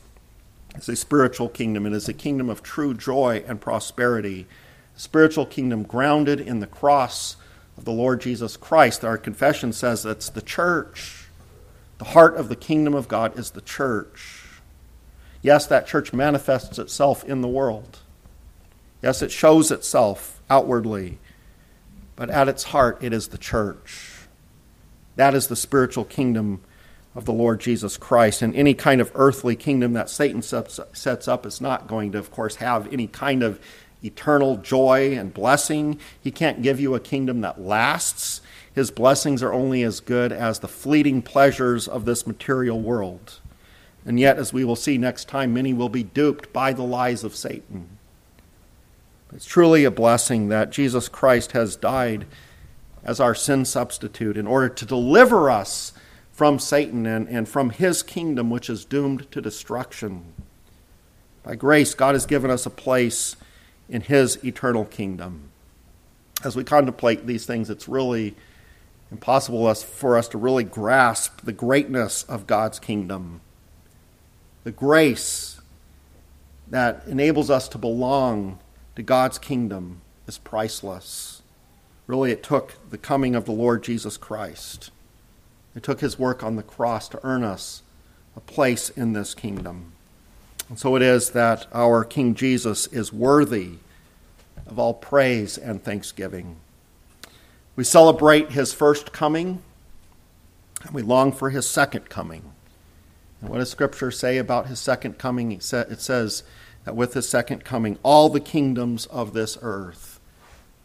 is 0.76 0.90
a 0.90 0.96
spiritual 0.96 1.50
kingdom. 1.50 1.86
It 1.86 1.94
is 1.94 2.10
a 2.10 2.14
kingdom 2.14 2.50
of 2.50 2.64
true 2.64 2.96
joy 2.96 3.44
and 3.48 3.62
prosperity, 3.62 4.48
a 4.96 5.00
spiritual 5.00 5.46
kingdom 5.46 5.84
grounded 5.84 6.40
in 6.40 6.60
the 6.60 6.68
cross 6.68 7.36
of 7.78 7.86
the 7.86 7.92
Lord 7.92 8.22
Jesus 8.22 8.58
Christ. 8.58 9.06
Our 9.06 9.18
confession 9.18 9.72
says 9.72 10.04
that's 10.04 10.30
the 10.30 10.42
church. 10.42 11.28
The 12.00 12.06
heart 12.06 12.36
of 12.36 12.50
the 12.50 12.56
kingdom 12.56 12.94
of 12.94 13.08
God 13.08 13.38
is 13.38 13.52
the 13.52 13.62
church. 13.62 14.44
Yes, 15.42 15.68
that 15.68 15.88
church 15.88 16.14
manifests 16.14 16.80
itself 16.80 17.24
in 17.24 17.42
the 17.42 17.48
world. 17.48 18.00
Yes, 19.02 19.22
it 19.22 19.32
shows 19.32 19.72
itself 19.72 20.42
outwardly. 20.50 21.20
But 22.16 22.32
at 22.32 22.48
its 22.48 22.64
heart, 22.64 22.98
it 23.02 23.14
is 23.14 23.28
the 23.28 23.38
church. 23.38 24.28
That 25.16 25.36
is 25.36 25.48
the 25.48 25.56
spiritual 25.56 26.06
kingdom 26.06 26.62
of 27.16 27.26
the 27.26 27.34
Lord 27.34 27.60
Jesus 27.60 27.98
Christ. 27.98 28.42
And 28.42 28.56
any 28.56 28.74
kind 28.74 29.02
of 29.02 29.12
earthly 29.16 29.56
kingdom 29.56 29.94
that 29.94 30.10
Satan 30.10 30.42
sets 30.42 31.28
up 31.28 31.46
is 31.46 31.62
not 31.62 31.88
going 31.88 32.12
to, 32.12 32.18
of 32.18 32.32
course, 32.32 32.56
have 32.56 32.92
any 32.92 33.08
kind 33.08 33.44
of 33.44 33.60
eternal 34.04 34.58
joy 34.58 35.18
and 35.18 35.34
blessing. 35.34 36.00
He 36.22 36.32
can't 36.32 36.62
give 36.62 36.80
you 36.80 36.96
a 36.96 37.00
kingdom 37.00 37.42
that 37.42 37.62
lasts. 37.62 38.42
His 38.74 38.92
blessings 38.92 39.42
are 39.42 39.54
only 39.54 39.84
as 39.84 40.00
good 40.00 40.32
as 40.32 40.60
the 40.60 40.68
fleeting 40.68 41.22
pleasures 41.22 41.88
of 41.88 42.06
this 42.06 42.28
material 42.28 42.80
world. 42.80 43.40
And 44.06 44.20
yet, 44.20 44.38
as 44.38 44.54
we 44.54 44.64
will 44.64 44.76
see 44.76 44.98
next 44.98 45.28
time, 45.28 45.54
many 45.54 45.74
will 45.74 45.90
be 45.90 46.04
duped 46.04 46.54
by 46.54 46.74
the 46.74 46.84
lies 46.84 47.24
of 47.24 47.36
Satan. 47.36 47.90
It's 49.34 49.46
truly 49.46 49.84
a 49.84 49.92
blessing 49.92 50.48
that 50.50 50.72
Jesus 50.72 51.10
Christ 51.10 51.52
has 51.52 51.76
died 51.76 52.26
as 53.04 53.20
our 53.20 53.36
sin 53.36 53.66
substitute 53.66 54.38
in 54.38 54.48
order 54.48 54.70
to 54.70 54.86
deliver 54.86 55.50
us 55.50 55.94
from 56.32 56.60
Satan 56.60 57.06
and, 57.06 57.28
and 57.28 57.50
from 57.50 57.72
his 57.72 58.04
kingdom, 58.04 58.50
which 58.50 58.70
is 58.70 58.86
doomed 58.86 59.30
to 59.32 59.42
destruction. 59.42 60.24
By 61.44 61.56
grace, 61.56 61.94
God 61.94 62.14
has 62.14 62.26
given 62.26 62.52
us 62.52 62.66
a 62.66 62.70
place 62.70 63.36
in 63.90 64.02
his 64.02 64.44
eternal 64.44 64.86
kingdom. 64.86 65.50
As 66.44 66.56
we 66.56 66.64
contemplate 66.64 67.26
these 67.26 67.46
things, 67.46 67.70
it's 67.70 67.88
really 67.88 68.36
impossible 69.12 69.74
for 69.74 70.18
us 70.18 70.28
to 70.30 70.38
really 70.38 70.64
grasp 70.64 71.42
the 71.42 71.54
greatness 71.54 72.24
of 72.24 72.48
God's 72.48 72.80
kingdom, 72.80 73.42
the 74.64 74.72
grace 74.72 75.62
that 76.68 77.04
enables 77.08 77.50
us 77.50 77.70
to 77.70 77.78
belong 77.78 78.60
to 78.96 79.04
God's 79.04 79.40
kingdom 79.40 80.02
is 80.28 80.38
priceless. 80.38 81.42
Really, 82.06 82.32
it 82.32 82.44
took 82.44 82.74
the 82.90 82.98
coming 82.98 83.36
of 83.36 83.46
the 83.46 83.52
Lord 83.52 83.84
Jesus 83.84 84.18
Christ. 84.18 84.92
It 85.76 85.84
took 85.84 86.02
his 86.02 86.20
work 86.20 86.44
on 86.44 86.56
the 86.56 86.64
cross 86.64 87.08
to 87.10 87.20
earn 87.24 87.44
us 87.44 87.84
a 88.36 88.40
place 88.40 88.90
in 88.90 89.14
this 89.14 89.34
kingdom. 89.34 89.94
And 90.70 90.78
so 90.78 90.96
it 90.96 91.02
is 91.02 91.30
that 91.32 91.66
our 91.74 92.04
King 92.04 92.36
Jesus 92.36 92.88
is 92.88 93.14
worthy 93.14 93.74
of 94.66 94.78
all 94.78 94.94
praise 94.94 95.58
and 95.58 95.82
thanksgiving. 95.82 96.58
We 97.76 97.84
celebrate 97.84 98.52
his 98.52 98.74
first 98.74 99.14
coming, 99.14 99.62
and 100.84 100.94
we 100.94 101.02
long 101.02 101.32
for 101.32 101.52
his 101.52 101.70
second 101.70 102.10
coming. 102.10 102.52
And 103.40 103.50
what 103.50 103.60
does 103.60 103.70
Scripture 103.70 104.12
say 104.12 104.38
about 104.38 104.68
his 104.68 104.80
second 104.80 105.18
coming? 105.18 105.52
It 105.52 105.64
says 105.64 106.44
that 106.84 106.96
with 106.96 107.14
his 107.14 107.30
second 107.30 107.64
coming, 107.64 107.98
all 108.04 108.30
the 108.30 108.40
kingdoms 108.40 109.06
of 109.06 109.34
this 109.34 109.58
earth 109.62 110.20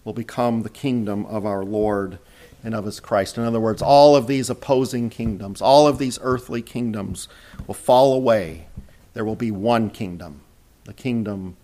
will 0.04 0.12
become 0.12 0.62
the 0.62 0.70
kingdom 0.70 1.24
of 1.26 1.46
our 1.46 1.64
Lord 1.64 2.18
and 2.62 2.74
of 2.74 2.84
his 2.84 3.00
Christ. 3.00 3.38
In 3.38 3.44
other 3.44 3.58
words, 3.58 3.82
all 3.82 4.14
of 4.14 4.26
these 4.26 4.48
opposing 4.50 5.10
kingdoms, 5.10 5.60
all 5.60 5.88
of 5.88 5.98
these 5.98 6.18
earthly 6.22 6.62
kingdoms 6.62 7.26
will 7.66 7.74
fall 7.74 8.14
away. 8.14 8.66
There 9.14 9.24
will 9.24 9.36
be 9.36 9.50
one 9.50 9.90
kingdom, 9.90 10.40
the 10.84 10.92
kingdom 10.92 11.56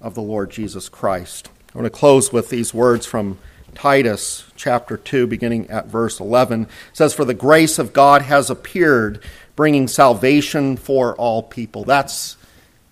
of 0.00 0.14
the 0.14 0.22
Lord 0.22 0.50
Jesus 0.50 0.88
Christ. 0.88 1.50
I 1.74 1.78
want 1.78 1.86
to 1.86 1.98
close 1.98 2.32
with 2.32 2.50
these 2.50 2.72
words 2.72 3.04
from 3.06 3.38
Titus 3.74 4.44
chapter 4.56 4.96
2, 4.96 5.26
beginning 5.26 5.68
at 5.68 5.86
verse 5.86 6.20
11. 6.20 6.62
It 6.62 6.68
says, 6.92 7.12
For 7.12 7.24
the 7.24 7.34
grace 7.34 7.78
of 7.78 7.92
God 7.92 8.22
has 8.22 8.48
appeared, 8.48 9.22
bringing 9.56 9.88
salvation 9.88 10.76
for 10.76 11.14
all 11.16 11.42
people. 11.42 11.84
That's 11.84 12.36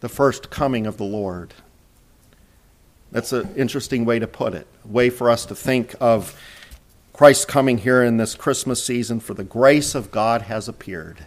the 0.01 0.09
first 0.09 0.51
coming 0.51 0.87
of 0.87 0.97
the 0.97 1.05
Lord. 1.05 1.55
That's 3.13 3.33
an 3.33 3.55
interesting 3.57 4.05
way 4.05 4.19
to 4.19 4.27
put 4.27 4.55
it, 4.55 4.67
a 4.85 4.89
way 4.89 5.11
for 5.11 5.31
us 5.31 5.47
to 5.47 5.55
think 5.55 5.95
of 6.01 6.37
Christ 7.13 7.47
coming 7.47 7.79
here 7.79 8.03
in 8.03 8.17
this 8.17 8.35
Christmas 8.35 8.83
season, 8.83 9.21
for 9.21 9.35
the 9.35 9.45
grace 9.45 9.95
of 9.95 10.11
God 10.11 10.43
has 10.43 10.67
appeared, 10.67 11.27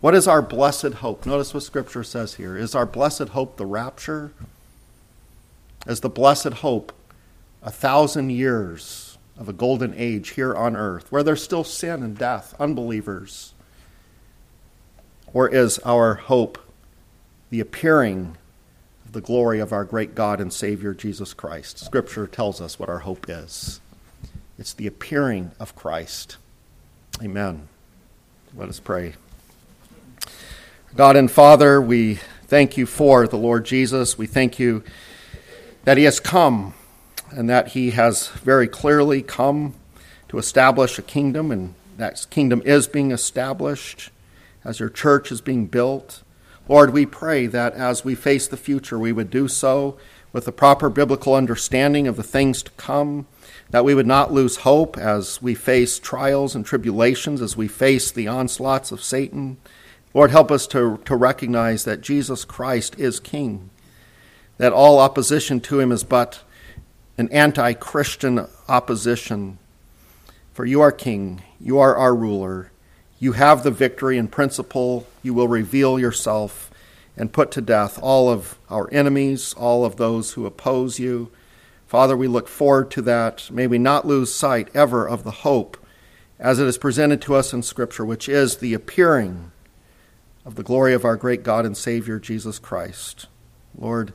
What 0.00 0.14
is 0.14 0.28
our 0.28 0.42
blessed 0.42 0.94
hope? 0.94 1.26
Notice 1.26 1.52
what 1.52 1.62
Scripture 1.62 2.04
says 2.04 2.34
here. 2.34 2.56
Is 2.56 2.74
our 2.74 2.86
blessed 2.86 3.30
hope 3.30 3.56
the 3.56 3.66
rapture? 3.66 4.32
as 5.88 6.00
the 6.00 6.08
blessed 6.10 6.52
hope, 6.54 6.92
a 7.62 7.70
thousand 7.70 8.30
years 8.30 9.18
of 9.38 9.48
a 9.48 9.52
golden 9.52 9.94
age 9.96 10.30
here 10.30 10.54
on 10.54 10.76
earth, 10.76 11.10
where 11.10 11.22
there's 11.22 11.42
still 11.42 11.64
sin 11.64 12.02
and 12.02 12.16
death, 12.16 12.54
unbelievers? 12.60 13.54
Or 15.32 15.48
is 15.48 15.78
our 15.80 16.14
hope 16.14 16.58
the 17.50 17.60
appearing 17.60 18.36
of 19.06 19.12
the 19.12 19.20
glory 19.20 19.60
of 19.60 19.72
our 19.72 19.84
great 19.84 20.14
God 20.14 20.40
and 20.40 20.52
Savior 20.52 20.94
Jesus 20.94 21.32
Christ? 21.34 21.78
Scripture 21.78 22.26
tells 22.26 22.60
us 22.60 22.78
what 22.78 22.88
our 22.88 23.00
hope 23.00 23.26
is 23.28 23.80
it's 24.58 24.74
the 24.74 24.88
appearing 24.88 25.52
of 25.60 25.76
Christ. 25.76 26.36
Amen. 27.22 27.68
Let 28.56 28.68
us 28.68 28.80
pray. 28.80 29.14
God 30.96 31.16
and 31.16 31.30
Father, 31.30 31.82
we 31.82 32.14
thank 32.46 32.78
you 32.78 32.86
for 32.86 33.28
the 33.28 33.36
Lord 33.36 33.66
Jesus. 33.66 34.16
We 34.16 34.26
thank 34.26 34.58
you 34.58 34.82
that 35.84 35.98
he 35.98 36.04
has 36.04 36.18
come 36.18 36.72
and 37.30 37.48
that 37.50 37.68
he 37.68 37.90
has 37.90 38.28
very 38.28 38.66
clearly 38.66 39.22
come 39.22 39.74
to 40.28 40.38
establish 40.38 40.98
a 40.98 41.02
kingdom, 41.02 41.52
and 41.52 41.74
that 41.98 42.26
kingdom 42.30 42.62
is 42.64 42.88
being 42.88 43.10
established 43.10 44.10
as 44.64 44.80
your 44.80 44.88
church 44.88 45.30
is 45.30 45.42
being 45.42 45.66
built. 45.66 46.22
Lord, 46.68 46.92
we 46.92 47.04
pray 47.04 47.46
that 47.46 47.74
as 47.74 48.02
we 48.02 48.14
face 48.14 48.48
the 48.48 48.56
future, 48.56 48.98
we 48.98 49.12
would 49.12 49.30
do 49.30 49.46
so 49.46 49.98
with 50.32 50.46
the 50.46 50.52
proper 50.52 50.88
biblical 50.88 51.34
understanding 51.34 52.08
of 52.08 52.16
the 52.16 52.22
things 52.22 52.62
to 52.62 52.70
come, 52.72 53.26
that 53.70 53.84
we 53.84 53.94
would 53.94 54.06
not 54.06 54.32
lose 54.32 54.58
hope 54.58 54.96
as 54.96 55.42
we 55.42 55.54
face 55.54 55.98
trials 55.98 56.54
and 56.54 56.64
tribulations, 56.64 57.42
as 57.42 57.58
we 57.58 57.68
face 57.68 58.10
the 58.10 58.26
onslaughts 58.26 58.90
of 58.90 59.02
Satan. 59.02 59.58
Lord, 60.14 60.30
help 60.30 60.50
us 60.50 60.66
to, 60.68 60.98
to 61.04 61.16
recognize 61.16 61.84
that 61.84 62.00
Jesus 62.00 62.44
Christ 62.44 62.98
is 62.98 63.20
King 63.20 63.70
that 64.58 64.72
all 64.72 64.98
opposition 64.98 65.60
to 65.60 65.80
him 65.80 65.90
is 65.90 66.04
but 66.04 66.42
an 67.16 67.28
anti 67.30 67.72
Christian 67.72 68.46
opposition. 68.68 69.58
For 70.52 70.66
you 70.66 70.80
are 70.80 70.92
king, 70.92 71.42
you 71.60 71.78
are 71.78 71.96
our 71.96 72.14
ruler, 72.14 72.72
you 73.20 73.32
have 73.32 73.62
the 73.62 73.70
victory 73.70 74.18
in 74.18 74.26
principle, 74.26 75.06
you 75.22 75.32
will 75.32 75.48
reveal 75.48 75.98
yourself 75.98 76.70
and 77.16 77.32
put 77.32 77.52
to 77.52 77.60
death 77.60 77.98
all 78.02 78.28
of 78.28 78.58
our 78.68 78.88
enemies, 78.92 79.54
all 79.54 79.84
of 79.84 79.96
those 79.96 80.32
who 80.32 80.46
oppose 80.46 80.98
you. 80.98 81.30
Father, 81.86 82.16
we 82.16 82.28
look 82.28 82.48
forward 82.48 82.90
to 82.92 83.02
that. 83.02 83.50
May 83.50 83.66
we 83.66 83.78
not 83.78 84.06
lose 84.06 84.34
sight 84.34 84.68
ever 84.74 85.08
of 85.08 85.24
the 85.24 85.30
hope 85.30 85.76
as 86.38 86.58
it 86.58 86.66
is 86.66 86.78
presented 86.78 87.20
to 87.22 87.34
us 87.34 87.52
in 87.52 87.62
Scripture, 87.62 88.04
which 88.04 88.28
is 88.28 88.56
the 88.56 88.74
appearing 88.74 89.52
of 90.48 90.54
the 90.54 90.62
glory 90.62 90.94
of 90.94 91.04
our 91.04 91.14
great 91.14 91.42
God 91.42 91.66
and 91.66 91.76
Savior, 91.76 92.18
Jesus 92.18 92.58
Christ. 92.58 93.26
Lord, 93.76 94.14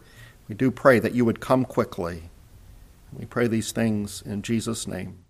we 0.49 0.55
do 0.55 0.71
pray 0.71 0.97
that 0.97 1.13
you 1.13 1.23
would 1.25 1.39
come 1.39 1.63
quickly. 1.63 2.23
We 3.15 3.25
pray 3.25 3.45
these 3.45 3.71
things 3.71 4.23
in 4.25 4.41
Jesus' 4.41 4.88
name. 4.88 5.22